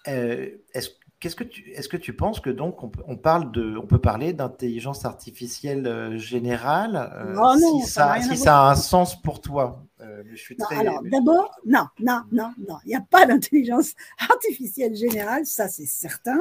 euh, 0.08 0.48
est-ce 0.74 0.90
Qu'est-ce 1.20 1.34
que 1.34 1.42
tu, 1.42 1.68
est-ce 1.72 1.88
que 1.88 1.96
tu 1.96 2.12
penses 2.12 2.38
que 2.38 2.48
donc 2.48 2.80
on, 3.08 3.16
parle 3.16 3.50
de, 3.50 3.76
on 3.76 3.88
peut 3.88 3.98
parler 3.98 4.32
d'intelligence 4.32 5.04
artificielle 5.04 6.16
générale 6.16 7.34
oh 7.36 7.56
si, 7.82 7.88
ça, 7.88 8.20
si 8.20 8.36
ça 8.36 8.60
a 8.60 8.70
un 8.70 8.76
sens 8.76 9.20
pour 9.20 9.40
toi? 9.40 9.84
Je 10.30 10.36
suis 10.36 10.56
Alors 10.70 11.02
d'abord, 11.02 11.50
non, 11.66 11.86
non, 11.98 12.22
non, 12.30 12.52
non, 12.68 12.76
il 12.84 12.90
n'y 12.90 12.94
a 12.94 13.00
pas 13.00 13.26
d'intelligence 13.26 13.94
artificielle 14.30 14.94
générale, 14.94 15.44
ça 15.44 15.66
c'est 15.66 15.86
certain. 15.86 16.38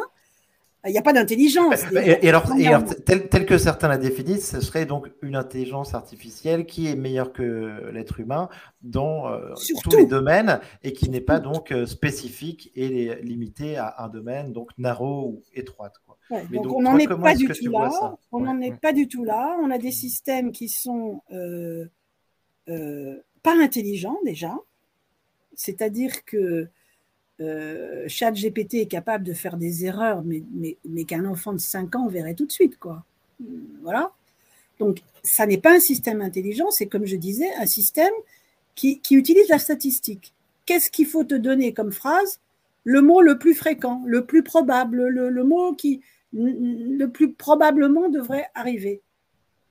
Il 0.86 0.92
n'y 0.92 0.98
a 0.98 1.02
pas 1.02 1.14
d'intelligence. 1.14 1.84
Et, 1.92 2.30
alors, 2.30 2.46
tel, 3.06 3.46
que 3.46 3.58
certains 3.58 3.88
la 3.88 3.98
définissent, 3.98 4.52
ce 4.52 4.62
serait 4.62 4.86
donc 4.86 5.10
une 5.22 5.36
intelligence 5.36 5.94
artificielle 5.94 6.66
qui 6.66 6.88
est 6.88 6.96
meilleure 6.96 7.34
que 7.34 7.90
l'être 7.92 8.20
humain 8.20 8.48
dans 8.84 9.28
euh, 9.28 9.54
tous 9.84 9.98
les 9.98 10.06
domaines 10.06 10.62
et 10.84 10.94
qui 10.94 11.10
n'est 11.10 11.22
pas 11.22 11.40
donc 11.40 11.72
euh, 11.72 11.86
spécifique 11.86 12.72
et 12.76 13.16
limitée 13.22 13.78
à 13.78 13.96
un 14.04 14.08
domaine, 14.08 14.54
donc 14.54 14.70
narrow 14.78 15.26
ou 15.26 15.44
étroite. 15.54 15.96
donc, 16.30 16.72
on 16.72 16.82
n'en 16.82 16.98
est 16.98 17.08
pas 17.08 17.36
du 17.36 17.48
tout 17.48 17.72
là. 17.72 18.18
On 18.32 18.40
n'en 18.40 18.62
est 18.62 18.80
pas 18.80 18.94
du 18.94 19.08
tout 19.08 19.24
là. 19.24 19.58
On 19.62 19.72
a 19.72 19.80
des 19.80 19.92
systèmes 19.92 20.52
qui 20.52 20.70
sont 20.70 21.22
euh, 21.32 21.86
pas 23.44 23.56
intelligents 23.60 24.20
déjà. 24.24 24.56
C'est-à-dire 25.56 26.24
que 26.24 26.70
euh, 27.42 28.08
GPT 28.08 28.76
est 28.76 28.88
capable 28.88 29.24
de 29.24 29.34
faire 29.34 29.58
des 29.58 29.86
erreurs, 29.86 30.24
mais, 30.24 30.44
mais, 30.52 30.78
mais 30.88 31.04
qu'un 31.04 31.26
enfant 31.26 31.54
de 31.54 31.60
5 31.60 31.96
ans 31.96 32.08
verrait 32.08 32.34
tout 32.34 32.46
de 32.46 32.52
suite. 32.52 32.78
Quoi. 32.80 33.04
Voilà. 33.82 34.12
Donc, 34.80 35.00
ça 35.24 35.46
n'est 35.46 35.58
pas 35.58 35.76
un 35.76 35.80
système 35.80 36.22
intelligent, 36.22 36.72
c'est 36.72 36.88
comme 36.88 37.06
je 37.06 37.16
disais, 37.16 37.52
un 37.56 37.66
système 37.66 38.14
qui, 38.76 39.00
qui 39.00 39.16
utilise 39.16 39.50
la 39.50 39.60
statistique. 39.60 40.34
Qu'est-ce 40.66 40.90
qu'il 40.92 41.08
faut 41.08 41.24
te 41.24 41.36
donner 41.36 41.74
comme 41.74 41.92
phrase? 41.92 42.40
Le 42.84 43.02
mot 43.02 43.22
le 43.22 43.38
plus 43.38 43.54
fréquent, 43.54 44.04
le 44.06 44.26
plus 44.26 44.44
probable, 44.44 45.08
le, 45.08 45.30
le 45.30 45.44
mot 45.44 45.74
qui 45.74 46.02
le 46.34 47.06
plus 47.08 47.34
probablement 47.34 48.10
devrait 48.10 48.48
arriver. 48.54 49.02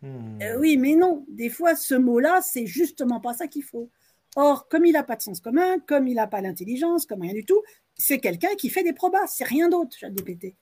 Hmm. 0.02 0.40
Euh, 0.42 0.58
oui, 0.58 0.76
mais 0.76 0.94
non, 0.94 1.24
des 1.28 1.48
fois, 1.48 1.74
ce 1.74 1.94
mot-là, 1.94 2.40
c'est 2.42 2.66
justement 2.66 3.20
pas 3.20 3.34
ça 3.34 3.46
qu'il 3.46 3.62
faut. 3.62 3.88
Or, 4.36 4.68
comme 4.68 4.84
il 4.84 4.92
n'a 4.92 5.02
pas 5.02 5.16
de 5.16 5.22
sens 5.22 5.40
commun, 5.40 5.78
comme 5.86 6.06
il 6.06 6.14
n'a 6.14 6.26
pas 6.26 6.42
l'intelligence, 6.42 7.06
comme 7.06 7.22
rien 7.22 7.32
du 7.32 7.44
tout, 7.44 7.62
c'est 7.94 8.18
quelqu'un 8.18 8.54
qui 8.58 8.68
fait 8.68 8.82
des 8.82 8.92
probas, 8.92 9.26
c'est 9.26 9.44
rien 9.44 9.68
d'autre, 9.68 9.96
ChatGPT. 9.98 10.54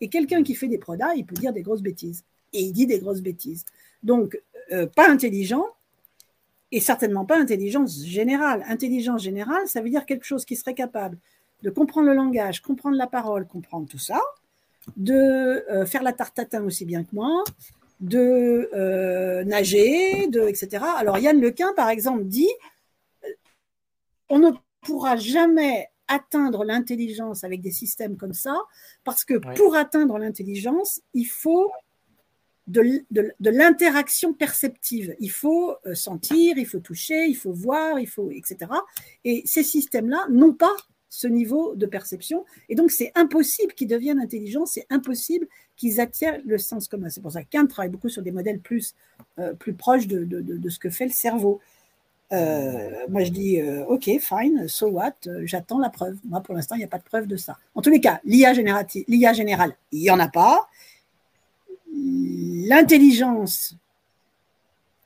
Et 0.00 0.08
quelqu'un 0.08 0.42
qui 0.42 0.54
fait 0.54 0.68
des 0.68 0.78
probas, 0.78 1.14
il 1.14 1.24
peut 1.24 1.34
dire 1.34 1.52
des 1.52 1.62
grosses 1.62 1.82
bêtises. 1.82 2.24
Et 2.52 2.60
il 2.60 2.72
dit 2.72 2.86
des 2.86 2.98
grosses 2.98 3.22
bêtises. 3.22 3.64
Donc, 4.02 4.38
euh, 4.72 4.86
pas 4.86 5.08
intelligent, 5.08 5.64
et 6.70 6.80
certainement 6.80 7.24
pas 7.24 7.38
intelligence 7.38 8.04
générale. 8.04 8.64
Intelligence 8.68 9.22
générale, 9.22 9.66
ça 9.68 9.80
veut 9.80 9.90
dire 9.90 10.04
quelque 10.06 10.24
chose 10.24 10.44
qui 10.44 10.56
serait 10.56 10.74
capable 10.74 11.18
de 11.62 11.70
comprendre 11.70 12.08
le 12.08 12.14
langage, 12.14 12.60
comprendre 12.60 12.96
la 12.96 13.06
parole, 13.06 13.46
comprendre 13.46 13.88
tout 13.88 13.98
ça, 13.98 14.20
de 14.96 15.14
euh, 15.14 15.86
faire 15.86 16.02
la 16.02 16.12
tartatin 16.12 16.62
aussi 16.64 16.84
bien 16.84 17.04
que 17.04 17.14
moi, 17.14 17.42
de 18.00 18.68
euh, 18.74 19.44
nager, 19.44 20.26
de, 20.26 20.40
etc. 20.42 20.84
Alors 20.98 21.16
Yann 21.18 21.40
Lequin, 21.40 21.72
par 21.74 21.88
exemple, 21.88 22.24
dit 22.24 22.50
on 24.28 24.38
ne 24.38 24.50
pourra 24.82 25.16
jamais 25.16 25.88
atteindre 26.08 26.64
l'intelligence 26.64 27.44
avec 27.44 27.60
des 27.60 27.70
systèmes 27.70 28.16
comme 28.16 28.34
ça, 28.34 28.56
parce 29.04 29.24
que 29.24 29.34
pour 29.56 29.74
atteindre 29.74 30.18
l'intelligence, 30.18 31.00
il 31.14 31.24
faut 31.24 31.70
de, 32.66 33.04
l'interaction 33.40 34.32
perceptive. 34.32 35.14
Il 35.20 35.30
faut 35.30 35.74
euh, 35.86 35.94
sentir, 35.94 36.56
il 36.56 36.66
faut 36.66 36.80
toucher, 36.80 37.26
il 37.26 37.36
faut 37.36 37.52
voir, 37.52 37.98
il 37.98 38.08
faut, 38.08 38.30
etc. 38.30 38.70
Et 39.24 39.42
ces 39.44 39.62
systèmes-là 39.62 40.26
n'ont 40.30 40.54
pas 40.54 40.74
ce 41.10 41.28
niveau 41.28 41.76
de 41.76 41.86
perception. 41.86 42.44
Et 42.68 42.74
donc, 42.74 42.90
c'est 42.90 43.12
impossible 43.14 43.72
qu'ils 43.74 43.88
deviennent 43.88 44.18
intelligents, 44.18 44.66
c'est 44.66 44.86
impossible 44.90 45.46
qu'ils 45.76 46.00
attirent 46.00 46.40
le 46.44 46.58
sens 46.58 46.88
commun. 46.88 47.08
C'est 47.08 47.20
pour 47.20 47.32
ça 47.32 47.44
qu'un 47.44 47.66
travaille 47.66 47.90
beaucoup 47.90 48.08
sur 48.08 48.22
des 48.22 48.32
modèles 48.32 48.60
plus, 48.60 48.94
euh, 49.38 49.52
plus 49.54 49.74
proches 49.74 50.06
de, 50.06 50.24
de, 50.24 50.68
ce 50.68 50.78
que 50.78 50.90
fait 50.90 51.06
le 51.06 51.12
cerveau. 51.12 51.60
Euh, 52.32 53.06
moi, 53.08 53.22
je 53.24 53.30
dis, 53.30 53.60
euh, 53.60 53.84
OK, 53.86 54.10
fine, 54.20 54.66
so 54.66 54.88
what, 54.88 55.14
j'attends 55.42 55.78
la 55.78 55.90
preuve. 55.90 56.16
Moi, 56.24 56.40
pour 56.40 56.54
l'instant, 56.54 56.74
il 56.74 56.78
n'y 56.78 56.84
a 56.84 56.88
pas 56.88 56.98
de 56.98 57.04
preuve 57.04 57.26
de 57.26 57.36
ça. 57.36 57.58
En 57.74 57.82
tous 57.82 57.90
les 57.90 58.00
cas, 58.00 58.20
l'IA 58.24 58.52
générale, 58.54 59.76
il 59.92 60.00
n'y 60.00 60.10
en 60.10 60.18
a 60.18 60.28
pas. 60.28 60.68
L'intelligence 61.92 63.76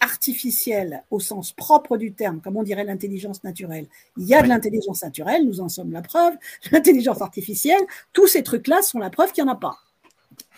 artificielle 0.00 1.02
au 1.10 1.18
sens 1.20 1.52
propre 1.52 1.96
du 1.96 2.12
terme, 2.12 2.40
comme 2.40 2.56
on 2.56 2.62
dirait 2.62 2.84
l'intelligence 2.84 3.42
naturelle. 3.42 3.86
Il 4.16 4.26
y 4.26 4.34
a 4.34 4.42
de 4.42 4.48
l'intelligence 4.48 5.02
naturelle, 5.02 5.44
nous 5.44 5.60
en 5.60 5.68
sommes 5.68 5.92
la 5.92 6.02
preuve. 6.02 6.34
L'intelligence 6.72 7.20
artificielle, 7.20 7.80
tous 8.12 8.28
ces 8.28 8.42
trucs-là 8.42 8.82
sont 8.82 9.00
la 9.00 9.10
preuve 9.10 9.32
qu'il 9.32 9.44
n'y 9.44 9.50
en 9.50 9.54
a 9.54 9.56
pas. 9.56 9.76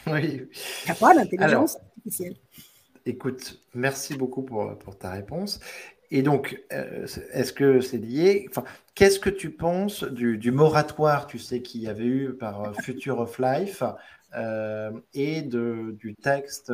Oui. 0.06 0.42
Il 0.42 0.84
n'y 0.86 0.90
a 0.90 0.94
pas 0.94 1.14
d'intelligence 1.14 1.76
artificielle. 1.76 2.36
Écoute, 3.06 3.60
merci 3.74 4.14
beaucoup 4.14 4.42
pour, 4.42 4.76
pour 4.78 4.96
ta 4.98 5.10
réponse. 5.10 5.58
Et 6.10 6.22
donc, 6.22 6.60
euh, 6.72 7.06
est-ce 7.32 7.52
que 7.52 7.80
c'est 7.80 7.98
lié? 7.98 8.46
Enfin, 8.48 8.64
Qu'est-ce 8.94 9.18
que 9.18 9.30
tu 9.30 9.50
penses 9.50 10.04
du, 10.04 10.36
du 10.36 10.50
moratoire, 10.50 11.26
tu 11.26 11.38
sais, 11.38 11.62
qu'il 11.62 11.80
y 11.80 11.88
avait 11.88 12.04
eu 12.04 12.34
par 12.34 12.64
euh, 12.64 12.72
Future 12.82 13.18
of 13.20 13.38
Life 13.38 13.82
euh, 14.36 14.92
et 15.12 15.42
de, 15.42 15.96
du 15.98 16.14
texte 16.14 16.72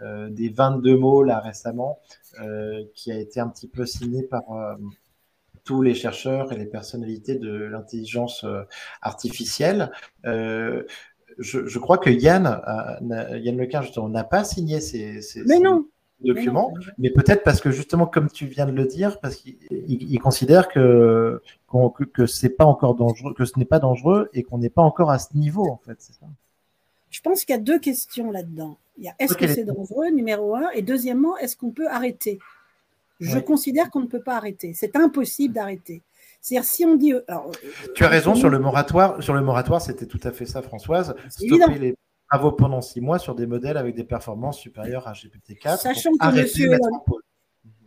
euh, 0.00 0.30
des 0.30 0.48
22 0.48 0.96
mots 0.96 1.22
là 1.22 1.38
récemment, 1.40 2.00
euh, 2.40 2.82
qui 2.94 3.12
a 3.12 3.18
été 3.18 3.38
un 3.38 3.48
petit 3.48 3.68
peu 3.68 3.86
signé 3.86 4.22
par 4.22 4.44
tous 5.64 5.82
les 5.82 5.94
chercheurs 5.94 6.52
et 6.52 6.56
les 6.56 6.66
personnalités 6.66 7.34
de 7.36 7.52
l'intelligence 7.52 8.46
artificielle. 9.02 9.92
Je, 10.24 10.86
je, 11.66 11.78
crois 11.78 11.98
que 11.98 12.10
Yann, 12.10 12.62
Yann 13.02 13.56
Lequin, 13.58 13.82
justement, 13.82 14.08
n'a 14.08 14.24
pas 14.24 14.42
signé 14.42 14.80
ces, 14.80 15.20
ces, 15.20 15.44
mais 15.44 15.60
non. 15.60 15.86
Documents, 16.20 16.74
mais, 16.98 17.10
peut-être 17.10 17.42
parce 17.44 17.60
que 17.60 17.70
justement, 17.70 18.06
comme 18.06 18.28
tu 18.28 18.46
viens 18.46 18.66
de 18.66 18.72
le 18.72 18.86
dire, 18.86 19.20
parce 19.20 19.36
qu'il 19.36 20.18
considère 20.20 20.68
que, 20.68 21.40
c'est 22.26 22.50
pas 22.50 22.64
encore 22.64 22.94
dangereux, 22.94 23.34
que 23.34 23.44
ce 23.44 23.58
n'est 23.58 23.64
pas 23.64 23.78
dangereux 23.78 24.28
et 24.32 24.42
qu'on 24.42 24.58
n'est 24.58 24.70
pas 24.70 24.82
encore 24.82 25.10
à 25.10 25.18
ce 25.18 25.36
niveau, 25.36 25.68
en 25.68 25.80
fait, 25.84 25.96
c'est 25.98 26.14
ça? 26.14 26.26
Je 27.10 27.20
pense 27.22 27.44
qu'il 27.44 27.54
y 27.54 27.58
a 27.58 27.62
deux 27.62 27.78
questions 27.78 28.30
là-dedans. 28.30 28.76
Il 28.98 29.04
y 29.04 29.08
a 29.08 29.14
est-ce 29.18 29.34
que 29.34 29.46
c'est 29.46 29.64
dangereux, 29.64 30.10
numéro 30.10 30.54
un, 30.56 30.68
et 30.74 30.82
deuxièmement, 30.82 31.38
est-ce 31.38 31.56
qu'on 31.56 31.70
peut 31.70 31.88
arrêter? 31.88 32.38
Je 33.20 33.38
considère 33.38 33.90
qu'on 33.90 34.00
ne 34.00 34.06
peut 34.06 34.22
pas 34.22 34.36
arrêter. 34.36 34.74
C'est 34.74 34.94
impossible 34.96 35.54
d'arrêter. 35.54 36.02
C'est-à-dire, 36.40 36.68
si 36.68 36.84
on 36.84 36.94
dit. 36.94 37.12
Euh, 37.12 37.20
tu 37.94 38.04
as 38.04 38.08
raison 38.08 38.34
sur 38.34 38.48
le 38.48 38.58
moratoire. 38.58 39.20
Sur 39.22 39.34
le 39.34 39.40
moratoire, 39.40 39.80
c'était 39.82 40.06
tout 40.06 40.20
à 40.22 40.30
fait 40.30 40.46
ça, 40.46 40.62
Françoise. 40.62 41.16
Stopper 41.28 41.78
les 41.78 41.94
travaux 42.30 42.52
pendant 42.52 42.80
six 42.80 43.00
mois 43.00 43.18
sur 43.18 43.34
des 43.34 43.46
modèles 43.46 43.76
avec 43.76 43.94
des 43.94 44.04
performances 44.04 44.58
supérieures 44.58 45.06
à 45.08 45.12
GPT-4. 45.12 45.78
Sachant 45.78 46.12
que 46.12 46.34
monsieur 46.34 46.78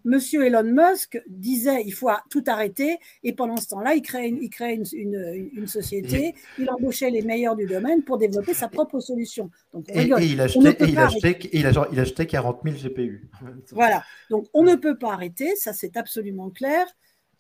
Monsieur 0.04 0.46
Elon 0.46 0.64
Musk 0.64 1.22
disait 1.28 1.84
il 1.86 1.92
faut 1.92 2.10
tout 2.30 2.44
arrêter 2.48 2.98
et 3.24 3.34
pendant 3.34 3.58
ce 3.58 3.68
temps-là, 3.70 3.94
il 3.94 4.02
crée, 4.02 4.28
une, 4.28 4.40
il 4.42 4.50
crée 4.50 4.74
une, 4.74 5.68
société, 5.68 6.34
il 6.58 6.70
embauchait 6.70 7.10
les 7.10 7.22
meilleurs 7.22 7.56
du 7.56 7.66
domaine 7.66 8.04
pour 8.04 8.18
développer 8.18 8.54
sa 8.54 8.68
propre 8.68 9.00
solution. 9.00 9.52
Donc, 9.74 9.86
et, 9.90 10.04
il 10.04 10.14
achetait, 10.42 10.76
il, 10.80 10.98
achetait, 10.98 11.40
il, 11.54 12.00
achetait, 12.00 12.26
40 12.26 12.62
000 12.64 12.76
GPU. 12.78 13.30
Voilà, 13.72 14.04
donc 14.30 14.48
on 14.54 14.64
ne 14.64 14.76
peut 14.76 14.98
pas 14.98 15.14
arrêter, 15.14 15.56
ça 15.56 15.74
c'est 15.74 15.96
absolument 15.98 16.50
clair. 16.50 16.88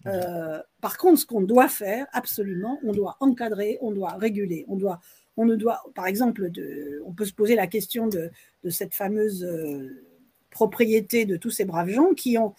Euh, 0.07 0.59
par 0.81 0.97
contre, 0.97 1.19
ce 1.19 1.25
qu'on 1.25 1.41
doit 1.41 1.67
faire, 1.67 2.07
absolument, 2.11 2.79
on 2.83 2.91
doit 2.91 3.17
encadrer, 3.19 3.77
on 3.81 3.91
doit 3.91 4.13
réguler, 4.13 4.65
on 4.67 4.75
doit, 4.75 4.99
on 5.37 5.45
ne 5.45 5.55
doit, 5.55 5.81
par 5.95 6.07
exemple, 6.07 6.49
de, 6.49 7.01
on 7.05 7.13
peut 7.13 7.25
se 7.25 7.33
poser 7.33 7.55
la 7.55 7.67
question 7.67 8.07
de, 8.07 8.31
de 8.63 8.69
cette 8.69 8.93
fameuse 8.93 9.43
euh, 9.43 10.03
propriété 10.49 11.25
de 11.25 11.37
tous 11.37 11.51
ces 11.51 11.65
braves 11.65 11.89
gens 11.89 12.13
qui 12.13 12.37
ont 12.37 12.53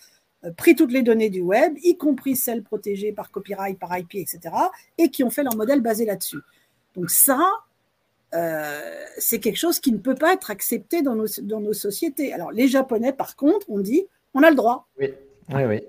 euh, 0.45 0.53
pris 0.53 0.75
toutes 0.75 0.93
les 0.93 1.03
données 1.03 1.31
du 1.31 1.41
web, 1.41 1.77
y 1.83 1.97
compris 1.97 2.35
celles 2.37 2.63
protégées 2.63 3.13
par 3.13 3.31
copyright, 3.31 3.79
par 3.79 3.97
IP, 3.97 4.17
etc., 4.17 4.41
et 4.99 5.11
qui 5.11 5.23
ont 5.23 5.31
fait 5.31 5.45
leur 5.45 5.57
modèle 5.57 5.81
basé 5.81 6.05
là-dessus. 6.05 6.41
Donc 6.97 7.11
ça, 7.11 7.39
euh, 8.35 9.05
c'est 9.19 9.39
quelque 9.39 9.59
chose 9.59 9.79
qui 9.79 9.93
ne 9.93 9.99
peut 9.99 10.15
pas 10.15 10.33
être 10.33 10.51
accepté 10.51 11.03
dans 11.03 11.15
nos, 11.15 11.27
dans 11.43 11.61
nos 11.61 11.73
sociétés. 11.75 12.33
Alors 12.33 12.51
les 12.51 12.67
Japonais, 12.67 13.13
par 13.13 13.37
contre, 13.37 13.67
on 13.69 13.79
dit, 13.79 14.07
on 14.35 14.43
a 14.43 14.51
le 14.51 14.57
droit. 14.57 14.89
Oui, 14.99 15.13
oui, 15.51 15.65
oui, 15.65 15.81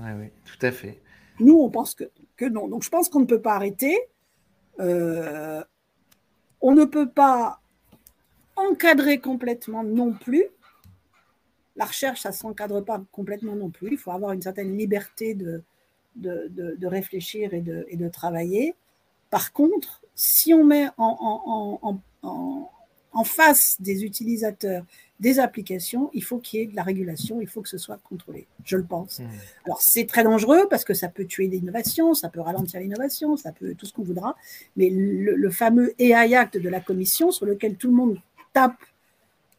oui, 0.00 0.26
tout 0.44 0.66
à 0.66 0.72
fait. 0.72 0.98
Nous, 1.40 1.56
on 1.58 1.70
pense 1.70 1.94
que, 1.94 2.04
que 2.36 2.44
non. 2.44 2.68
Donc 2.68 2.82
je 2.82 2.90
pense 2.90 3.08
qu'on 3.08 3.20
ne 3.20 3.26
peut 3.26 3.40
pas 3.40 3.54
arrêter. 3.54 3.96
Euh, 4.80 5.62
on 6.66 6.74
ne 6.74 6.86
peut 6.86 7.10
pas 7.10 7.60
encadrer 8.56 9.18
complètement 9.18 9.84
non 9.84 10.14
plus, 10.14 10.46
la 11.76 11.84
recherche, 11.84 12.22
ça 12.22 12.30
ne 12.30 12.34
s'encadre 12.34 12.82
pas 12.82 13.02
complètement 13.12 13.54
non 13.54 13.68
plus. 13.68 13.92
Il 13.92 13.98
faut 13.98 14.12
avoir 14.12 14.32
une 14.32 14.40
certaine 14.40 14.74
liberté 14.78 15.34
de, 15.34 15.62
réfléchir 16.86 17.52
et 17.52 17.60
de, 17.60 18.08
travailler. 18.08 18.74
Par 19.28 19.52
contre, 19.52 20.00
si 20.14 20.54
on 20.54 20.64
met 20.64 20.88
en, 20.96 22.00
face 23.22 23.76
des 23.80 24.04
utilisateurs 24.04 24.84
des 25.20 25.38
applications, 25.38 26.10
il 26.12 26.24
faut 26.24 26.38
qu'il 26.38 26.60
y 26.60 26.62
ait 26.64 26.66
de 26.66 26.74
la 26.74 26.82
régulation, 26.82 27.40
il 27.40 27.46
faut 27.46 27.62
que 27.62 27.68
ce 27.68 27.78
soit 27.78 27.98
contrôlé, 28.02 28.46
je 28.64 28.76
le 28.76 28.82
pense. 28.82 29.20
Mmh. 29.20 29.24
Alors 29.64 29.80
c'est 29.80 30.06
très 30.06 30.24
dangereux 30.24 30.66
parce 30.68 30.84
que 30.84 30.92
ça 30.92 31.08
peut 31.08 31.24
tuer 31.24 31.46
l'innovation, 31.46 32.14
ça 32.14 32.28
peut 32.28 32.40
ralentir 32.40 32.80
l'innovation, 32.80 33.36
ça 33.36 33.52
peut 33.52 33.74
tout 33.74 33.86
ce 33.86 33.92
qu'on 33.92 34.02
voudra, 34.02 34.36
mais 34.76 34.90
le, 34.90 35.50
fameux 35.50 35.94
AI 36.00 36.34
Act 36.34 36.58
de 36.58 36.68
la 36.68 36.80
Commission 36.80 37.30
sur 37.30 37.46
lequel 37.46 37.76
tout 37.76 37.88
le 37.88 37.94
monde 37.94 38.18
tape 38.52 38.76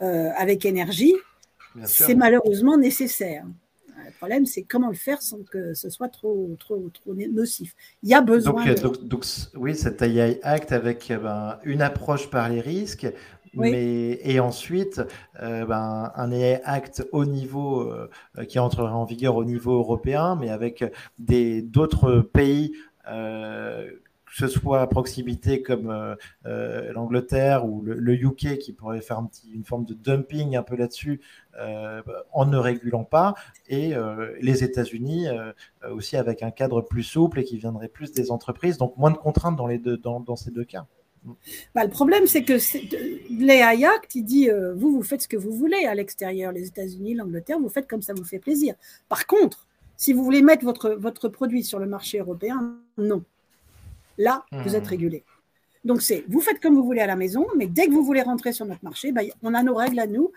euh, 0.01 0.31
avec 0.37 0.65
énergie, 0.65 1.15
c'est 1.85 2.15
malheureusement 2.15 2.77
nécessaire. 2.77 3.45
Le 4.05 4.11
problème, 4.11 4.45
c'est 4.45 4.61
comment 4.61 4.89
le 4.89 4.95
faire 4.95 5.21
sans 5.21 5.39
que 5.39 5.73
ce 5.73 5.89
soit 5.89 6.09
trop, 6.09 6.55
trop, 6.59 6.89
trop 6.93 7.13
nocif. 7.13 7.75
Il 8.03 8.09
y 8.09 8.13
a 8.13 8.21
besoin. 8.21 8.73
Donc, 8.75 9.03
donc, 9.03 9.25
oui, 9.55 9.75
cet 9.75 10.01
AI 10.01 10.39
Act 10.43 10.71
avec 10.71 11.09
eh 11.09 11.17
ben, 11.17 11.59
une 11.63 11.81
approche 11.81 12.29
par 12.29 12.49
les 12.49 12.61
risques, 12.61 13.07
mais, 13.55 14.19
et 14.23 14.39
ensuite 14.39 15.01
euh, 15.41 15.65
ben, 15.65 16.11
un 16.15 16.31
AI 16.31 16.61
Act 16.63 17.07
au 17.11 17.25
niveau 17.25 17.81
euh, 17.81 18.09
qui 18.47 18.59
entrera 18.59 18.95
en 18.95 19.05
vigueur 19.05 19.35
au 19.35 19.45
niveau 19.45 19.73
européen, 19.73 20.35
mais 20.35 20.49
avec 20.49 20.83
d'autres 21.17 22.19
pays. 22.21 22.73
Euh, 23.09 23.89
ce 24.33 24.47
soit 24.47 24.81
à 24.81 24.87
proximité 24.87 25.61
comme 25.61 26.17
l'Angleterre 26.43 27.65
ou 27.65 27.81
le, 27.81 28.13
UK 28.15 28.57
qui 28.57 28.73
pourrait 28.73 28.99
faire 28.99 29.19
un 29.19 29.27
petit, 29.27 29.49
une 29.53 29.63
forme 29.63 29.85
de 29.85 29.93
dumping 29.93 30.57
un 30.57 30.63
peu 30.63 30.75
là-dessus 30.75 31.21
en 32.33 32.45
ne 32.45 32.57
régulant 32.57 33.05
pas, 33.05 33.35
et 33.69 33.93
les 34.41 34.65
États-Unis 34.65 35.27
aussi 35.89 36.17
avec 36.17 36.43
un 36.43 36.51
cadre 36.51 36.81
plus 36.81 37.03
souple 37.03 37.39
et 37.39 37.43
qui 37.45 37.57
viendrait 37.57 37.87
plus 37.87 38.11
des 38.11 38.29
entreprises, 38.29 38.77
donc 38.77 38.97
moins 38.97 39.11
de 39.11 39.17
contraintes 39.17 39.55
dans, 39.55 39.67
les 39.67 39.77
deux, 39.77 39.95
dans 39.95 40.35
ces 40.35 40.51
deux 40.51 40.65
cas. 40.65 40.85
Bah, 41.73 41.83
le 41.83 41.89
problème, 41.89 42.27
c'est 42.27 42.43
que 42.43 42.53
l'AI 43.29 43.85
Act, 43.85 44.15
il 44.15 44.23
dit 44.23 44.49
euh, 44.49 44.73
vous, 44.75 44.91
vous 44.91 45.03
faites 45.03 45.21
ce 45.21 45.27
que 45.27 45.37
vous 45.37 45.51
voulez 45.51 45.85
à 45.85 45.95
l'extérieur, 45.95 46.51
les 46.51 46.67
États-Unis, 46.67 47.15
l'Angleterre, 47.15 47.59
vous 47.59 47.69
faites 47.69 47.87
comme 47.87 48.01
ça 48.01 48.13
vous 48.13 48.23
fait 48.23 48.39
plaisir. 48.39 48.75
Par 49.09 49.25
contre, 49.27 49.67
si 49.97 50.13
vous 50.13 50.23
voulez 50.23 50.41
mettre 50.41 50.65
votre, 50.65 50.91
votre 50.91 51.29
produit 51.29 51.63
sur 51.63 51.79
le 51.79 51.85
marché 51.85 52.19
européen, 52.19 52.75
non. 52.97 53.23
Là, 54.17 54.45
vous 54.51 54.75
êtes 54.75 54.85
mmh. 54.85 54.89
régulé. 54.89 55.23
Donc, 55.83 56.01
c'est 56.01 56.23
vous 56.27 56.41
faites 56.41 56.59
comme 56.59 56.75
vous 56.75 56.83
voulez 56.83 57.01
à 57.01 57.07
la 57.07 57.15
maison, 57.15 57.45
mais 57.55 57.67
dès 57.67 57.87
que 57.87 57.91
vous 57.91 58.03
voulez 58.03 58.21
rentrer 58.21 58.53
sur 58.53 58.65
notre 58.65 58.83
marché, 58.83 59.11
bah, 59.11 59.21
on 59.43 59.53
a 59.53 59.61
nos 59.63 59.75
règles 59.75 59.99
à 59.99 60.07
nous. 60.07 60.31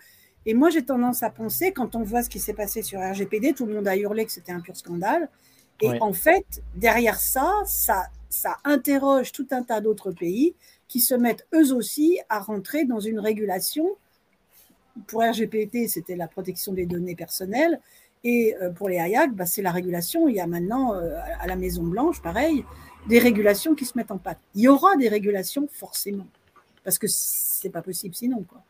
Et 0.45 0.53
moi, 0.53 0.69
j'ai 0.69 0.83
tendance 0.83 1.23
à 1.23 1.29
penser, 1.29 1.71
quand 1.71 1.95
on 1.95 2.03
voit 2.03 2.23
ce 2.23 2.29
qui 2.29 2.39
s'est 2.39 2.53
passé 2.53 2.81
sur 2.81 2.99
RGPD, 2.99 3.53
tout 3.53 3.65
le 3.65 3.73
monde 3.73 3.87
a 3.87 3.97
hurlé 3.97 4.25
que 4.25 4.31
c'était 4.31 4.51
un 4.51 4.61
pur 4.61 4.75
scandale. 4.75 5.29
Et 5.81 5.89
en 6.01 6.13
fait, 6.13 6.61
derrière 6.75 7.19
ça, 7.19 7.53
ça, 7.65 8.07
ça 8.29 8.57
interroge 8.65 9.31
tout 9.31 9.47
un 9.51 9.63
tas 9.63 9.79
d'autres 9.79 10.11
pays 10.11 10.55
qui 10.89 10.99
se 10.99 11.15
mettent 11.15 11.47
eux 11.55 11.73
aussi 11.73 12.19
à 12.27 12.39
rentrer 12.39 12.83
dans 12.83 12.99
une 12.99 13.19
régulation. 13.19 13.87
Pour 15.07 15.21
RGPT, 15.21 15.87
c'était 15.87 16.17
la 16.17 16.27
protection 16.27 16.73
des 16.73 16.85
données 16.85 17.15
personnelles. 17.15 17.79
Et 18.25 18.55
euh, 18.61 18.71
pour 18.71 18.89
les 18.89 18.97
IAC, 18.97 19.33
bah, 19.33 19.45
c'est 19.45 19.61
la 19.61 19.71
régulation. 19.71 20.27
Il 20.27 20.35
y 20.35 20.41
a 20.41 20.47
maintenant, 20.47 20.95
euh, 20.95 21.17
à 21.39 21.47
la 21.47 21.55
Maison-Blanche, 21.55 22.21
pareil, 22.21 22.65
des 23.07 23.19
régulations 23.19 23.75
qui 23.75 23.85
se 23.85 23.97
mettent 23.97 24.11
en 24.11 24.17
patte. 24.17 24.39
Il 24.55 24.63
y 24.63 24.67
aura 24.67 24.97
des 24.97 25.07
régulations, 25.07 25.69
forcément. 25.71 26.27
Parce 26.83 26.97
que 26.97 27.07
c'est 27.07 27.69
pas 27.69 27.81
possible 27.81 28.15
sinon. 28.15 28.43
Quoi. 28.43 28.61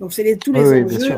Donc, 0.00 0.12
c'est 0.12 0.36
tous 0.36 0.52
les 0.52 0.82
enjeux. 0.82 1.16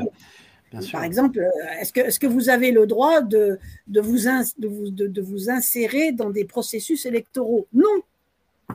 Par 0.92 1.02
exemple, 1.02 1.38
euh, 1.38 1.80
est-ce 1.80 1.94
que, 1.94 2.00
est 2.00 2.18
que, 2.18 2.26
vous 2.26 2.50
avez 2.50 2.72
le 2.72 2.86
droit 2.86 3.22
de, 3.22 3.58
de, 3.86 4.00
vous, 4.02 4.18
de, 4.18 4.68
vous, 4.68 4.90
de, 4.90 5.22
vous 5.22 5.48
insérer 5.48 6.12
dans 6.12 6.28
des 6.28 6.44
processus 6.44 7.06
électoraux? 7.06 7.66
Non. 7.72 8.02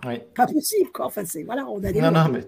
Pas 0.01 0.47
possible, 0.47 0.91
quoi. 0.91 1.05
Enfin, 1.05 1.23
c'est 1.25 1.43
voilà, 1.43 1.65
on 1.67 1.83
a 1.83 1.91
des. 1.91 2.01
Non, 2.01 2.11
non, 2.11 2.29
mais 2.29 2.41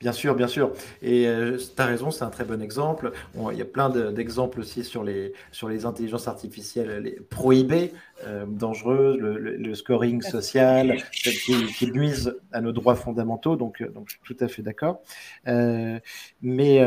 Bien 0.00 0.12
sûr, 0.12 0.34
bien 0.34 0.48
sûr. 0.48 0.72
Et 1.02 1.26
euh, 1.26 1.56
tu 1.58 1.80
as 1.80 1.86
raison, 1.86 2.10
c'est 2.10 2.24
un 2.24 2.30
très 2.30 2.44
bon 2.44 2.60
exemple. 2.60 3.12
il 3.52 3.58
y 3.58 3.62
a 3.62 3.66
plein 3.66 3.90
d'exemples 3.90 4.60
aussi 4.60 4.84
sur 4.84 5.04
les, 5.04 5.32
sur 5.50 5.68
les 5.68 5.86
intelligences 5.86 6.28
artificielles 6.28 7.02
les 7.02 7.12
prohibées, 7.12 7.92
euh, 8.26 8.44
dangereuses, 8.46 9.18
le, 9.18 9.74
scoring 9.74 10.22
social, 10.22 11.02
qui, 11.12 11.66
qui, 11.66 11.90
nuisent 11.90 12.36
à 12.52 12.60
nos 12.60 12.72
droits 12.72 12.96
fondamentaux. 12.96 13.56
Donc, 13.56 13.80
euh, 13.80 13.88
donc 13.88 14.08
je 14.08 14.14
suis 14.14 14.34
tout 14.34 14.44
à 14.44 14.48
fait 14.48 14.62
d'accord. 14.62 15.00
mais, 15.46 16.82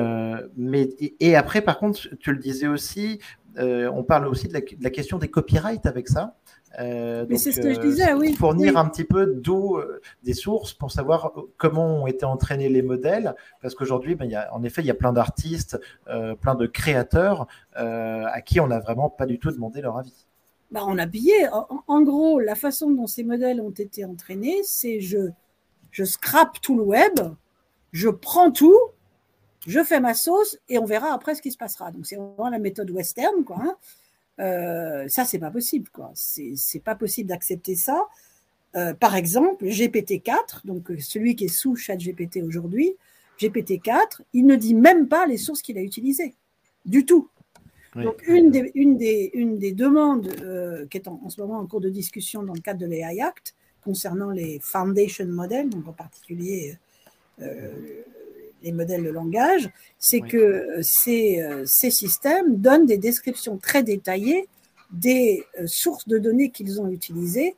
mais, 0.57 0.89
et, 1.19 1.35
après, 1.35 1.61
par 1.61 1.77
contre, 1.77 2.07
tu 2.19 2.31
le 2.31 2.39
disais 2.39 2.67
aussi, 2.67 3.19
on 3.57 4.03
parle 4.03 4.27
aussi 4.27 4.47
de 4.47 4.53
la, 4.53 4.61
de 4.61 4.83
la 4.83 4.89
question 4.89 5.17
des 5.17 5.29
copyrights 5.29 5.85
avec 5.85 6.07
ça. 6.07 6.35
Euh, 6.79 7.25
Mais 7.29 7.37
c'est 7.37 7.51
ce 7.51 7.61
que 7.61 7.73
je 7.73 7.79
disais, 7.79 8.13
oui. 8.13 8.33
Fournir 8.33 8.77
un 8.77 8.87
petit 8.89 9.03
peu 9.03 9.25
d'où 9.27 9.77
euh, 9.77 10.01
des 10.23 10.33
sources 10.33 10.73
pour 10.73 10.91
savoir 10.91 11.31
euh, 11.37 11.41
comment 11.57 12.03
ont 12.03 12.07
été 12.07 12.25
entraînés 12.25 12.69
les 12.69 12.81
modèles, 12.81 13.35
parce 13.61 13.75
qu'aujourd'hui, 13.75 14.15
ben, 14.15 14.29
en 14.51 14.63
effet, 14.63 14.81
il 14.81 14.87
y 14.87 14.91
a 14.91 14.95
plein 14.95 15.13
d'artistes, 15.13 15.79
plein 16.41 16.55
de 16.55 16.65
créateurs 16.67 17.47
à 17.73 18.41
qui 18.41 18.59
on 18.59 18.67
n'a 18.67 18.79
vraiment 18.79 19.09
pas 19.09 19.25
du 19.25 19.39
tout 19.39 19.51
demandé 19.51 19.81
leur 19.81 19.97
avis. 19.97 20.27
Bah, 20.71 20.81
on 20.85 20.97
a 20.97 21.07
pillé. 21.07 21.47
En, 21.87 22.01
gros, 22.01 22.39
la 22.39 22.55
façon 22.55 22.91
dont 22.91 23.07
ces 23.07 23.23
modèles 23.23 23.61
ont 23.61 23.71
été 23.71 24.03
entraînés, 24.03 24.61
c'est 24.63 24.99
je, 24.99 25.29
je 25.91 26.03
scrape 26.03 26.59
tout 26.61 26.75
le 26.75 26.83
web, 26.83 27.19
je 27.91 28.09
prends 28.09 28.51
tout, 28.51 28.77
je 29.65 29.83
fais 29.83 29.99
ma 29.99 30.13
sauce 30.13 30.57
et 30.69 30.77
on 30.77 30.85
verra 30.85 31.13
après 31.13 31.35
ce 31.35 31.41
qui 31.41 31.51
se 31.51 31.57
passera. 31.57 31.91
Donc 31.91 32.05
c'est 32.05 32.15
vraiment 32.15 32.49
la 32.49 32.59
méthode 32.59 32.89
western, 32.91 33.43
quoi. 33.43 33.57
Hein. 33.59 33.75
Euh, 34.39 35.07
ça, 35.07 35.25
c'est 35.25 35.39
pas 35.39 35.51
possible, 35.51 35.89
quoi. 35.89 36.11
C'est 36.13 36.83
pas 36.83 36.95
possible 36.95 37.29
d'accepter 37.29 37.75
ça. 37.75 38.07
Euh, 38.75 38.93
par 38.93 39.15
exemple, 39.15 39.65
GPT-4, 39.65 40.65
donc 40.65 40.91
euh, 40.91 40.97
celui 40.99 41.35
qui 41.35 41.45
est 41.45 41.49
sous 41.49 41.75
ChatGPT 41.75 42.43
aujourd'hui, 42.43 42.95
GPT-4, 43.39 44.21
il 44.33 44.45
ne 44.45 44.55
dit 44.55 44.73
même 44.73 45.07
pas 45.07 45.25
les 45.25 45.37
sources 45.37 45.61
qu'il 45.61 45.77
a 45.77 45.81
utilisées, 45.81 46.35
du 46.85 47.05
tout. 47.05 47.29
Donc, 47.95 48.27
une 48.27 48.51
des, 48.51 48.73
une 48.75 48.97
des, 48.97 49.31
une 49.33 49.57
des 49.57 49.71
demandes 49.71 50.27
qui 50.89 50.97
est 50.97 51.07
en, 51.07 51.29
ce 51.29 51.39
moment 51.39 51.59
en 51.59 51.65
cours 51.65 51.79
de 51.79 51.87
discussion 51.87 52.43
dans 52.43 52.53
le 52.53 52.59
cadre 52.59 52.81
de 52.81 52.85
l'AI 52.85 53.21
Act, 53.21 53.55
concernant 53.81 54.31
les 54.31 54.59
foundation 54.59 55.25
models, 55.27 55.69
donc 55.69 55.87
en 55.87 55.93
particulier 55.93 56.77
les 58.65 58.71
modèles 58.71 59.03
de 59.03 59.09
langage, 59.09 59.69
c'est 59.97 60.19
que 60.19 60.37
euh, 60.37 60.79
ces, 60.81 61.41
euh, 61.41 61.63
ces, 61.65 61.91
systèmes 61.91 62.57
donnent 62.57 62.87
des 62.87 62.97
descriptions 62.97 63.57
très 63.57 63.83
détaillées 63.83 64.49
des 64.91 65.45
euh, 65.59 65.67
sources 65.67 66.07
de 66.07 66.17
données 66.17 66.49
qu'ils 66.49 66.81
ont 66.81 66.89
utilisées 66.89 67.55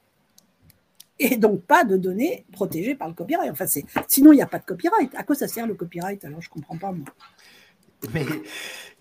et 1.20 1.38
donc 1.38 1.62
pas 1.62 1.84
de 1.84 1.98
données 1.98 2.46
protégées 2.52 2.94
par 2.94 3.08
le 3.08 3.14
copyright. 3.14 3.50
Enfin, 3.52 3.66
sinon, 4.08 4.34
il 4.34 4.36
n'y 4.36 4.42
a 4.42 4.48
pas 4.48 4.60
de 4.60 4.66
copyright. 4.66 5.16
À 5.16 5.24
quoi 5.24 5.36
ça 5.36 5.48
sert 5.48 5.66
le 5.66 5.74
copyright? 5.74 6.24
Alors, 6.26 6.42
je 6.42 6.50
ne 6.50 6.54
comprends 6.54 6.78
pas, 6.78 6.92
moi. 6.92 7.08
Mais, 8.14 8.26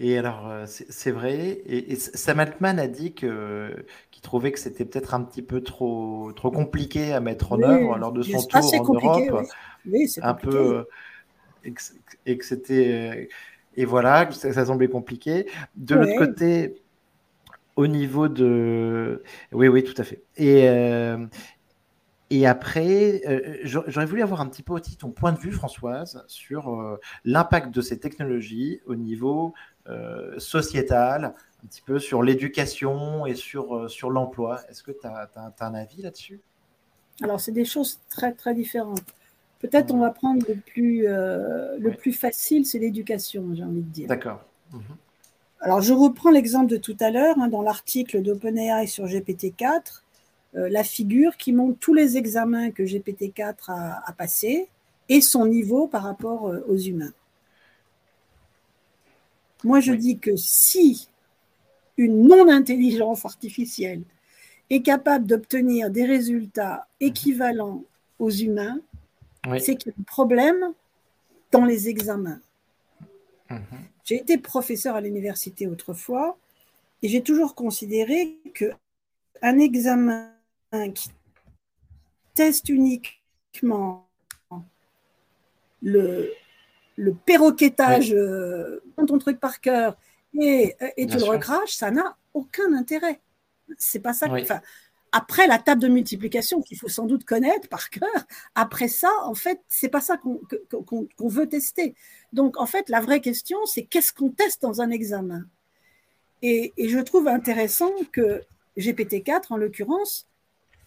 et 0.01 0.17
alors, 0.17 0.51
c'est 0.67 1.11
vrai. 1.11 1.61
Et, 1.67 1.97
Sam 1.97 2.41
Altman 2.41 2.79
a 2.79 2.89
dit 2.89 3.13
qu'il 3.13 4.23
trouvait 4.23 4.53
que 4.53 4.59
c'était 4.59 4.87
peut-être 4.87 5.13
un 5.13 5.23
petit 5.23 5.43
peu 5.43 5.61
trop, 5.61 6.33
trop 6.35 6.51
compliqué 6.51 7.13
à 7.13 7.21
mettre 7.21 7.53
en 7.53 7.61
œuvre 7.61 7.99
lors 7.99 8.13
de 8.13 8.23
son 8.23 8.43
tour 8.43 8.73
en 8.75 8.95
Europe. 8.95 9.47
Oui. 9.85 10.11
un 10.23 10.35
peu 10.35 10.87
et 12.27 12.39
que 12.39 12.45
c'était. 12.45 13.29
Et 13.77 13.85
voilà, 13.85 14.31
ça, 14.33 14.53
ça, 14.53 14.65
semblait 14.65 14.89
compliqué. 14.89 15.47
De 15.77 15.95
l'autre 15.95 16.17
côté, 16.19 16.77
au 17.77 17.87
niveau 17.87 18.29
de. 18.29 19.23
Oui, 19.53 19.69
oui, 19.69 19.85
tout 19.85 19.95
à 19.99 20.05
fait. 20.05 20.23
Et. 20.37 20.69
Euh, 20.69 21.27
et 22.29 22.45
après, 22.45 23.23
euh, 23.29 23.59
j'aurais 23.63 24.05
voulu 24.05 24.21
avoir 24.21 24.41
un 24.41 24.49
petit 24.49 24.65
peu 24.65 24.73
aussi 24.73 24.97
ton 24.97 25.11
point 25.11 25.31
de 25.31 25.39
vue, 25.39 25.53
Françoise, 25.53 26.25
sur 26.27 26.75
euh, 26.75 26.99
l'impact 27.25 27.73
de 27.73 27.81
ces 27.81 28.01
technologies 28.01 28.81
au 28.87 28.97
niveau 28.97 29.55
sociétal, 30.39 31.37
un 31.63 31.67
petit 31.69 31.83
peu 31.83 32.01
sur 32.01 32.25
l'éducation 32.25 33.27
et 33.27 33.37
sur, 33.37 33.89
sur 33.89 34.11
l'emploi. 34.11 34.61
Est-ce 34.69 34.83
que 34.83 34.91
tu 34.91 35.07
as, 35.07 35.31
as, 35.37 35.65
un 35.65 35.75
avis 35.75 36.03
là-dessus? 36.03 36.41
Alors, 37.23 37.39
c'est 37.39 37.53
des 37.53 37.65
choses 37.65 38.01
très, 38.09 38.33
très 38.33 38.57
différentes. 38.57 39.05
Peut-être 39.67 39.93
on 39.93 39.99
va 39.99 40.11
prendre 40.11 40.47
le 40.49 40.55
plus, 40.55 41.07
euh, 41.07 41.77
le 41.79 41.91
plus 41.93 42.13
facile, 42.13 42.65
c'est 42.65 42.79
l'éducation, 42.79 43.45
j'ai 43.55 43.65
envie 43.65 43.83
de 43.83 43.91
dire. 43.91 44.09
D'accord. 44.09 44.45
Mhm. 44.73 44.81
Alors 45.61 45.81
je 45.81 45.93
reprends 45.93 46.31
l'exemple 46.31 46.71
de 46.71 46.77
tout 46.77 46.97
à 47.01 47.11
l'heure, 47.11 47.37
hein, 47.41 47.49
dans 47.49 47.63
l'article 47.63 48.23
d'OpenAI 48.23 48.87
sur 48.87 49.07
GPT-4, 49.07 50.05
euh, 50.55 50.69
la 50.69 50.85
figure 50.85 51.37
qui 51.37 51.53
montre 51.53 51.79
tous 51.79 51.95
les 51.95 52.17
examens 52.17 52.71
que 52.71 52.83
GPT-4 52.83 53.71
a, 53.71 54.03
a 54.07 54.13
passés 54.13 54.69
et 55.09 55.21
son 55.21 55.47
niveau 55.47 55.87
par 55.89 56.03
rapport 56.03 56.49
euh, 56.49 56.65
aux 56.69 56.77
humains. 56.77 57.13
Moi, 59.65 59.81
je 59.81 59.93
dis 59.93 60.19
que 60.19 60.37
si 60.37 61.09
une 61.97 62.29
non-intelligence 62.29 63.25
artificielle 63.25 64.03
est 64.71 64.83
capable 64.83 65.27
d'obtenir 65.27 65.91
des 65.91 66.05
résultats 66.05 66.87
équivalents 67.01 67.83
aux 68.19 68.31
humains, 68.31 68.79
c'est 69.59 69.77
qu'il 69.77 69.93
y 69.93 69.95
a 69.95 70.01
un 70.01 70.05
problème 70.05 70.73
dans 71.53 71.65
les 71.65 71.89
examens. 71.89 72.41
Mhm. 73.51 73.61
J'ai 74.05 74.17
été 74.17 74.39
professeur 74.39 74.97
à 74.97 75.01
l'université 75.01 75.67
autrefois 75.67 76.39
et 77.03 77.09
j'ai 77.09 77.23
toujours 77.23 77.55
considéré 77.55 78.37
que 78.55 78.73
un 79.43 79.59
examen 79.59 80.33
qui 80.95 81.11
teste 82.35 82.69
uniquement 82.69 84.09
le, 85.83 86.33
le 86.97 87.15
perroquetage, 87.15 88.13
euh, 88.13 88.83
ton 89.07 89.19
truc 89.19 89.39
par 89.39 89.61
cœur 89.61 89.97
et, 90.39 90.75
et 90.97 91.07
tu 91.07 91.17
le 91.17 91.25
recraches, 91.25 91.75
ça 91.75 91.91
n'a 91.91 92.17
aucun 92.35 92.73
intérêt. 92.75 93.21
C'est 93.79 94.01
pas 94.01 94.13
ça. 94.13 94.27
Enfin, 94.31 94.61
après 95.13 95.47
la 95.47 95.59
table 95.59 95.81
de 95.81 95.89
multiplication 95.89 96.61
qu'il 96.61 96.79
faut 96.79 96.89
sans 96.89 97.07
doute 97.07 97.25
connaître 97.25 97.69
par 97.69 97.91
cœur, 97.91 98.27
après 98.55 98.89
ça, 98.89 99.11
en 99.25 99.35
fait, 99.35 99.61
c'est 99.69 99.89
pas 99.89 100.01
ça 100.01 100.17
qu'on 100.19 101.29
veut 101.29 101.49
tester. 101.49 101.95
Donc, 102.33 102.59
en 102.59 102.67
fait, 102.67 102.89
la 102.89 103.01
vraie 103.01 103.21
question, 103.21 103.59
c'est 103.67 103.85
qu'est-ce 103.85 104.13
qu'on 104.13 104.31
teste 104.31 104.63
dans 104.63 104.81
un 104.81 104.91
examen? 104.91 105.45
Et, 106.43 106.73
je 106.79 106.99
trouve 106.99 107.29
intéressant 107.29 107.91
que 108.13 108.43
GPT-4, 108.77 109.47
en 109.51 109.57
l'occurrence, 109.57 110.29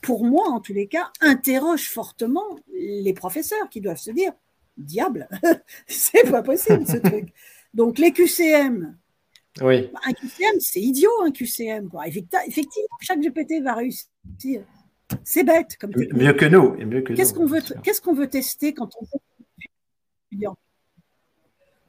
pour 0.02 0.24
moi, 0.24 0.48
en 0.48 0.60
tous 0.60 0.74
les 0.74 0.88
cas, 0.88 1.12
interroge 1.22 1.90
fortement 1.90 2.60
les 2.74 3.14
professeurs 3.14 3.70
qui 3.70 3.82
doivent 3.82 3.98
se 3.98 4.12
dire 4.12 4.32
diable, 4.78 5.28
c'est 5.88 6.30
pas 6.30 6.42
possible 6.44 6.86
ce 6.88 6.98
truc. 6.98 7.30
Donc, 7.74 7.98
les 7.98 8.12
QCM, 8.12 8.96
oui. 9.62 9.90
Un 10.06 10.14
QCM, 10.14 10.60
c'est 10.60 10.82
idiot, 10.82 11.12
un 11.24 11.32
QCM. 11.32 11.90
Quoi. 11.90 12.08
Effectivement, 12.08 12.98
chaque 13.02 13.22
GPT 13.22 13.62
va 13.64 13.76
réussir. 13.76 14.64
C'est 15.24 15.44
bête 15.44 15.78
comme 15.78 15.92
Mieux 15.96 16.34
que 16.34 16.46
nous. 16.46 16.76
Qu'est-ce 17.16 17.34
qu'on 17.34 17.46
veut, 17.46 17.62
qu'est-ce 17.84 18.02
qu'on 18.02 18.14
veut 18.14 18.30
tester 18.30 18.74
quand 18.74 18.90
on 19.00 19.06
étudiant? 20.32 20.58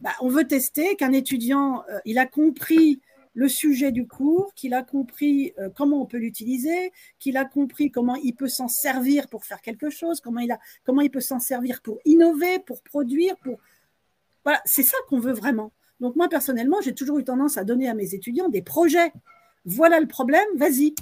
Bah, 0.01 0.13
On 0.21 0.29
veut 0.29 0.47
tester 0.47 0.97
qu'un 0.97 1.13
étudiant, 1.13 1.85
euh, 1.91 1.99
il 2.05 2.19
a 2.19 2.27
compris 2.27 3.01
le 3.35 3.49
sujet 3.49 3.93
du 3.93 4.07
cours, 4.07 4.53
qu'il 4.55 4.75
a 4.75 4.83
compris 4.83 5.53
euh, 5.59 5.69
comment 5.75 6.03
on 6.03 6.07
peut 6.07 6.19
l'utiliser, 6.19 6.93
qu'il 7.19 7.37
a 7.37 7.45
compris 7.45 7.91
comment 7.91 8.17
il 8.17 8.35
peut 8.35 8.49
s'en 8.49 8.69
servir 8.69 9.29
pour 9.29 9.45
faire 9.45 9.61
quelque 9.61 9.91
chose, 9.91 10.21
comment 10.21 10.41
il, 10.41 10.51
a, 10.51 10.59
comment 10.85 11.01
il 11.01 11.11
peut 11.11 11.21
s'en 11.21 11.39
servir 11.39 11.81
pour 11.83 11.99
innover, 12.05 12.59
pour 12.59 12.83
produire, 12.83 13.37
pour... 13.39 13.59
Voilà, 14.45 14.61
c'est 14.65 14.83
ça 14.83 14.97
qu'on 15.09 15.21
veut 15.21 15.33
vraiment. 15.33 15.71
Donc 16.01 16.17
moi, 16.17 16.29
personnellement, 16.29 16.81
j'ai 16.81 16.95
toujours 16.95 17.19
eu 17.19 17.25
tendance 17.25 17.59
à 17.59 17.65
donner 17.65 17.89
à 17.89 17.95
mes 17.95 18.15
étudiants 18.15 18.49
des 18.49 18.63
projets. 18.63 19.13
Voilà 19.65 20.01
le 20.01 20.07
problème, 20.07 20.47
vas-y. 20.57 20.95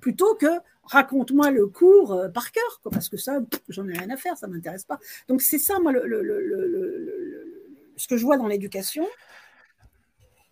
Plutôt 0.00 0.34
que 0.34 0.46
raconte-moi 0.84 1.50
le 1.50 1.66
cours 1.66 2.12
euh, 2.12 2.28
par 2.28 2.52
cœur, 2.52 2.80
parce 2.90 3.08
que 3.08 3.16
ça, 3.16 3.40
j'en 3.68 3.88
ai 3.88 3.96
rien 3.96 4.10
à 4.10 4.16
faire, 4.16 4.36
ça 4.36 4.46
ne 4.46 4.52
m'intéresse 4.52 4.84
pas. 4.84 4.98
Donc 5.28 5.40
c'est 5.40 5.58
ça, 5.58 5.78
moi, 5.80 5.92
ce 7.96 8.08
que 8.08 8.16
je 8.16 8.24
vois 8.24 8.36
dans 8.36 8.46
l'éducation, 8.46 9.06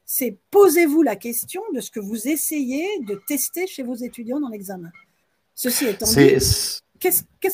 c'est 0.06 0.38
posez-vous 0.50 1.02
la 1.02 1.16
question 1.16 1.62
de 1.74 1.80
ce 1.80 1.90
que 1.90 2.00
vous 2.00 2.28
essayez 2.28 2.86
de 3.00 3.20
tester 3.26 3.66
chez 3.66 3.82
vos 3.82 3.94
étudiants 3.94 4.40
dans 4.40 4.48
l'examen. 4.48 4.90
Ceci 5.54 5.86
étant 5.86 6.06
dit, 6.06 6.36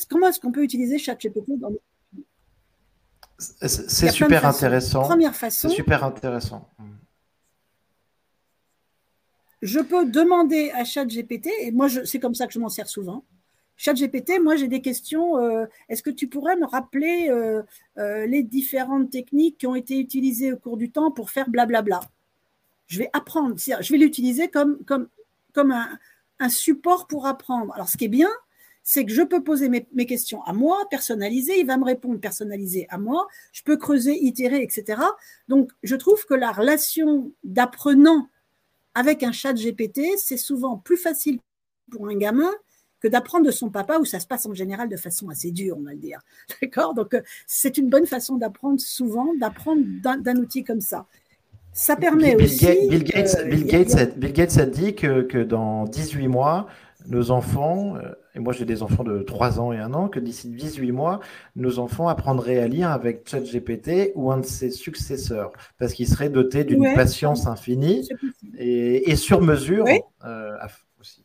comment 0.08 0.28
est-ce 0.28 0.40
qu'on 0.40 0.52
peut 0.52 0.62
utiliser 0.62 0.98
ChatGPT 0.98 1.58
dans 1.58 1.72
C'est 3.38 4.10
super 4.10 4.44
intéressant. 4.46 5.02
Première 5.02 5.34
façon. 5.34 5.68
C'est 5.68 5.74
super 5.74 6.02
intéressant. 6.04 6.68
Je 9.62 9.80
peux 9.80 10.06
demander 10.06 10.70
à 10.70 10.84
ChatGPT, 10.84 11.48
et 11.60 11.70
moi 11.70 11.88
c'est 12.04 12.20
comme 12.20 12.34
ça 12.34 12.46
que 12.46 12.52
je 12.52 12.58
m'en 12.58 12.68
sers 12.68 12.88
souvent. 12.88 13.24
ChatGPT, 13.76 14.40
moi 14.42 14.56
j'ai 14.56 14.68
des 14.68 14.82
questions. 14.82 15.38
Euh, 15.38 15.66
est-ce 15.88 16.02
que 16.02 16.10
tu 16.10 16.28
pourrais 16.28 16.56
me 16.56 16.66
rappeler 16.66 17.28
euh, 17.30 17.62
euh, 17.96 18.26
les 18.26 18.42
différentes 18.42 19.10
techniques 19.10 19.58
qui 19.58 19.66
ont 19.66 19.76
été 19.76 19.98
utilisées 19.98 20.52
au 20.52 20.56
cours 20.56 20.76
du 20.76 20.90
temps 20.90 21.10
pour 21.10 21.30
faire 21.30 21.48
blablabla? 21.48 22.00
Je 22.88 22.98
vais 22.98 23.10
apprendre, 23.12 23.54
je 23.58 23.92
vais 23.92 23.98
l'utiliser 23.98 24.48
comme, 24.48 24.82
comme, 24.84 25.08
comme 25.52 25.72
un, 25.72 26.48
support 26.48 27.06
pour 27.06 27.26
apprendre. 27.26 27.72
Alors, 27.74 27.88
ce 27.88 27.96
qui 27.96 28.06
est 28.06 28.08
bien, 28.08 28.30
c'est 28.90 29.04
que 29.04 29.12
je 29.12 29.20
peux 29.20 29.44
poser 29.44 29.68
mes, 29.68 30.06
questions 30.06 30.42
à 30.44 30.54
moi, 30.54 30.78
personnaliser, 30.88 31.60
il 31.60 31.66
va 31.66 31.76
me 31.76 31.84
répondre 31.84 32.18
personnalisé 32.18 32.86
à 32.88 32.96
moi, 32.96 33.28
je 33.52 33.62
peux 33.62 33.76
creuser, 33.76 34.16
itérer, 34.18 34.62
etc. 34.62 35.02
Donc, 35.46 35.72
je 35.82 35.94
trouve 35.94 36.24
que 36.24 36.32
la 36.32 36.52
relation 36.52 37.30
d'apprenant 37.44 38.30
avec 38.94 39.22
un 39.22 39.30
chat 39.30 39.52
GPT, 39.52 40.16
c'est 40.16 40.38
souvent 40.38 40.78
plus 40.78 40.96
facile 40.96 41.38
pour 41.90 42.08
un 42.08 42.16
gamin 42.16 42.50
que 43.00 43.08
d'apprendre 43.08 43.44
de 43.44 43.50
son 43.50 43.68
papa, 43.68 43.98
où 43.98 44.06
ça 44.06 44.20
se 44.20 44.26
passe 44.26 44.46
en 44.46 44.54
général 44.54 44.88
de 44.88 44.96
façon 44.96 45.28
assez 45.28 45.50
dure, 45.50 45.76
on 45.78 45.82
va 45.82 45.92
le 45.92 45.98
dire. 45.98 46.20
D'accord? 46.62 46.94
Donc, 46.94 47.12
euh, 47.12 47.20
c'est 47.46 47.76
une 47.76 47.90
bonne 47.90 48.06
façon 48.06 48.36
d'apprendre 48.36 48.80
souvent, 48.80 49.34
d'apprendre 49.38 49.82
d'un 50.02 50.36
outil 50.36 50.64
comme 50.64 50.80
ça. 50.80 51.04
Ça 51.74 51.94
permet 51.94 52.36
Bill, 52.36 52.46
aussi. 52.46 52.88
Bill, 52.88 53.04
Gates, 53.04 53.36
euh, 53.38 53.44
Bill, 53.44 53.66
Gates 53.66 53.94
a, 53.96 54.06
Bill, 54.06 54.32
Gates 54.32 54.56
a, 54.56 54.64
dit 54.64 54.94
que, 54.94 55.20
que, 55.20 55.36
dans 55.36 55.84
18 55.84 56.26
mois, 56.28 56.68
nos 57.06 57.30
enfants, 57.30 57.96
euh, 57.96 58.14
et 58.38 58.40
moi 58.40 58.52
j'ai 58.52 58.64
des 58.64 58.82
enfants 58.82 59.04
de 59.04 59.20
3 59.20 59.60
ans 59.60 59.72
et 59.72 59.78
1 59.78 59.92
an, 59.94 60.08
que 60.08 60.20
d'ici 60.20 60.48
18 60.48 60.92
mois, 60.92 61.20
nos 61.56 61.78
enfants 61.78 62.08
apprendraient 62.08 62.60
à 62.60 62.68
lire 62.68 62.90
avec 62.90 63.28
ChatGPT 63.28 64.12
ou 64.14 64.30
un 64.30 64.38
de 64.38 64.46
ses 64.46 64.70
successeurs, 64.70 65.52
parce 65.78 65.92
qu'il 65.92 66.08
serait 66.08 66.30
doté 66.30 66.64
d'une 66.64 66.94
patience 66.94 67.46
infinie 67.46 68.08
et, 68.56 69.10
et, 69.10 69.16
sur 69.16 69.42
mesure 69.42 69.84
euh, 70.24 70.56
aussi. 71.00 71.24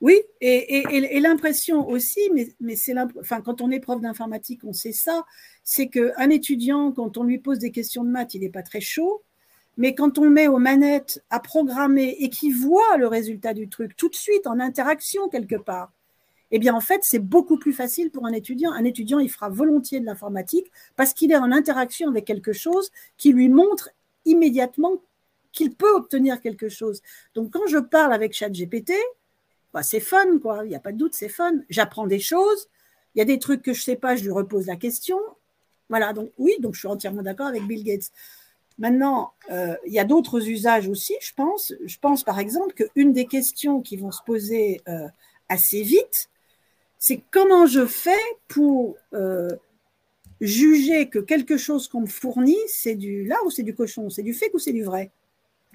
Oui, 0.00 0.20
et, 0.40 0.78
et, 0.78 1.16
et 1.16 1.20
l'impression 1.20 1.88
aussi, 1.88 2.20
mais, 2.34 2.48
mais 2.58 2.74
c'est 2.74 2.94
enfin, 3.20 3.40
quand 3.40 3.60
on 3.60 3.70
est 3.70 3.78
prof 3.78 4.00
d'informatique, 4.00 4.64
on 4.64 4.72
sait 4.72 4.92
ça, 4.92 5.24
c'est 5.62 5.86
qu'un 5.86 6.28
étudiant, 6.28 6.90
quand 6.90 7.16
on 7.16 7.22
lui 7.22 7.38
pose 7.38 7.60
des 7.60 7.70
questions 7.70 8.02
de 8.02 8.10
maths, 8.10 8.34
il 8.34 8.40
n'est 8.40 8.50
pas 8.50 8.64
très 8.64 8.80
chaud. 8.80 9.22
Mais 9.76 9.94
quand 9.94 10.18
on 10.18 10.28
met 10.28 10.48
aux 10.48 10.58
manettes 10.58 11.24
à 11.30 11.40
programmer 11.40 12.16
et 12.20 12.28
qu'il 12.28 12.54
voit 12.54 12.96
le 12.98 13.06
résultat 13.06 13.54
du 13.54 13.68
truc 13.68 13.96
tout 13.96 14.08
de 14.08 14.14
suite 14.14 14.46
en 14.46 14.60
interaction 14.60 15.28
quelque 15.28 15.56
part, 15.56 15.92
eh 16.50 16.58
bien 16.58 16.74
en 16.74 16.80
fait 16.80 17.00
c'est 17.02 17.18
beaucoup 17.18 17.58
plus 17.58 17.72
facile 17.72 18.10
pour 18.10 18.26
un 18.26 18.32
étudiant. 18.32 18.72
Un 18.72 18.84
étudiant 18.84 19.18
il 19.18 19.30
fera 19.30 19.48
volontiers 19.48 20.00
de 20.00 20.06
l'informatique 20.06 20.70
parce 20.96 21.14
qu'il 21.14 21.32
est 21.32 21.36
en 21.36 21.50
interaction 21.50 22.08
avec 22.08 22.26
quelque 22.26 22.52
chose 22.52 22.90
qui 23.16 23.32
lui 23.32 23.48
montre 23.48 23.90
immédiatement 24.24 25.00
qu'il 25.52 25.74
peut 25.74 25.92
obtenir 25.94 26.40
quelque 26.40 26.68
chose. 26.68 27.02
Donc 27.34 27.50
quand 27.50 27.66
je 27.66 27.78
parle 27.78 28.12
avec 28.12 28.34
ChatGPT, 28.34 28.92
bah, 29.72 29.82
c'est 29.82 30.00
fun 30.00 30.38
quoi. 30.40 30.64
Il 30.64 30.68
n'y 30.68 30.76
a 30.76 30.80
pas 30.80 30.92
de 30.92 30.98
doute, 30.98 31.14
c'est 31.14 31.28
fun. 31.28 31.52
J'apprends 31.70 32.06
des 32.06 32.20
choses. 32.20 32.68
Il 33.14 33.18
y 33.18 33.22
a 33.22 33.24
des 33.26 33.38
trucs 33.38 33.62
que 33.62 33.72
je 33.72 33.82
sais 33.82 33.96
pas, 33.96 34.16
je 34.16 34.24
lui 34.24 34.30
repose 34.30 34.66
la 34.66 34.76
question. 34.76 35.18
Voilà. 35.88 36.12
Donc 36.12 36.30
oui, 36.38 36.54
donc 36.60 36.74
je 36.74 36.80
suis 36.80 36.88
entièrement 36.88 37.22
d'accord 37.22 37.46
avec 37.46 37.66
Bill 37.66 37.84
Gates. 37.84 38.10
Maintenant, 38.82 39.32
euh, 39.52 39.76
il 39.86 39.92
y 39.92 40.00
a 40.00 40.04
d'autres 40.04 40.48
usages 40.48 40.88
aussi, 40.88 41.14
je 41.20 41.32
pense. 41.34 41.72
Je 41.86 41.98
pense 42.00 42.24
par 42.24 42.40
exemple 42.40 42.74
qu'une 42.74 43.12
des 43.12 43.26
questions 43.26 43.80
qui 43.80 43.96
vont 43.96 44.10
se 44.10 44.24
poser 44.24 44.80
euh, 44.88 45.06
assez 45.48 45.82
vite, 45.82 46.28
c'est 46.98 47.22
comment 47.30 47.66
je 47.66 47.86
fais 47.86 48.24
pour 48.48 48.96
euh, 49.14 49.50
juger 50.40 51.08
que 51.08 51.20
quelque 51.20 51.56
chose 51.56 51.86
qu'on 51.86 52.00
me 52.00 52.06
fournit, 52.06 52.58
c'est 52.66 52.96
du 52.96 53.24
là 53.24 53.36
ou 53.46 53.50
c'est 53.50 53.62
du 53.62 53.72
cochon, 53.72 54.10
c'est 54.10 54.24
du 54.24 54.34
fake 54.34 54.54
ou 54.54 54.58
c'est 54.58 54.72
du 54.72 54.82
vrai? 54.82 55.12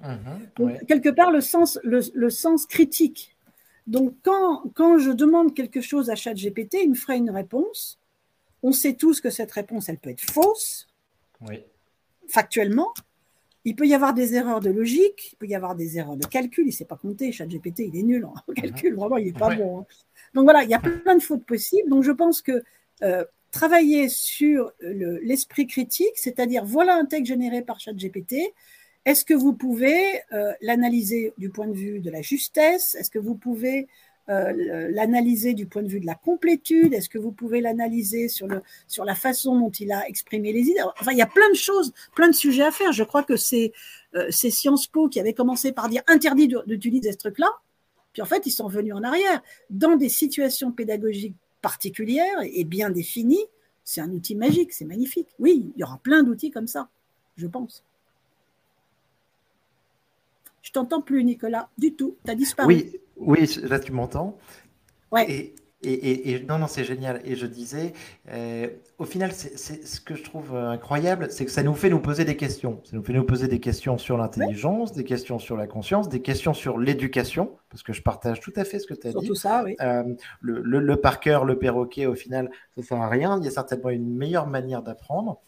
Mhm, 0.03 0.85
quelque 0.85 1.09
part, 1.09 1.31
le 1.31 1.39
sens, 1.39 1.79
le, 1.83 2.29
sens 2.29 2.65
critique. 2.65 3.37
Donc, 3.87 4.15
quand, 4.21 4.63
quand, 4.75 4.97
je 4.97 5.11
demande 5.11 5.53
quelque 5.53 5.79
chose 5.79 6.09
à 6.09 6.15
ChatGPT, 6.15 6.79
il 6.83 6.89
me 6.89 6.95
ferait 6.95 7.17
une 7.17 7.31
réponse. 7.31 8.01
On 8.63 8.73
sait 8.73 8.95
tous 8.95 9.21
que 9.21 9.29
cette 9.29 9.53
réponse, 9.53 9.87
elle 9.87 9.97
peut 9.97 10.09
être 10.09 10.29
fausse. 10.29 10.89
Oui 11.39 11.63
factuellement, 12.27 12.93
il 13.65 13.75
peut 13.75 13.85
y 13.85 13.93
avoir 13.93 14.13
des 14.13 14.35
erreurs 14.35 14.61
de 14.61 14.69
logique, 14.69 15.33
il 15.33 15.35
peut 15.37 15.47
y 15.47 15.55
avoir 15.55 15.75
des 15.75 15.97
erreurs 15.97 16.15
de 16.15 16.25
calcul, 16.25 16.63
il 16.63 16.67
ne 16.67 16.73
sait 16.73 16.85
pas 16.85 16.95
compter, 16.95 17.31
ChatGPT, 17.31 17.79
il 17.79 17.97
est 17.97 18.03
nul 18.03 18.25
en 18.25 18.33
calcul, 18.53 18.95
vraiment, 18.95 19.17
il 19.17 19.25
n'est 19.25 19.33
pas 19.33 19.53
bon. 19.53 19.79
Hein. 19.79 19.85
Donc 20.33 20.45
voilà, 20.45 20.63
il 20.63 20.69
y 20.69 20.73
a 20.73 20.79
plein 20.79 21.15
de 21.15 21.21
fautes 21.21 21.45
possibles. 21.45 21.89
Donc 21.89 22.03
je 22.03 22.11
pense 22.11 22.41
que 22.41 22.63
euh, 23.03 23.25
travailler 23.51 24.07
sur 24.07 24.71
l'esprit 24.81 25.67
critique, 25.67 26.15
c'est-à-dire 26.15 26.63
voilà 26.63 26.95
un 26.95 27.05
texte 27.05 27.27
généré 27.27 27.61
par 27.61 27.79
ChatGPT, 27.79 28.53
est-ce 29.07 29.23
que 29.23 29.33
vous 29.33 29.53
pouvez 29.53 30.21
euh, 30.33 30.51
l'analyser 30.61 31.33
du 31.37 31.49
point 31.49 31.67
de 31.67 31.73
vue 31.73 31.99
de 31.99 32.11
la 32.11 32.21
justesse? 32.21 32.95
Est-ce 32.95 33.09
que 33.09 33.19
vous 33.19 33.35
pouvez 33.35 33.87
euh, 34.29 34.89
l'analyser 34.91 35.53
du 35.53 35.67
point 35.67 35.83
de 35.83 35.87
vue 35.87 36.01
de 36.01 36.05
la 36.05 36.15
complétude 36.15 36.93
Est-ce 36.93 37.07
que 37.07 37.17
vous 37.17 37.31
pouvez 37.31 37.61
l'analyser 37.61 38.27
sur, 38.27 38.47
sur 38.87 39.05
la 39.05 39.15
façon 39.15 39.57
dont 39.57 39.69
il 39.69 39.91
a 39.91 40.07
exprimé 40.07 40.51
les 40.51 40.63
idées? 40.63 40.81
Enfin, 40.99 41.13
il 41.13 41.17
y 41.17 41.21
a 41.21 41.27
plein 41.27 41.49
de 41.49 41.55
choses, 41.55 41.93
plein 42.13 42.27
de 42.27 42.35
sujets 42.35 42.63
à 42.63 42.71
faire. 42.71 42.91
Je 42.91 43.03
crois 43.03 43.23
que 43.23 43.37
c'est 43.37 43.71
euh, 44.15 44.29
Sciences 44.29 44.87
Po 44.87 45.07
qui 45.07 45.19
avait 45.19 45.33
commencé 45.33 45.71
par 45.71 45.87
dire 45.87 46.01
interdit 46.07 46.49
d'utiliser 46.65 47.13
ce 47.13 47.17
truc-là. 47.17 47.49
Puis 48.11 48.21
en 48.21 48.25
fait, 48.25 48.45
ils 48.45 48.51
sont 48.51 48.67
venus 48.67 48.93
en 48.93 49.03
arrière. 49.03 49.41
Dans 49.69 49.95
des 49.95 50.09
situations 50.09 50.71
pédagogiques 50.71 51.35
particulières 51.61 52.41
et 52.43 52.65
bien 52.65 52.89
définies, 52.89 53.45
c'est 53.85 54.01
un 54.01 54.11
outil 54.11 54.35
magique, 54.35 54.73
c'est 54.73 54.85
magnifique. 54.85 55.29
Oui, 55.39 55.71
il 55.75 55.79
y 55.79 55.83
aura 55.83 55.99
plein 55.99 56.23
d'outils 56.23 56.51
comme 56.51 56.67
ça, 56.67 56.89
je 57.37 57.47
pense. 57.47 57.85
Je 60.67 60.73
t'entends 60.73 61.01
plus, 61.01 61.23
Nicolas, 61.23 61.69
du 61.77 61.93
tout. 61.95 62.17
Tu 62.25 62.31
as 62.31 62.35
disparu. 62.35 62.67
Oui, 62.67 62.99
oui, 63.15 63.59
là 63.63 63.79
tu 63.79 63.93
m'entends. 63.93 64.37
Ouais. 65.13 65.53
Et, 65.81 66.33
et, 66.33 66.43
non, 66.43 66.57
non, 66.57 66.67
c'est 66.67 66.83
génial. 66.83 67.21
Et 67.23 67.37
je 67.37 67.45
disais, 67.45 67.93
euh, 68.31 68.67
au 68.97 69.05
final, 69.05 69.31
c'est 69.31 69.57
ce 69.57 70.01
que 70.01 70.13
je 70.15 70.23
trouve 70.25 70.53
euh, 70.53 70.67
incroyable, 70.67 71.27
c'est 71.29 71.45
que 71.45 71.51
ça 71.51 71.63
nous 71.63 71.73
fait 71.73 71.89
nous 71.89 72.01
poser 72.01 72.25
des 72.25 72.35
questions. 72.35 72.81
Ça 72.83 72.97
nous 72.97 73.03
fait 73.03 73.13
nous 73.13 73.23
poser 73.23 73.47
des 73.47 73.61
questions 73.61 73.97
sur 73.97 74.17
l'intelligence, 74.17 74.91
des 74.91 75.05
questions 75.05 75.39
sur 75.39 75.55
la 75.55 75.67
conscience, 75.67 76.09
des 76.09 76.21
questions 76.21 76.53
sur 76.53 76.77
l'éducation, 76.77 77.55
parce 77.69 77.81
que 77.81 77.93
je 77.93 78.01
partage 78.01 78.41
tout 78.41 78.51
à 78.57 78.65
fait 78.65 78.79
ce 78.79 78.87
que 78.87 78.93
tu 78.93 79.07
as 79.07 79.13
dit. 79.13 79.25
Tout 79.25 79.35
ça, 79.35 79.63
oui. 79.63 79.77
Euh, 79.79 80.03
le, 80.41 80.61
le, 80.61 80.79
le 80.81 80.95
par 80.97 81.21
cœur, 81.21 81.45
le 81.45 81.57
perroquet, 81.57 82.07
au 82.07 82.15
final, 82.15 82.49
ça 82.75 82.81
ne 82.81 82.85
sert 82.85 83.01
à 83.01 83.07
rien. 83.07 83.39
Il 83.39 83.45
y 83.45 83.47
a 83.47 83.51
certainement 83.51 83.89
une 83.89 84.13
meilleure 84.13 84.47
manière 84.47 84.83
d'apprendre 84.83 85.39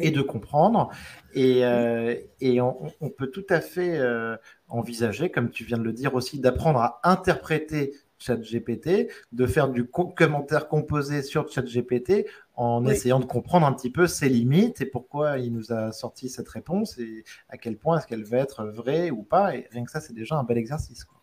et 0.00 0.10
de 0.10 0.22
comprendre. 0.22 0.90
Et, 1.34 1.64
euh, 1.64 2.14
et 2.40 2.60
on, 2.60 2.92
on, 3.00 3.10
peut 3.10 3.28
tout 3.28 3.46
à 3.48 3.60
fait 3.60 3.98
euh, 3.98 4.36
envisager, 4.68 5.30
comme 5.30 5.50
tu 5.50 5.64
viens 5.64 5.78
de 5.78 5.84
le 5.84 5.92
dire 5.92 6.14
aussi, 6.14 6.40
d'apprendre 6.40 6.80
à 6.80 7.00
interpréter 7.04 7.94
ChatGPT, 8.18 9.10
de 9.32 9.46
faire 9.46 9.68
du 9.68 9.86
commentaire 9.86 10.68
composé 10.68 11.22
sur 11.22 11.50
ChatGPT 11.50 12.26
en 12.54 12.86
essayant 12.86 13.18
de 13.18 13.24
comprendre 13.24 13.66
un 13.66 13.72
petit 13.72 13.90
peu 13.90 14.06
ses 14.06 14.28
limites 14.28 14.80
et 14.82 14.86
pourquoi 14.86 15.38
il 15.38 15.52
nous 15.52 15.72
a 15.72 15.92
sorti 15.92 16.28
cette 16.28 16.48
réponse 16.48 16.98
et 16.98 17.24
à 17.48 17.56
quel 17.56 17.78
point 17.78 17.98
est-ce 17.98 18.06
qu'elle 18.06 18.24
va 18.24 18.38
être 18.38 18.64
vraie 18.66 19.10
ou 19.10 19.22
pas. 19.22 19.56
Et 19.56 19.66
rien 19.70 19.84
que 19.84 19.90
ça, 19.90 20.00
c'est 20.00 20.12
déjà 20.12 20.36
un 20.36 20.44
bel 20.44 20.58
exercice. 20.58 21.04
Quoi. 21.04 21.19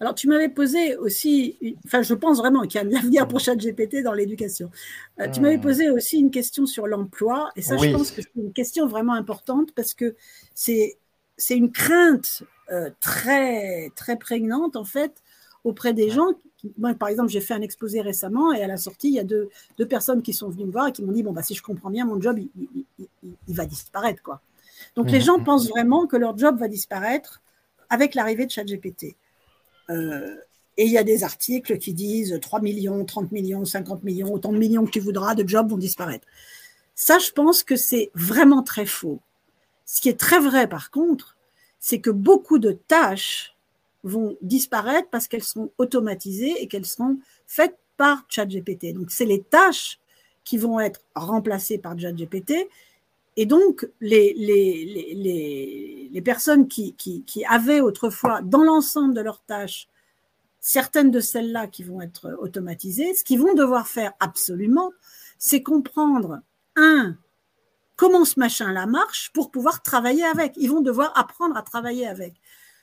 Alors, 0.00 0.14
tu 0.14 0.28
m'avais 0.28 0.48
posé 0.48 0.96
aussi, 0.96 1.76
enfin, 1.84 2.02
je 2.02 2.14
pense 2.14 2.38
vraiment 2.38 2.62
qu'il 2.62 2.80
y 2.80 2.82
a 2.82 2.86
de 2.86 2.92
l'avenir 2.92 3.28
pour 3.28 3.38
ChatGPT 3.40 4.02
dans 4.02 4.14
l'éducation. 4.14 4.70
Euh, 5.20 5.28
tu 5.28 5.40
m'avais 5.40 5.58
hmm. 5.58 5.62
posé 5.62 5.90
aussi 5.90 6.18
une 6.18 6.30
question 6.30 6.64
sur 6.66 6.86
l'emploi, 6.86 7.50
et 7.54 7.62
ça, 7.62 7.76
je 7.76 7.90
pense 7.90 8.10
que 8.10 8.22
c'est 8.22 8.30
une 8.36 8.52
question 8.52 8.86
vraiment 8.86 9.12
importante 9.12 9.72
parce 9.74 9.94
que 9.94 10.16
c'est 10.54 10.96
c'est 11.36 11.56
une 11.56 11.70
crainte 11.72 12.42
euh, 12.70 12.90
très 13.00 13.90
très 13.96 14.16
prégnante 14.16 14.76
en 14.76 14.84
fait 14.84 15.22
auprès 15.64 15.94
des 15.94 16.10
gens 16.10 16.34
moi, 16.78 16.94
par 16.94 17.08
exemple, 17.08 17.30
j'ai 17.30 17.40
fait 17.40 17.54
un 17.54 17.62
exposé 17.62 18.00
récemment 18.00 18.52
et 18.52 18.62
à 18.62 18.66
la 18.66 18.76
sortie, 18.76 19.08
il 19.08 19.14
y 19.14 19.18
a 19.18 19.24
deux, 19.24 19.48
deux 19.78 19.86
personnes 19.86 20.22
qui 20.22 20.32
sont 20.32 20.48
venues 20.48 20.66
me 20.66 20.72
voir 20.72 20.88
et 20.88 20.92
qui 20.92 21.02
m'ont 21.02 21.12
dit 21.12 21.22
bon 21.22 21.32
bah 21.32 21.42
si 21.42 21.54
je 21.54 21.62
comprends 21.62 21.90
bien, 21.90 22.04
mon 22.04 22.20
job 22.20 22.38
il, 22.38 22.84
il, 23.48 23.54
va 23.54 23.66
disparaître 23.66 24.22
quoi. 24.22 24.40
Donc 24.96 25.10
les 25.10 25.18
mmh. 25.18 25.22
gens 25.22 25.40
pensent 25.40 25.68
vraiment 25.68 26.06
que 26.06 26.16
leur 26.16 26.36
job 26.36 26.58
va 26.58 26.68
disparaître 26.68 27.40
avec 27.88 28.14
l'arrivée 28.14 28.46
de 28.46 28.50
ChatGPT. 28.50 29.16
Euh, 29.90 30.36
et 30.76 30.84
il 30.84 30.92
y 30.92 30.98
a 30.98 31.04
des 31.04 31.24
articles 31.24 31.76
qui 31.78 31.92
disent 31.92 32.38
3 32.40 32.60
millions, 32.60 33.04
30 33.04 33.32
millions, 33.32 33.64
50 33.64 34.02
millions, 34.02 34.32
autant 34.32 34.52
de 34.52 34.58
millions 34.58 34.86
que 34.86 34.90
tu 34.90 35.00
voudras 35.00 35.34
de 35.34 35.46
jobs 35.46 35.68
vont 35.68 35.76
disparaître. 35.76 36.26
Ça, 36.94 37.18
je 37.18 37.30
pense 37.32 37.62
que 37.62 37.76
c'est 37.76 38.10
vraiment 38.14 38.62
très 38.62 38.86
faux. 38.86 39.20
Ce 39.84 40.00
qui 40.00 40.08
est 40.08 40.18
très 40.18 40.38
vrai, 40.38 40.68
par 40.68 40.90
contre, 40.90 41.36
c'est 41.80 41.98
que 41.98 42.10
beaucoup 42.10 42.58
de 42.58 42.72
tâches 42.72 43.56
vont 44.04 44.36
disparaître 44.40 45.08
parce 45.10 45.28
qu'elles 45.28 45.42
seront 45.42 45.70
automatisées 45.78 46.62
et 46.62 46.66
qu'elles 46.66 46.86
seront 46.86 47.18
faites 47.46 47.76
par 47.96 48.24
ChatGPT. 48.28 48.94
Donc, 48.94 49.10
c'est 49.10 49.26
les 49.26 49.42
tâches 49.42 49.98
qui 50.44 50.56
vont 50.56 50.80
être 50.80 51.00
remplacées 51.14 51.78
par 51.78 51.98
ChatGPT. 51.98 52.68
Et 53.36 53.46
donc, 53.46 53.88
les, 54.00 54.22
personnes 56.24 56.68
qui, 56.68 56.94
qui, 56.94 57.22
qui, 57.24 57.44
avaient 57.44 57.80
autrefois 57.80 58.42
dans 58.42 58.62
l'ensemble 58.62 59.14
de 59.14 59.20
leurs 59.20 59.42
tâches 59.42 59.88
certaines 60.60 61.10
de 61.10 61.20
celles-là 61.20 61.66
qui 61.66 61.82
vont 61.82 62.00
être 62.02 62.36
automatisées, 62.40 63.14
ce 63.14 63.24
qu'ils 63.24 63.40
vont 63.40 63.54
devoir 63.54 63.88
faire 63.88 64.12
absolument, 64.20 64.92
c'est 65.38 65.62
comprendre, 65.62 66.40
un, 66.76 67.16
comment 67.96 68.24
ce 68.24 68.38
machin-là 68.38 68.86
marche 68.86 69.30
pour 69.32 69.50
pouvoir 69.50 69.82
travailler 69.82 70.24
avec. 70.24 70.52
Ils 70.56 70.70
vont 70.70 70.82
devoir 70.82 71.16
apprendre 71.18 71.56
à 71.56 71.62
travailler 71.62 72.06
avec. 72.06 72.34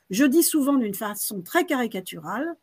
Je 0.09 0.25
dis 0.25 0.43
souvent 0.43 0.73
d'une 0.73 0.95
façon 0.95 1.41
très 1.41 1.65
caricaturale, 1.65 2.55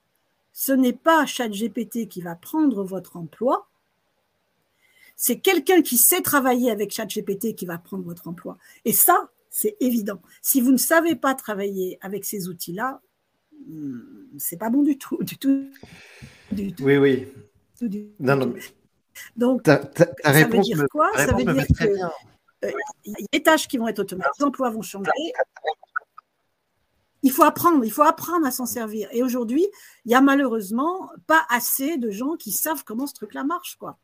ce 0.53 0.73
n'est 0.73 0.93
pas 0.93 1.27
ChatGPT 1.27 2.09
qui 2.09 2.23
va 2.23 2.35
prendre 2.35 2.85
votre 2.85 3.17
emploi, 3.17 3.69
c'est 5.17 5.39
quelqu'un 5.39 5.83
qui 5.83 5.97
sait 5.97 6.23
travailler 6.23 6.71
avec 6.71 6.93
ChatGPT 6.93 7.55
qui 7.55 7.67
va 7.67 7.79
prendre 7.79 8.05
votre 8.05 8.29
emploi. 8.29 8.59
Et 8.85 8.93
ça, 8.93 9.31
c'est 9.51 9.77
évident. 9.81 10.21
Si 10.43 10.61
vous 10.61 10.73
ne 10.73 10.77
savez 10.77 11.15
pas 11.15 11.35
travailler 11.35 11.99
avec 12.01 12.25
ces 12.25 12.49
outils-là, 12.49 13.01
hmm, 13.67 14.01
c'est 14.39 14.57
pas 14.57 14.71
bon 14.71 14.83
du 14.83 14.99
tout, 14.99 15.19
du 15.23 15.39
tout, 15.39 15.71
Oui, 16.81 16.97
oui. 16.97 17.29
non, 18.21 18.37
non. 18.37 18.55
Donc, 19.37 19.63
ta, 19.63 19.81
ça 20.25 20.33
veut 20.33 20.59
dire 20.59 20.87
quoi? 20.91 21.11
Ça 21.15 21.33
veut 21.33 21.45
dire 21.45 21.67
que 21.79 21.85
euh, 22.65 22.71
il 23.05 23.13
y 23.13 23.25
a 23.25 23.27
des 23.33 23.43
tâches 23.43 23.69
qui 23.69 23.79
vont 23.79 23.87
être 23.87 24.01
automatisées, 24.01 24.33
les 24.41 24.45
emplois 24.45 24.71
vont 24.71 24.83
changer, 24.83 25.11
il 27.23 27.31
faut 27.31 27.43
apprendre, 27.43 27.85
il 27.85 27.91
faut 27.91 28.03
apprendre 28.03 28.47
à 28.47 28.51
s'en 28.51 28.67
servir. 28.67 29.09
Et 29.13 29.23
aujourd'hui, 29.23 29.67
il 30.05 30.13
y 30.13 30.15
a 30.15 30.21
malheureusement 30.21 31.11
pas 31.27 31.47
assez 31.49 31.97
de 31.97 32.11
gens 32.11 32.37
qui 32.37 32.53
savent 32.53 32.85
comment 32.85 33.07
ce 33.07 33.15
truc-là 33.15 33.45
marche, 33.45 33.77
quoi. 33.77 33.99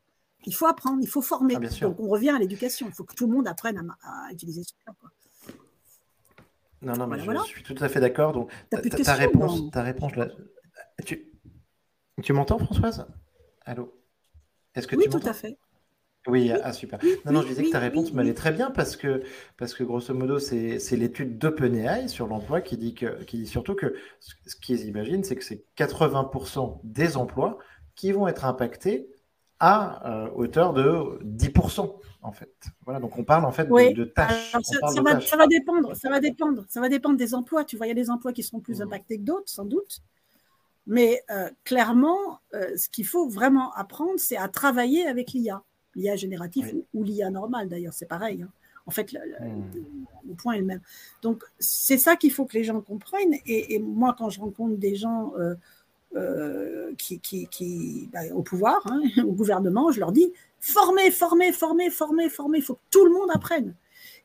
Il 0.46 0.54
faut 0.54 0.66
apprendre, 0.66 0.98
il 1.02 1.08
faut 1.08 1.22
former. 1.22 1.56
Ah, 1.56 1.80
Donc 1.80 2.00
on 2.00 2.08
revient 2.08 2.30
à 2.30 2.38
l'éducation. 2.38 2.86
Il 2.86 2.92
faut 2.92 3.04
que 3.04 3.14
tout 3.14 3.26
le 3.26 3.32
monde 3.34 3.46
apprenne 3.46 3.94
à, 4.02 4.32
utiliser 4.32 4.62
ce 4.62 4.72
truc-là. 4.72 4.94
Non, 6.82 6.94
non, 6.94 7.06
mais 7.06 7.18
je, 7.18 7.44
suis 7.44 7.62
tout 7.62 7.76
à 7.78 7.88
fait 7.90 8.00
d'accord. 8.00 8.32
Donc 8.32 8.50
ta, 8.70 9.14
réponse, 9.14 9.70
ta 9.70 9.82
réponse, 9.82 10.12
tu, 11.04 11.30
tu 12.22 12.32
m'entends, 12.32 12.58
Françoise? 12.58 13.06
Allô? 13.66 13.94
Est-ce 14.74 14.86
que 14.86 14.96
oui, 14.96 15.08
tout 15.10 15.20
à 15.24 15.34
fait. 15.34 15.58
Oui, 16.26 16.52
ah, 16.52 16.72
super. 16.72 16.98
Non, 17.24 17.32
non, 17.32 17.42
je 17.42 17.48
disais 17.48 17.64
que 17.64 17.70
ta 17.70 17.78
réponse 17.78 18.12
m'allait 18.12 18.34
très 18.34 18.52
bien 18.52 18.70
parce 18.70 18.96
que, 18.96 19.22
parce 19.56 19.74
que 19.74 19.84
grosso 19.84 20.12
modo, 20.12 20.38
c'est 20.38 20.96
l'étude 20.96 21.38
d'OpenAI 21.38 22.08
sur 22.08 22.26
l'emploi 22.26 22.60
qui 22.60 22.76
dit 22.76 22.94
que, 22.94 23.22
qui 23.24 23.38
dit 23.38 23.46
surtout 23.46 23.74
que 23.74 23.94
ce 24.20 24.56
qu'ils 24.56 24.86
imaginent, 24.86 25.24
c'est 25.24 25.36
que 25.36 25.44
c'est 25.44 25.64
80% 25.78 26.80
des 26.84 27.16
emplois 27.16 27.58
qui 27.94 28.12
vont 28.12 28.28
être 28.28 28.44
impactés 28.44 29.08
à 29.60 30.10
euh, 30.10 30.30
hauteur 30.34 30.72
de 30.72 31.20
10%, 31.22 31.94
en 32.22 32.32
fait. 32.32 32.52
Voilà, 32.84 32.98
donc 32.98 33.18
on 33.18 33.24
parle 33.24 33.44
en 33.44 33.52
fait 33.52 33.66
de, 33.68 34.04
tâches. 34.04 34.52
ça, 34.52 34.58
va, 35.02 35.20
ça, 35.20 35.36
va, 35.36 35.46
dépendre, 35.46 35.94
ça 35.94 36.08
va 36.08 36.18
dépendre, 36.18 36.64
ça 36.68 36.80
va 36.80 36.88
dépendre 36.88 37.18
des 37.18 37.34
emplois. 37.34 37.64
Tu 37.64 37.76
vois, 37.76 37.86
il 37.86 37.90
y 37.90 37.92
a 37.92 37.94
des 37.94 38.10
emplois 38.10 38.32
qui 38.32 38.42
seront 38.42 38.60
plus 38.60 38.80
mmh. 38.80 38.82
impactés 38.82 39.18
que 39.18 39.22
d'autres, 39.22 39.48
sans 39.48 39.66
doute. 39.66 40.00
Mais 40.86 41.22
euh, 41.30 41.50
clairement, 41.64 42.40
euh, 42.54 42.76
ce 42.76 42.88
qu'il 42.88 43.06
faut 43.06 43.28
vraiment 43.28 43.72
apprendre, 43.74 44.18
c'est 44.18 44.36
à 44.36 44.48
travailler 44.48 45.06
avec 45.06 45.32
l'IA 45.32 45.62
l'IA 45.96 46.16
génératif 46.16 46.72
ou, 46.94 47.02
l'IA 47.02 47.30
normal 47.30 47.68
d'ailleurs, 47.68 47.92
c'est 47.92 48.06
pareil. 48.06 48.42
Hein. 48.42 48.50
En 48.86 48.92
fait, 48.92 49.12
hmm. 49.12 49.62
le, 50.26 50.34
point 50.34 50.54
est 50.54 50.60
le 50.60 50.64
même. 50.64 50.80
Donc, 51.22 51.44
c'est 51.58 51.98
ça 51.98 52.16
qu'il 52.16 52.32
faut 52.32 52.46
que 52.46 52.54
les 52.54 52.64
gens 52.64 52.80
comprennent. 52.80 53.34
Et, 53.44 53.78
moi, 53.78 54.14
quand 54.16 54.30
je 54.30 54.40
rencontre 54.40 54.76
des 54.78 54.96
gens 54.96 55.32
euh, 56.16 56.90
euh, 56.90 56.94
qui, 56.98 57.20
qui, 57.20 58.08
bah, 58.12 58.20
au 58.34 58.42
pouvoir, 58.42 58.80
hein, 58.86 59.00
au 59.24 59.32
gouvernement, 59.32 59.90
je 59.92 60.00
leur 60.00 60.12
dis 60.12 60.32
formez, 60.58 61.10
formez, 61.10 61.52
formez, 61.52 61.90
formez, 61.90 62.28
formez. 62.28 62.58
Il 62.58 62.64
faut 62.64 62.74
que 62.74 62.80
tout 62.90 63.04
le 63.04 63.12
monde 63.12 63.30
apprenne. 63.32 63.74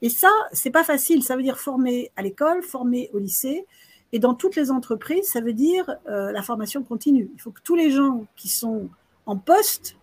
Et 0.01 0.09
ça, 0.09 0.31
c'est 0.51 0.71
pas 0.71 0.83
facile. 0.83 1.23
Ça 1.23 1.35
veut 1.35 1.43
dire 1.43 1.59
former 1.59 2.11
à 2.15 2.21
l'école, 2.21 2.63
former 2.63 3.09
au 3.13 3.19
lycée. 3.19 3.65
Et 4.11 4.19
dans 4.19 4.33
toutes 4.33 4.55
les 4.55 4.71
entreprises, 4.71 5.25
ça 5.25 5.41
veut 5.41 5.53
dire 5.53 5.95
euh, 6.07 6.31
la 6.31 6.41
formation 6.41 6.83
continue. 6.83 7.29
Il 7.33 7.41
faut 7.41 7.51
que 7.51 7.61
tous 7.63 7.75
les 7.75 7.91
gens 7.91 8.25
qui 8.35 8.49
sont 8.49 8.89
en 9.25 9.37
poste 9.37 9.95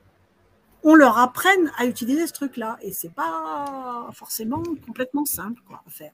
on 0.84 0.94
leur 0.94 1.18
apprenne 1.18 1.70
à 1.78 1.86
utiliser 1.86 2.26
ce 2.26 2.32
truc-là. 2.32 2.78
Et 2.82 2.92
c'est 2.92 3.12
pas 3.12 4.08
forcément 4.12 4.62
complètement 4.84 5.24
simple 5.24 5.62
à 5.70 5.90
faire. 5.90 6.12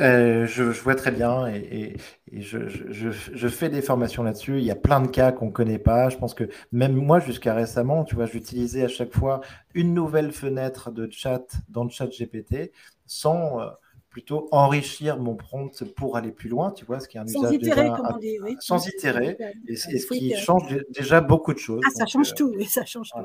Euh, 0.00 0.46
je, 0.46 0.62
vois 0.62 0.94
très 0.94 1.10
bien 1.10 1.48
et, 1.48 1.96
je, 2.32 3.48
fais 3.48 3.68
des 3.68 3.82
formations 3.82 4.22
là-dessus. 4.22 4.58
Il 4.58 4.64
y 4.64 4.70
a 4.70 4.76
plein 4.76 5.00
de 5.00 5.08
cas 5.08 5.32
qu'on 5.32 5.46
ne 5.46 5.50
connaît 5.50 5.78
pas. 5.78 6.08
Je 6.08 6.16
pense 6.16 6.34
que 6.34 6.44
même 6.72 6.94
moi, 6.94 7.18
jusqu'à 7.20 7.54
récemment, 7.54 8.04
tu 8.04 8.14
vois, 8.14 8.26
j'utilisais 8.26 8.84
à 8.84 8.88
chaque 8.88 9.12
fois 9.12 9.40
une 9.74 9.94
nouvelle 9.94 10.32
fenêtre 10.32 10.90
de 10.90 11.08
chat 11.10 11.44
dans 11.68 11.84
le 11.84 11.90
chat 11.90 12.06
GPT 12.06 12.72
sans, 13.06 13.60
euh, 13.60 13.66
plutôt 14.08 14.48
enrichir 14.52 15.18
mon 15.18 15.36
prompt 15.36 15.84
pour 15.96 16.16
aller 16.16 16.32
plus 16.32 16.48
loin, 16.48 16.70
tu 16.72 16.84
vois, 16.84 17.00
ce 17.00 17.08
qui 17.08 17.18
est 17.18 17.20
un 17.20 17.26
sans 17.26 17.50
itérer, 17.50 17.88
comme 17.88 18.08
on 18.14 18.18
dit, 18.18 18.38
oui. 18.42 18.56
sans 18.60 18.86
itérer, 18.86 19.36
et, 19.66 19.76
ce 19.76 19.88
qui 20.08 20.34
change 20.36 20.76
déjà 20.90 21.20
beaucoup 21.20 21.52
de 21.52 21.58
choses. 21.58 21.82
Ah, 21.86 21.90
ça 21.94 22.06
change 22.06 22.32
euh, 22.32 22.36
tout, 22.36 22.52
oui, 22.56 22.64
ça 22.64 22.84
change 22.84 23.10
tout. 23.10 23.18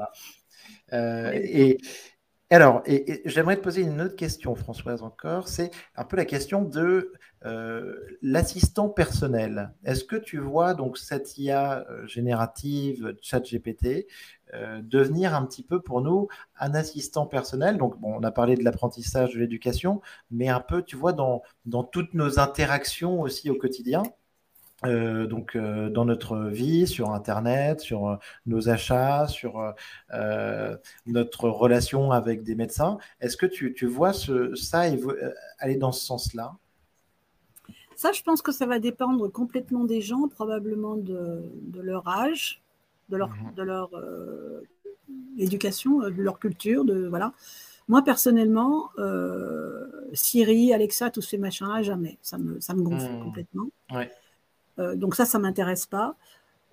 Et, 0.91 1.77
alors, 2.53 2.81
et, 2.85 3.21
j'aimerais 3.25 3.55
te 3.57 3.61
poser 3.61 3.81
une 3.81 4.01
autre 4.01 4.15
question, 4.15 4.55
Françoise, 4.55 5.01
encore. 5.01 5.47
C'est 5.47 5.71
un 5.95 6.03
peu 6.03 6.17
la 6.17 6.25
question 6.25 6.61
de 6.61 7.11
euh, 7.45 7.95
l'assistant 8.21 8.89
personnel. 8.89 9.73
Est-ce 9.83 10.03
que 10.03 10.15
tu 10.15 10.37
vois 10.37 10.73
donc 10.73 10.97
cette 10.97 11.37
IA 11.37 11.85
euh, 11.89 12.05
générative, 12.05 13.15
ChatGPT, 13.21 14.07
euh, 14.53 14.81
devenir 14.83 15.33
un 15.35 15.45
petit 15.45 15.63
peu 15.63 15.81
pour 15.81 16.01
nous 16.01 16.27
un 16.59 16.73
assistant 16.75 17.25
personnel? 17.25 17.77
Donc, 17.77 17.99
bon, 17.99 18.13
on 18.15 18.23
a 18.23 18.31
parlé 18.31 18.55
de 18.55 18.63
l'apprentissage, 18.63 19.33
de 19.33 19.39
l'éducation, 19.39 20.01
mais 20.31 20.49
un 20.49 20.59
peu, 20.59 20.83
tu 20.83 20.95
vois, 20.95 21.13
dans, 21.13 21.41
dans 21.65 21.83
toutes 21.83 22.13
nos 22.13 22.39
interactions 22.39 23.21
aussi 23.21 23.49
au 23.49 23.55
quotidien. 23.55 24.03
Euh, 24.85 25.27
donc 25.27 25.55
euh, 25.55 25.89
dans 25.89 26.05
notre 26.05 26.37
vie, 26.37 26.87
sur 26.87 27.11
Internet, 27.11 27.79
sur 27.79 28.07
euh, 28.07 28.15
nos 28.45 28.69
achats, 28.69 29.27
sur 29.27 29.73
notre 31.05 31.49
relation 31.49 32.11
avec 32.11 32.43
des 32.43 32.55
médecins. 32.55 32.97
Est-ce 33.21 33.37
que 33.37 33.45
tu, 33.45 33.73
tu 33.73 33.85
vois 33.85 34.13
ce, 34.13 34.55
ça 34.55 34.83
aller 35.59 35.75
dans 35.75 35.91
ce 35.91 36.05
sens-là? 36.05 36.55
Ça, 37.95 38.11
je 38.11 38.21
pense 38.23 38.41
que 38.41 38.51
ça 38.51 38.65
va 38.65 38.79
dépendre 38.79 39.31
complètement 39.31 39.85
des 39.85 40.01
gens, 40.01 40.27
probablement 40.27 40.95
de, 40.95 41.43
de 41.61 41.81
leur 41.81 42.07
âge, 42.07 42.61
de 43.09 43.17
leur, 43.17 43.29
mhm. 43.29 43.53
de 43.55 43.63
leur 43.63 43.89
éducation, 45.37 45.99
de 45.99 46.21
leur 46.21 46.39
culture, 46.39 46.85
de 46.85 47.07
voilà. 47.07 47.33
Moi, 47.87 48.01
personnellement, 48.01 48.89
Siri, 50.13 50.73
Alexa, 50.73 51.11
tous 51.11 51.21
ces 51.21 51.37
machins-là, 51.37 51.83
jamais. 51.83 52.17
Ça 52.21 52.37
me, 52.37 52.59
ça 52.59 52.73
me 52.73 52.81
gonfle 52.81 53.11
mhm. 53.11 53.23
complètement. 53.23 53.67
Ouais. 53.91 54.11
Euh, 54.79 54.95
donc 54.95 55.15
ça, 55.15 55.25
ça 55.25 55.39
m'intéresse 55.39 55.85
pas. 55.85 56.15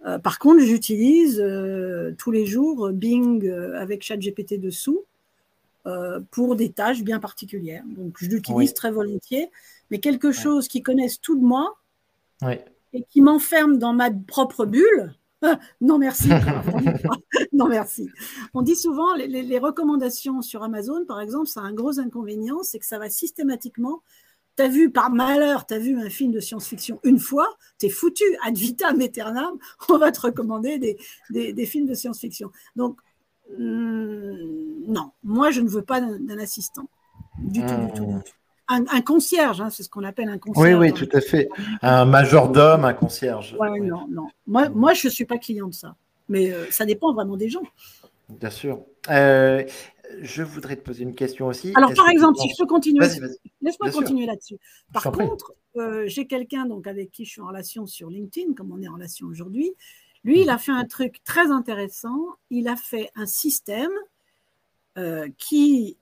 Euh, 0.06 0.18
par 0.18 0.38
contre, 0.38 0.60
j'utilise 0.60 1.40
euh, 1.40 2.14
tous 2.16 2.30
les 2.30 2.46
jours 2.46 2.90
Bing 2.90 3.48
avec 3.76 4.02
ChatGPT 4.02 4.58
dessous 4.60 5.04
pour 6.30 6.56
des 6.56 6.70
tâches 6.70 7.02
bien 7.02 7.18
particulières. 7.18 7.82
Donc 7.96 8.14
je 8.18 8.28
l'utilise 8.28 8.74
très 8.74 8.92
volontiers, 8.92 9.50
mais 9.90 9.98
quelque 9.98 10.30
chose 10.30 10.68
qui 10.68 10.82
connaisse 10.82 11.20
tout 11.20 11.36
de 11.36 11.44
moi 11.44 11.78
et 12.92 13.02
qui 13.08 13.22
m'enferme 13.22 13.78
dans 13.78 13.92
ma 13.92 14.10
propre 14.10 14.66
bulle, 14.66 15.14
non 15.80 15.98
merci. 15.98 16.28
non 17.52 17.66
merci. 17.66 18.08
On 18.54 18.62
dit 18.62 18.76
souvent 18.76 19.14
les, 19.14 19.26
les, 19.26 19.58
recommandations 19.58 20.42
sur 20.42 20.62
Amazon, 20.62 21.04
par 21.06 21.20
exemple, 21.20 21.48
ça 21.48 21.60
a 21.60 21.64
un 21.64 21.72
gros 21.72 21.98
inconvénient, 21.98 22.62
c'est 22.62 22.78
que 22.78 22.86
ça 22.86 22.98
va 22.98 23.08
systématiquement 23.08 24.02
T'as 24.56 24.68
vu, 24.68 24.90
par 24.90 25.10
malheur, 25.10 25.66
tu 25.66 25.74
as 25.74 25.78
vu 25.78 25.98
un 25.98 26.10
film 26.10 26.32
de 26.32 26.40
science-fiction 26.40 27.00
une 27.04 27.18
fois, 27.18 27.48
t'es 27.78 27.88
foutu, 27.88 28.24
ad 28.44 28.56
vitam 28.56 29.00
aeternam, 29.00 29.52
on 29.88 29.98
va 29.98 30.12
te 30.12 30.20
recommander 30.20 30.78
des, 31.30 31.66
films 31.66 31.86
de 31.86 31.94
science-fiction. 31.94 32.50
Donc, 32.76 32.98
hmm, 33.56 34.84
non, 34.86 35.12
moi, 35.22 35.50
je 35.50 35.60
ne 35.60 35.68
veux 35.68 35.82
pas 35.82 36.00
d'un 36.00 36.38
assistant. 36.38 36.88
Du 37.38 37.60
tout, 37.60 37.66
du 37.66 37.92
tout, 37.92 38.04
du 38.04 38.14
hmm. 38.14 38.22
tout. 38.22 38.32
un, 38.68 39.00
concierge, 39.00 39.60
hein, 39.60 39.70
c'est 39.70 39.82
ce 39.82 39.88
qu'on 39.88 40.04
appelle 40.04 40.28
un 40.28 40.38
concierge. 40.38 40.68
Oui, 40.68 40.74
oui, 40.74 40.92
tout 40.92 41.08
à 41.12 41.20
fait. 41.20 41.48
Un 41.80 42.04
majordome, 42.04 42.84
un 42.84 42.94
concierge. 42.94 43.56
Ouais, 43.58 43.80
non, 43.80 44.06
non. 44.08 44.28
Moi, 44.46 44.68
moi 44.70 44.92
je 44.94 45.06
ne 45.08 45.12
suis 45.12 45.24
pas 45.24 45.38
client 45.38 45.68
de 45.68 45.74
ça. 45.74 45.94
Mais 46.28 46.52
euh, 46.52 46.66
ça 46.70 46.86
dépend 46.86 47.12
vraiment 47.12 47.36
des 47.36 47.48
gens. 47.48 47.62
Bien 48.28 48.50
sûr. 48.50 48.84
Euh, 49.10 49.64
je 50.20 50.42
voudrais 50.42 50.76
te 50.76 50.82
poser 50.82 51.02
une 51.02 51.14
question 51.14 51.46
aussi. 51.46 51.72
Alors, 51.74 51.92
par 51.94 52.08
exemple, 52.08 52.38
si 52.38 52.48
je 52.48 52.54
peux 52.58 52.66
continuer, 52.66 53.06
laisse-moi 53.60 53.90
continuer 53.90 54.26
là-dessus. 54.26 54.58
Par 54.92 55.10
contre, 55.10 55.54
euh, 55.76 56.04
j'ai 56.06 56.26
quelqu'un 56.26 56.66
donc 56.66 56.86
avec 56.86 57.10
qui 57.10 57.24
je 57.24 57.30
suis 57.30 57.40
en 57.40 57.46
relation 57.46 57.86
sur 57.86 58.10
LinkedIn, 58.10 58.54
comme 58.54 58.72
on 58.72 58.80
est 58.82 58.88
en 58.88 58.94
relation 58.94 59.26
aujourd'hui. 59.26 59.72
Lui, 60.24 60.42
il 60.42 60.50
a 60.50 60.58
fait 60.58 60.72
un 60.72 60.84
truc 60.84 61.22
très 61.24 61.50
intéressant. 61.50 62.26
Il 62.50 62.68
a 62.68 62.76
fait 62.76 63.10
un 63.14 63.26
système 63.26 63.92
qui 65.38 65.96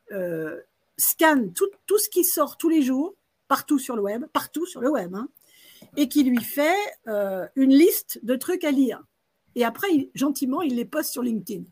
scanne 0.97 1.53
tout, 1.53 1.69
tout, 1.87 1.99
ce 1.99 2.09
qui 2.09 2.25
sort 2.25 2.57
tous 2.57 2.69
les 2.69 2.83
jours, 2.83 3.15
partout 3.47 3.79
sur 3.79 3.95
le 3.95 4.03
web, 4.03 4.25
partout 4.33 4.67
sur 4.67 4.81
le 4.81 4.91
web, 4.91 5.15
hein, 5.15 5.29
et 5.97 6.09
qui 6.09 6.25
lui 6.25 6.43
fait 6.43 6.77
une 7.07 7.73
liste 7.73 8.19
de 8.25 8.35
trucs 8.35 8.65
à 8.65 8.73
lire. 8.73 9.03
Et 9.55 9.65
après, 9.65 9.89
gentiment, 10.15 10.63
il 10.63 10.77
les 10.77 10.85
poste 10.85 11.13
sur 11.13 11.23
LinkedIn. 11.23 11.65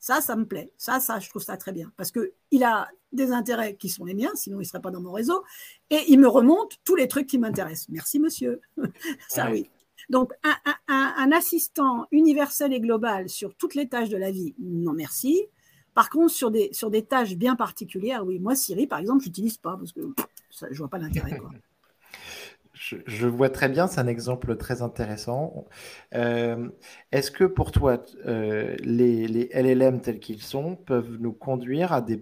Ça, 0.00 0.22
ça 0.22 0.34
me 0.34 0.46
plaît. 0.46 0.72
Ça, 0.78 0.98
ça, 0.98 1.20
je 1.20 1.28
trouve 1.28 1.42
ça 1.42 1.58
très 1.58 1.72
bien. 1.72 1.92
Parce 1.96 2.10
qu'il 2.10 2.64
a 2.64 2.88
des 3.12 3.32
intérêts 3.32 3.76
qui 3.76 3.90
sont 3.90 4.06
les 4.06 4.14
miens, 4.14 4.30
sinon 4.34 4.56
il 4.56 4.60
ne 4.60 4.66
serait 4.66 4.80
pas 4.80 4.90
dans 4.90 5.02
mon 5.02 5.12
réseau. 5.12 5.44
Et 5.90 6.00
il 6.08 6.18
me 6.18 6.26
remonte 6.26 6.78
tous 6.84 6.96
les 6.96 7.06
trucs 7.06 7.26
qui 7.26 7.38
m'intéressent. 7.38 7.90
Merci, 7.90 8.18
monsieur. 8.18 8.62
ça, 9.28 9.50
oui. 9.50 9.70
Donc, 10.08 10.32
un, 10.88 11.32
assistant 11.32 12.06
universel 12.10 12.72
et 12.72 12.80
global 12.80 13.28
sur 13.28 13.54
toutes 13.54 13.74
les 13.74 13.88
tâches 13.88 14.08
de 14.08 14.16
la 14.16 14.30
vie, 14.30 14.54
non 14.58 14.92
merci. 14.92 15.46
Par 15.94 16.08
contre, 16.08 16.32
sur 16.32 16.50
des, 16.50 16.70
sur 16.72 16.90
des 16.90 17.04
tâches 17.04 17.36
bien 17.36 17.54
particulières, 17.54 18.24
oui. 18.26 18.38
Moi, 18.38 18.54
Siri, 18.54 18.86
par 18.86 18.98
exemple, 18.98 19.22
je 19.22 19.28
n'utilise 19.28 19.58
pas 19.58 19.76
parce 19.76 19.92
que 19.92 20.00
je 20.50 20.66
ne 20.66 20.74
vois 20.74 20.88
pas 20.88 20.98
l'intérêt. 20.98 21.38
Je, 22.80 23.26
vois 23.26 23.50
très 23.50 23.68
bien, 23.68 23.86
c'est 23.88 24.00
un 24.00 24.06
exemple 24.06 24.56
très 24.56 24.80
intéressant. 24.80 25.66
Euh, 26.14 26.70
est-ce 27.12 27.30
que 27.30 27.44
pour 27.44 27.72
toi, 27.72 28.02
euh, 28.24 28.74
les, 28.82 29.50
LLM 29.52 30.00
tels 30.00 30.18
qu'ils 30.18 30.40
sont 30.40 30.76
peuvent 30.76 31.18
nous 31.20 31.34
conduire 31.34 31.92
à 31.92 32.00
des, 32.00 32.16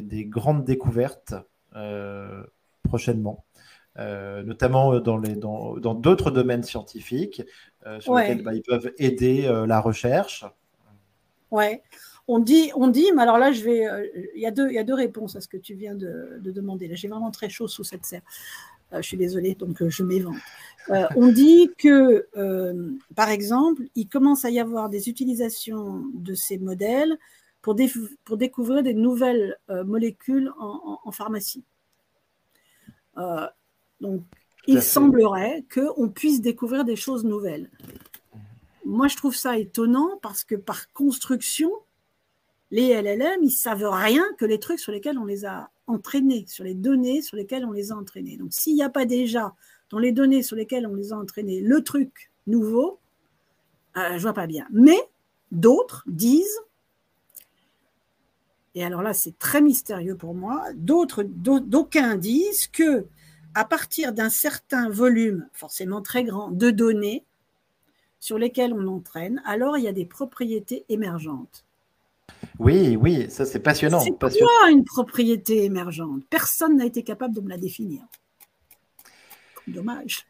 des, 0.00 0.24
grandes 0.24 0.64
découvertes 0.64 1.34
euh, 1.76 2.42
prochainement 2.82 3.44
notamment 3.98 4.98
dans 5.00 5.18
d'autres 5.18 6.30
dans, 6.30 6.34
domaines 6.34 6.62
scientifiques 6.62 7.42
sur 8.00 8.16
lesquels 8.16 8.42
bah, 8.42 8.54
ils 8.54 8.62
peuvent 8.62 8.90
aider 8.96 9.42
la 9.66 9.80
recherche? 9.80 10.46
Ouais, 11.50 11.82
on 12.26 12.38
dit, 12.38 12.70
on 12.74 12.88
dit, 12.88 13.12
mais 13.14 13.20
alors 13.20 13.36
là, 13.36 13.52
je 13.52 13.62
vais, 13.62 13.86
il 14.34 14.40
y, 14.40 14.46
a 14.46 14.50
deux, 14.50 14.68
il 14.68 14.74
y 14.74 14.78
a 14.78 14.84
deux 14.84 14.94
réponses 14.94 15.36
à 15.36 15.42
ce 15.42 15.48
que 15.48 15.58
tu 15.58 15.74
viens 15.74 15.94
de, 15.94 16.38
de 16.40 16.50
demander. 16.50 16.88
Là, 16.88 16.94
j'ai 16.94 17.08
vraiment 17.08 17.30
très 17.30 17.50
chaud 17.50 17.68
sous 17.68 17.84
cette 17.84 18.06
serre. 18.06 18.22
Euh, 18.92 19.00
je 19.00 19.08
suis 19.08 19.16
désolée, 19.16 19.54
donc 19.54 19.80
euh, 19.82 19.90
je 19.90 20.02
m'évente. 20.02 20.36
Euh, 20.90 21.06
on 21.16 21.28
dit 21.28 21.70
que, 21.78 22.26
par 23.14 23.30
exemple, 23.30 23.82
il 23.94 24.08
commence 24.08 24.44
à 24.44 24.50
y 24.50 24.58
avoir 24.58 24.88
des 24.88 25.08
utilisations 25.08 26.04
de 26.14 26.34
ces 26.34 26.58
modèles 26.58 27.16
pour, 27.60 27.76
pour 28.24 28.36
découvrir 28.36 28.82
des 28.82 28.94
nouvelles 28.94 29.56
molécules 29.68 30.52
en, 30.58 31.12
pharmacie. 31.12 31.62
donc, 34.00 34.22
il 34.66 34.82
semblerait 34.82 35.64
qu'on 35.72 36.08
puisse 36.08 36.40
découvrir 36.40 36.84
des 36.84 36.96
choses 36.96 37.24
nouvelles. 37.24 37.70
Moi, 38.84 39.06
je 39.06 39.16
trouve 39.16 39.36
ça 39.36 39.56
étonnant 39.56 40.18
parce 40.20 40.42
que 40.42 40.56
par 40.56 40.92
construction, 40.92 41.70
les 42.72 43.00
LLM, 43.00 43.42
ils 43.42 43.52
savent 43.52 43.88
rien 43.88 44.24
que 44.38 44.44
les 44.44 44.58
trucs 44.58 44.80
sur 44.80 44.90
lesquels 44.90 45.18
on 45.18 45.24
les 45.24 45.44
a 45.44 45.70
entraînés, 45.86 46.44
sur 46.46 46.64
les 46.64 46.74
données 46.74 47.22
sur 47.22 47.36
lesquelles 47.36 47.64
on 47.64 47.72
les 47.72 47.92
a 47.92 47.96
entraînés. 47.96 48.36
Donc 48.36 48.52
s'il 48.52 48.74
n'y 48.74 48.82
a 48.82 48.90
pas 48.90 49.04
déjà 49.04 49.54
dans 49.90 49.98
les 49.98 50.12
données 50.12 50.42
sur 50.42 50.56
lesquelles 50.56 50.86
on 50.86 50.94
les 50.94 51.12
a 51.12 51.16
entraînés 51.16 51.60
le 51.60 51.82
truc 51.82 52.30
nouveau, 52.46 52.98
euh, 53.96 54.16
je 54.16 54.22
vois 54.22 54.32
pas 54.32 54.46
bien. 54.46 54.66
Mais 54.70 54.98
d'autres 55.50 56.04
disent, 56.06 56.60
et 58.74 58.84
alors 58.84 59.02
là 59.02 59.12
c'est 59.12 59.38
très 59.38 59.60
mystérieux 59.60 60.16
pour 60.16 60.34
moi, 60.34 60.64
d'autres, 60.74 61.22
d'aucuns 61.22 62.16
disent 62.16 62.68
que 62.68 63.06
à 63.54 63.64
partir 63.64 64.12
d'un 64.12 64.30
certain 64.30 64.88
volume, 64.88 65.46
forcément 65.52 66.00
très 66.00 66.24
grand, 66.24 66.50
de 66.50 66.70
données 66.70 67.24
sur 68.18 68.38
lesquelles 68.38 68.72
on 68.72 68.86
entraîne, 68.86 69.42
alors 69.44 69.76
il 69.76 69.84
y 69.84 69.88
a 69.88 69.92
des 69.92 70.06
propriétés 70.06 70.84
émergentes. 70.88 71.66
Oui, 72.58 72.96
oui, 72.96 73.26
ça 73.30 73.44
c'est 73.44 73.60
passionnant. 73.60 74.00
C'est 74.00 74.12
quoi 74.18 74.70
une 74.70 74.84
propriété 74.84 75.64
émergente 75.64 76.22
Personne 76.30 76.76
n'a 76.76 76.84
été 76.84 77.02
capable 77.02 77.34
de 77.34 77.40
me 77.40 77.48
la 77.48 77.58
définir. 77.58 78.02
Dommage. 79.66 80.26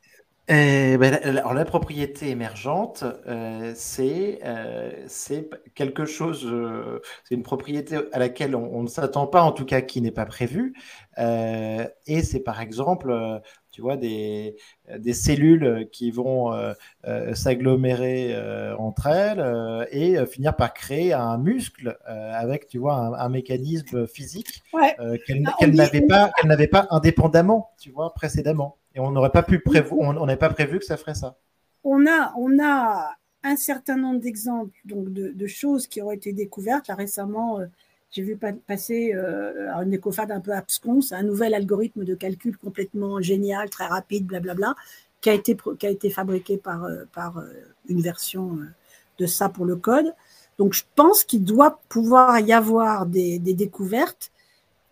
Eh 0.48 0.96
ben, 0.98 1.14
alors 1.22 1.54
la 1.54 1.64
propriété 1.64 2.30
émergente, 2.30 3.04
euh, 3.28 3.72
euh, 4.00 5.04
c'est 5.06 5.50
quelque 5.74 6.04
chose, 6.04 6.44
euh, 6.44 7.00
c'est 7.24 7.36
une 7.36 7.44
propriété 7.44 8.00
à 8.12 8.18
laquelle 8.18 8.56
on, 8.56 8.82
ne 8.82 8.88
s'attend 8.88 9.28
pas, 9.28 9.42
en 9.42 9.52
tout 9.52 9.64
cas 9.64 9.80
qui 9.82 10.02
n'est 10.02 10.10
pas 10.10 10.26
prévue. 10.26 10.74
et 11.16 12.22
c'est 12.22 12.40
par 12.40 12.60
exemple 12.60 13.40
tu 13.72 13.80
vois, 13.80 13.96
des, 13.96 14.56
des 14.98 15.14
cellules 15.14 15.88
qui 15.90 16.10
vont 16.10 16.52
euh, 16.52 16.74
euh, 17.06 17.34
s'agglomérer 17.34 18.34
euh, 18.34 18.76
entre 18.76 19.06
elles 19.06 19.88
et 19.90 20.24
finir 20.26 20.54
par 20.54 20.74
créer 20.74 21.12
un 21.12 21.38
muscle 21.38 21.98
avec, 22.06 22.68
tu 22.68 22.78
vois, 22.78 22.94
un, 22.94 23.28
mécanisme 23.28 24.06
physique 24.06 24.62
qu'elle 25.26 25.42
bah, 25.42 25.54
n'avait 25.68 26.02
pas, 26.02 26.30
qu'elle 26.36 26.48
n'avait 26.48 26.66
pas 26.66 26.86
indépendamment, 26.90 27.70
tu 27.78 27.90
vois, 27.90 28.12
précédemment. 28.12 28.76
Et 28.94 29.00
on 29.00 29.10
n'aurait 29.10 29.30
pas 29.30 29.42
pu 29.42 29.58
prévoir, 29.58 30.00
on 30.00 30.26
n'avait 30.26 30.38
pas 30.38 30.50
prévu 30.50 30.78
que 30.78 30.84
ça 30.84 30.98
ferait 30.98 31.14
ça. 31.14 31.36
On 31.82 32.06
a, 32.06 32.34
on 32.36 32.62
a 32.62 33.10
un 33.42 33.56
certain 33.56 33.96
nombre 33.96 34.20
d'exemples 34.20 34.78
donc 34.84 35.12
de, 35.12 35.32
de, 35.32 35.46
choses 35.46 35.86
qui 35.86 36.02
ont 36.02 36.12
été 36.12 36.32
découvertes. 36.32 36.88
Là, 36.88 36.94
récemment, 36.94 37.58
j'ai 38.12 38.22
vu 38.22 38.38
passer 38.66 39.14
euh, 39.14 39.72
une 39.82 39.94
écofade 39.94 40.30
un 40.30 40.40
peu 40.40 40.52
absconce, 40.52 41.12
un 41.12 41.22
nouvel 41.22 41.54
algorithme 41.54 42.04
de 42.04 42.14
calcul 42.14 42.56
complètement 42.58 43.20
génial, 43.20 43.70
très 43.70 43.86
rapide, 43.86 44.26
blablabla, 44.26 44.76
qui 45.22 45.30
a 45.30 45.32
été, 45.32 45.56
qui 45.78 45.86
a 45.86 45.90
été 45.90 46.10
fabriqué 46.10 46.58
par, 46.58 46.84
euh, 46.84 47.04
par 47.14 47.38
euh, 47.38 47.46
une 47.88 48.02
version 48.02 48.58
euh, 48.58 48.66
de 49.18 49.24
ça 49.24 49.48
pour 49.48 49.64
le 49.64 49.76
code. 49.76 50.12
Donc 50.58 50.74
je 50.74 50.82
pense 50.94 51.24
qu'il 51.24 51.42
doit 51.42 51.80
pouvoir 51.88 52.38
y 52.40 52.52
avoir 52.52 53.06
des, 53.06 53.38
des, 53.38 53.54
découvertes. 53.54 54.30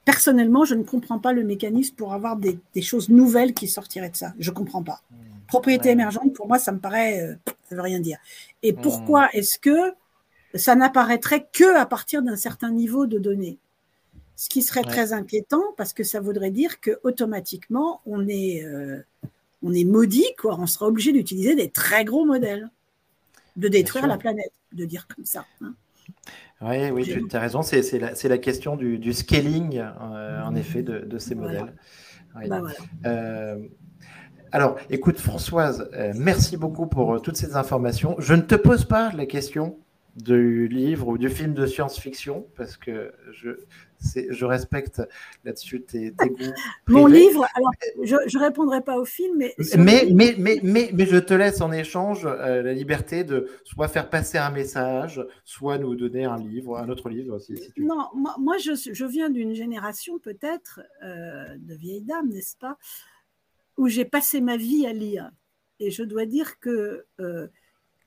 Personnellement, 0.06 0.64
je 0.64 0.74
ne 0.74 0.82
comprends 0.82 1.18
pas 1.18 1.34
le 1.34 1.44
mécanisme 1.44 1.94
pour 1.96 2.14
avoir 2.14 2.36
des, 2.36 2.58
des 2.74 2.82
choses 2.82 3.10
nouvelles 3.10 3.52
qui 3.52 3.68
sortiraient 3.68 4.08
de 4.08 4.16
ça. 4.16 4.32
Je 4.38 4.50
ne 4.50 4.54
comprends 4.54 4.82
pas. 4.82 5.02
Mmh. 5.10 5.14
Propriété 5.46 5.90
émergente, 5.90 6.32
pour 6.32 6.48
moi, 6.48 6.58
ça 6.58 6.72
me 6.72 6.78
paraît, 6.78 7.36
ça 7.68 7.74
veut 7.74 7.82
rien 7.82 8.00
dire. 8.00 8.18
Et 8.62 8.72
mmh. 8.72 8.80
pourquoi 8.80 9.28
est-ce 9.34 9.58
que 9.58 9.92
ça 10.54 10.74
n'apparaîtrait 10.74 11.48
que 11.52 11.76
à 11.76 11.86
partir 11.86 12.22
d'un 12.22 12.36
certain 12.36 12.70
niveau 12.70 13.06
de 13.06 13.18
données. 13.18 13.58
Ce 14.36 14.48
qui 14.48 14.62
serait 14.62 14.82
très 14.82 15.12
inquiétant 15.12 15.62
parce 15.76 15.92
que 15.92 16.02
ça 16.02 16.18
voudrait 16.18 16.50
dire 16.50 16.80
que 16.80 16.98
automatiquement 17.02 18.00
on 18.06 18.26
est, 18.26 18.64
euh, 18.64 19.04
on 19.62 19.74
est 19.74 19.84
maudit, 19.84 20.34
quoi. 20.38 20.58
On 20.58 20.66
sera 20.66 20.86
obligé 20.86 21.12
d'utiliser 21.12 21.54
des 21.54 21.68
très 21.68 22.06
gros 22.06 22.24
modèles, 22.24 22.70
de 23.56 23.68
détruire 23.68 24.06
la 24.06 24.16
planète, 24.16 24.52
de 24.72 24.86
dire 24.86 25.06
comme 25.14 25.26
ça. 25.26 25.44
Hein. 25.60 25.74
Oui, 26.62 26.90
oui, 26.90 27.26
tu 27.28 27.36
as 27.36 27.40
raison. 27.40 27.60
C'est 27.62 27.98
la, 27.98 28.12
la, 28.12 28.38
question 28.38 28.76
du, 28.76 29.12
scaling, 29.12 29.78
euh, 29.78 30.42
en 30.42 30.54
effet, 30.54 30.82
de, 30.82 31.18
ces 31.18 31.34
modèles. 31.34 31.74
Bah, 32.48 32.62
euh, 33.04 33.58
alors, 34.52 34.78
écoute, 34.88 35.18
Françoise, 35.18 35.90
merci 36.14 36.56
beaucoup 36.56 36.86
pour 36.86 37.20
toutes 37.20 37.36
ces 37.36 37.56
informations. 37.56 38.16
Je 38.18 38.32
ne 38.32 38.42
te 38.42 38.54
pose 38.54 38.86
pas 38.86 39.12
la 39.12 39.26
question 39.26 39.78
du 40.16 40.68
livre 40.68 41.08
ou 41.08 41.18
du 41.18 41.28
film 41.28 41.54
de 41.54 41.66
science-fiction 41.66 42.46
parce 42.56 42.76
que 42.76 43.12
je, 43.32 43.50
je 44.00 44.44
respecte 44.44 45.02
là-dessus 45.44 45.82
tes, 45.82 46.10
goûts. 46.10 46.52
Mon 46.88 47.06
livre, 47.06 47.46
alors 47.54 47.70
je 48.02 48.16
ne 48.16 48.42
répondrai 48.42 48.80
pas 48.82 48.98
au 48.98 49.04
film, 49.04 49.36
mais 49.36 49.54
mais, 49.76 50.08
mais, 50.10 50.34
mais, 50.38 50.60
mais, 50.62 50.90
mais, 50.92 51.06
je 51.06 51.16
te 51.16 51.34
laisse 51.34 51.60
en 51.60 51.70
échange 51.72 52.26
euh, 52.26 52.62
la 52.62 52.72
liberté 52.72 53.24
de 53.24 53.48
soit 53.64 53.88
faire 53.88 54.10
passer 54.10 54.38
un 54.38 54.50
message, 54.50 55.24
soit 55.44 55.78
nous 55.78 55.94
donner 55.94 56.24
un 56.24 56.38
livre, 56.38 56.76
un 56.78 56.88
autre 56.88 57.08
livre. 57.08 57.38
Si, 57.38 57.54
non, 57.76 58.08
moi, 58.14 58.56
je, 58.58 58.72
je, 58.74 59.04
viens 59.04 59.30
d'une 59.30 59.54
génération 59.54 60.18
peut-être 60.18 60.80
euh, 61.04 61.56
de 61.58 61.74
vieilles 61.74 62.04
dames, 62.04 62.30
n'est-ce 62.30 62.56
pas, 62.56 62.78
où 63.76 63.88
j'ai 63.88 64.04
passé 64.04 64.40
ma 64.40 64.56
vie 64.56 64.86
à 64.86 64.92
lire. 64.92 65.30
Et 65.78 65.90
je 65.90 66.02
dois 66.02 66.26
dire 66.26 66.58
que 66.60 67.06
euh, 67.20 67.48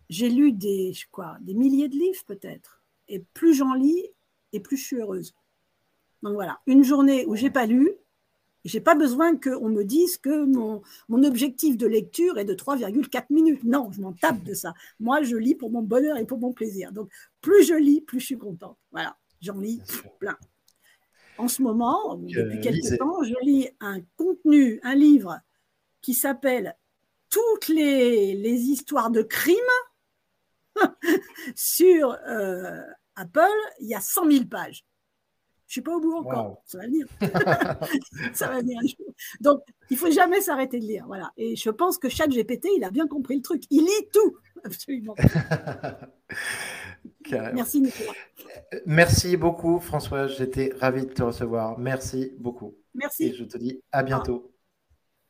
j'ai 0.09 0.29
lu 0.29 0.51
des, 0.51 0.93
quoi, 1.11 1.37
des 1.41 1.53
milliers 1.53 1.89
de 1.89 1.95
livres 1.95 2.23
peut-être. 2.25 2.83
Et 3.07 3.19
plus 3.33 3.53
j'en 3.53 3.73
lis, 3.73 4.03
et 4.51 4.59
plus 4.59 4.77
je 4.77 4.83
suis 4.83 4.97
heureuse. 4.97 5.33
Donc 6.21 6.33
voilà, 6.33 6.59
une 6.67 6.83
journée 6.83 7.25
où 7.25 7.35
j'ai 7.35 7.49
pas 7.49 7.65
lu, 7.65 7.91
j'ai 8.65 8.79
pas 8.79 8.95
besoin 8.95 9.35
qu'on 9.35 9.69
me 9.69 9.83
dise 9.83 10.17
que 10.17 10.45
mon, 10.45 10.81
mon, 11.09 11.23
objectif 11.23 11.77
de 11.77 11.85
lecture 11.85 12.37
est 12.37 12.45
de 12.45 12.53
3,4 12.53 13.25
minutes. 13.29 13.63
Non, 13.65 13.91
je 13.91 13.99
m'en 13.99 14.13
tape 14.13 14.41
de 14.43 14.53
ça. 14.53 14.73
Moi, 15.01 15.21
je 15.23 15.35
lis 15.35 15.55
pour 15.55 15.69
mon 15.69 15.81
bonheur 15.81 16.17
et 16.17 16.25
pour 16.25 16.39
mon 16.39 16.53
plaisir. 16.53 16.93
Donc, 16.93 17.09
plus 17.41 17.63
je 17.63 17.73
lis, 17.73 17.99
plus 17.99 18.21
je 18.21 18.25
suis 18.27 18.37
contente. 18.37 18.77
Voilà, 18.91 19.17
j'en 19.41 19.59
lis 19.59 19.81
plein. 20.19 20.37
En 21.37 21.47
ce 21.47 21.61
moment, 21.61 22.15
depuis 22.15 22.61
quelques 22.61 22.97
temps, 22.97 23.23
je 23.23 23.33
lis 23.43 23.69
un 23.79 23.99
contenu, 24.17 24.79
un 24.83 24.95
livre 24.95 25.39
qui 26.01 26.13
s'appelle 26.13 26.77
Toutes 27.29 27.67
les, 27.67 28.33
histoires 28.33 29.09
de 29.09 29.23
crimes 29.23 29.57
sur 31.55 32.17
euh, 32.27 32.81
Apple. 33.15 33.41
Il 33.79 33.87
y 33.87 33.95
a 33.95 34.01
100 34.01 34.31
000 34.31 34.45
pages. 34.45 34.85
Je 35.67 35.79
ne 35.79 35.81
suis 35.81 35.81
pas 35.81 35.95
au 35.95 35.99
bout 35.99 36.13
encore. 36.17 36.61
Ça 36.65 36.77
va 36.77 36.85
venir. 36.85 37.07
ça 38.33 38.47
va 38.47 38.59
venir 38.59 38.79
un 38.79 38.87
jour. 38.87 39.13
Donc, 39.41 39.61
il 39.89 39.93
ne 39.93 39.99
faut 39.99 40.11
jamais 40.11 40.41
s'arrêter 40.41 40.79
de 40.79 40.85
lire. 40.85 41.05
Voilà. 41.07 41.31
Et 41.37 41.55
je 41.55 41.69
pense 41.69 41.97
que 41.97 42.09
chaque 42.09 42.29
GPT, 42.29 42.67
il 42.77 42.83
a 42.83 42.91
bien 42.91 43.07
compris 43.07 43.35
le 43.35 43.41
truc. 43.41 43.63
Il 43.69 43.81
lit 43.81 44.09
tout. 44.11 44.37
Absolument. 44.63 45.15
Merci, 47.53 47.81
Nicolas. 47.81 48.13
Merci 48.85 49.37
beaucoup, 49.37 49.79
François. 49.79 50.27
J'étais 50.27 50.73
ravi 50.79 51.05
de 51.05 51.11
te 51.11 51.23
recevoir. 51.23 51.77
Merci 51.79 52.33
beaucoup. 52.37 52.75
Merci. 52.93 53.25
Et 53.25 53.33
je 53.33 53.43
te 53.43 53.57
dis 53.57 53.81
à 53.91 54.03
bientôt. 54.03 54.53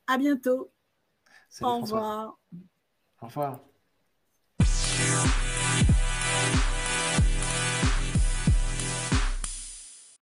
À 0.07 0.17
bientôt. 0.17 0.71
Au 1.61 1.79
revoir. 1.79 2.39
Au 3.21 3.27
revoir. 3.27 3.72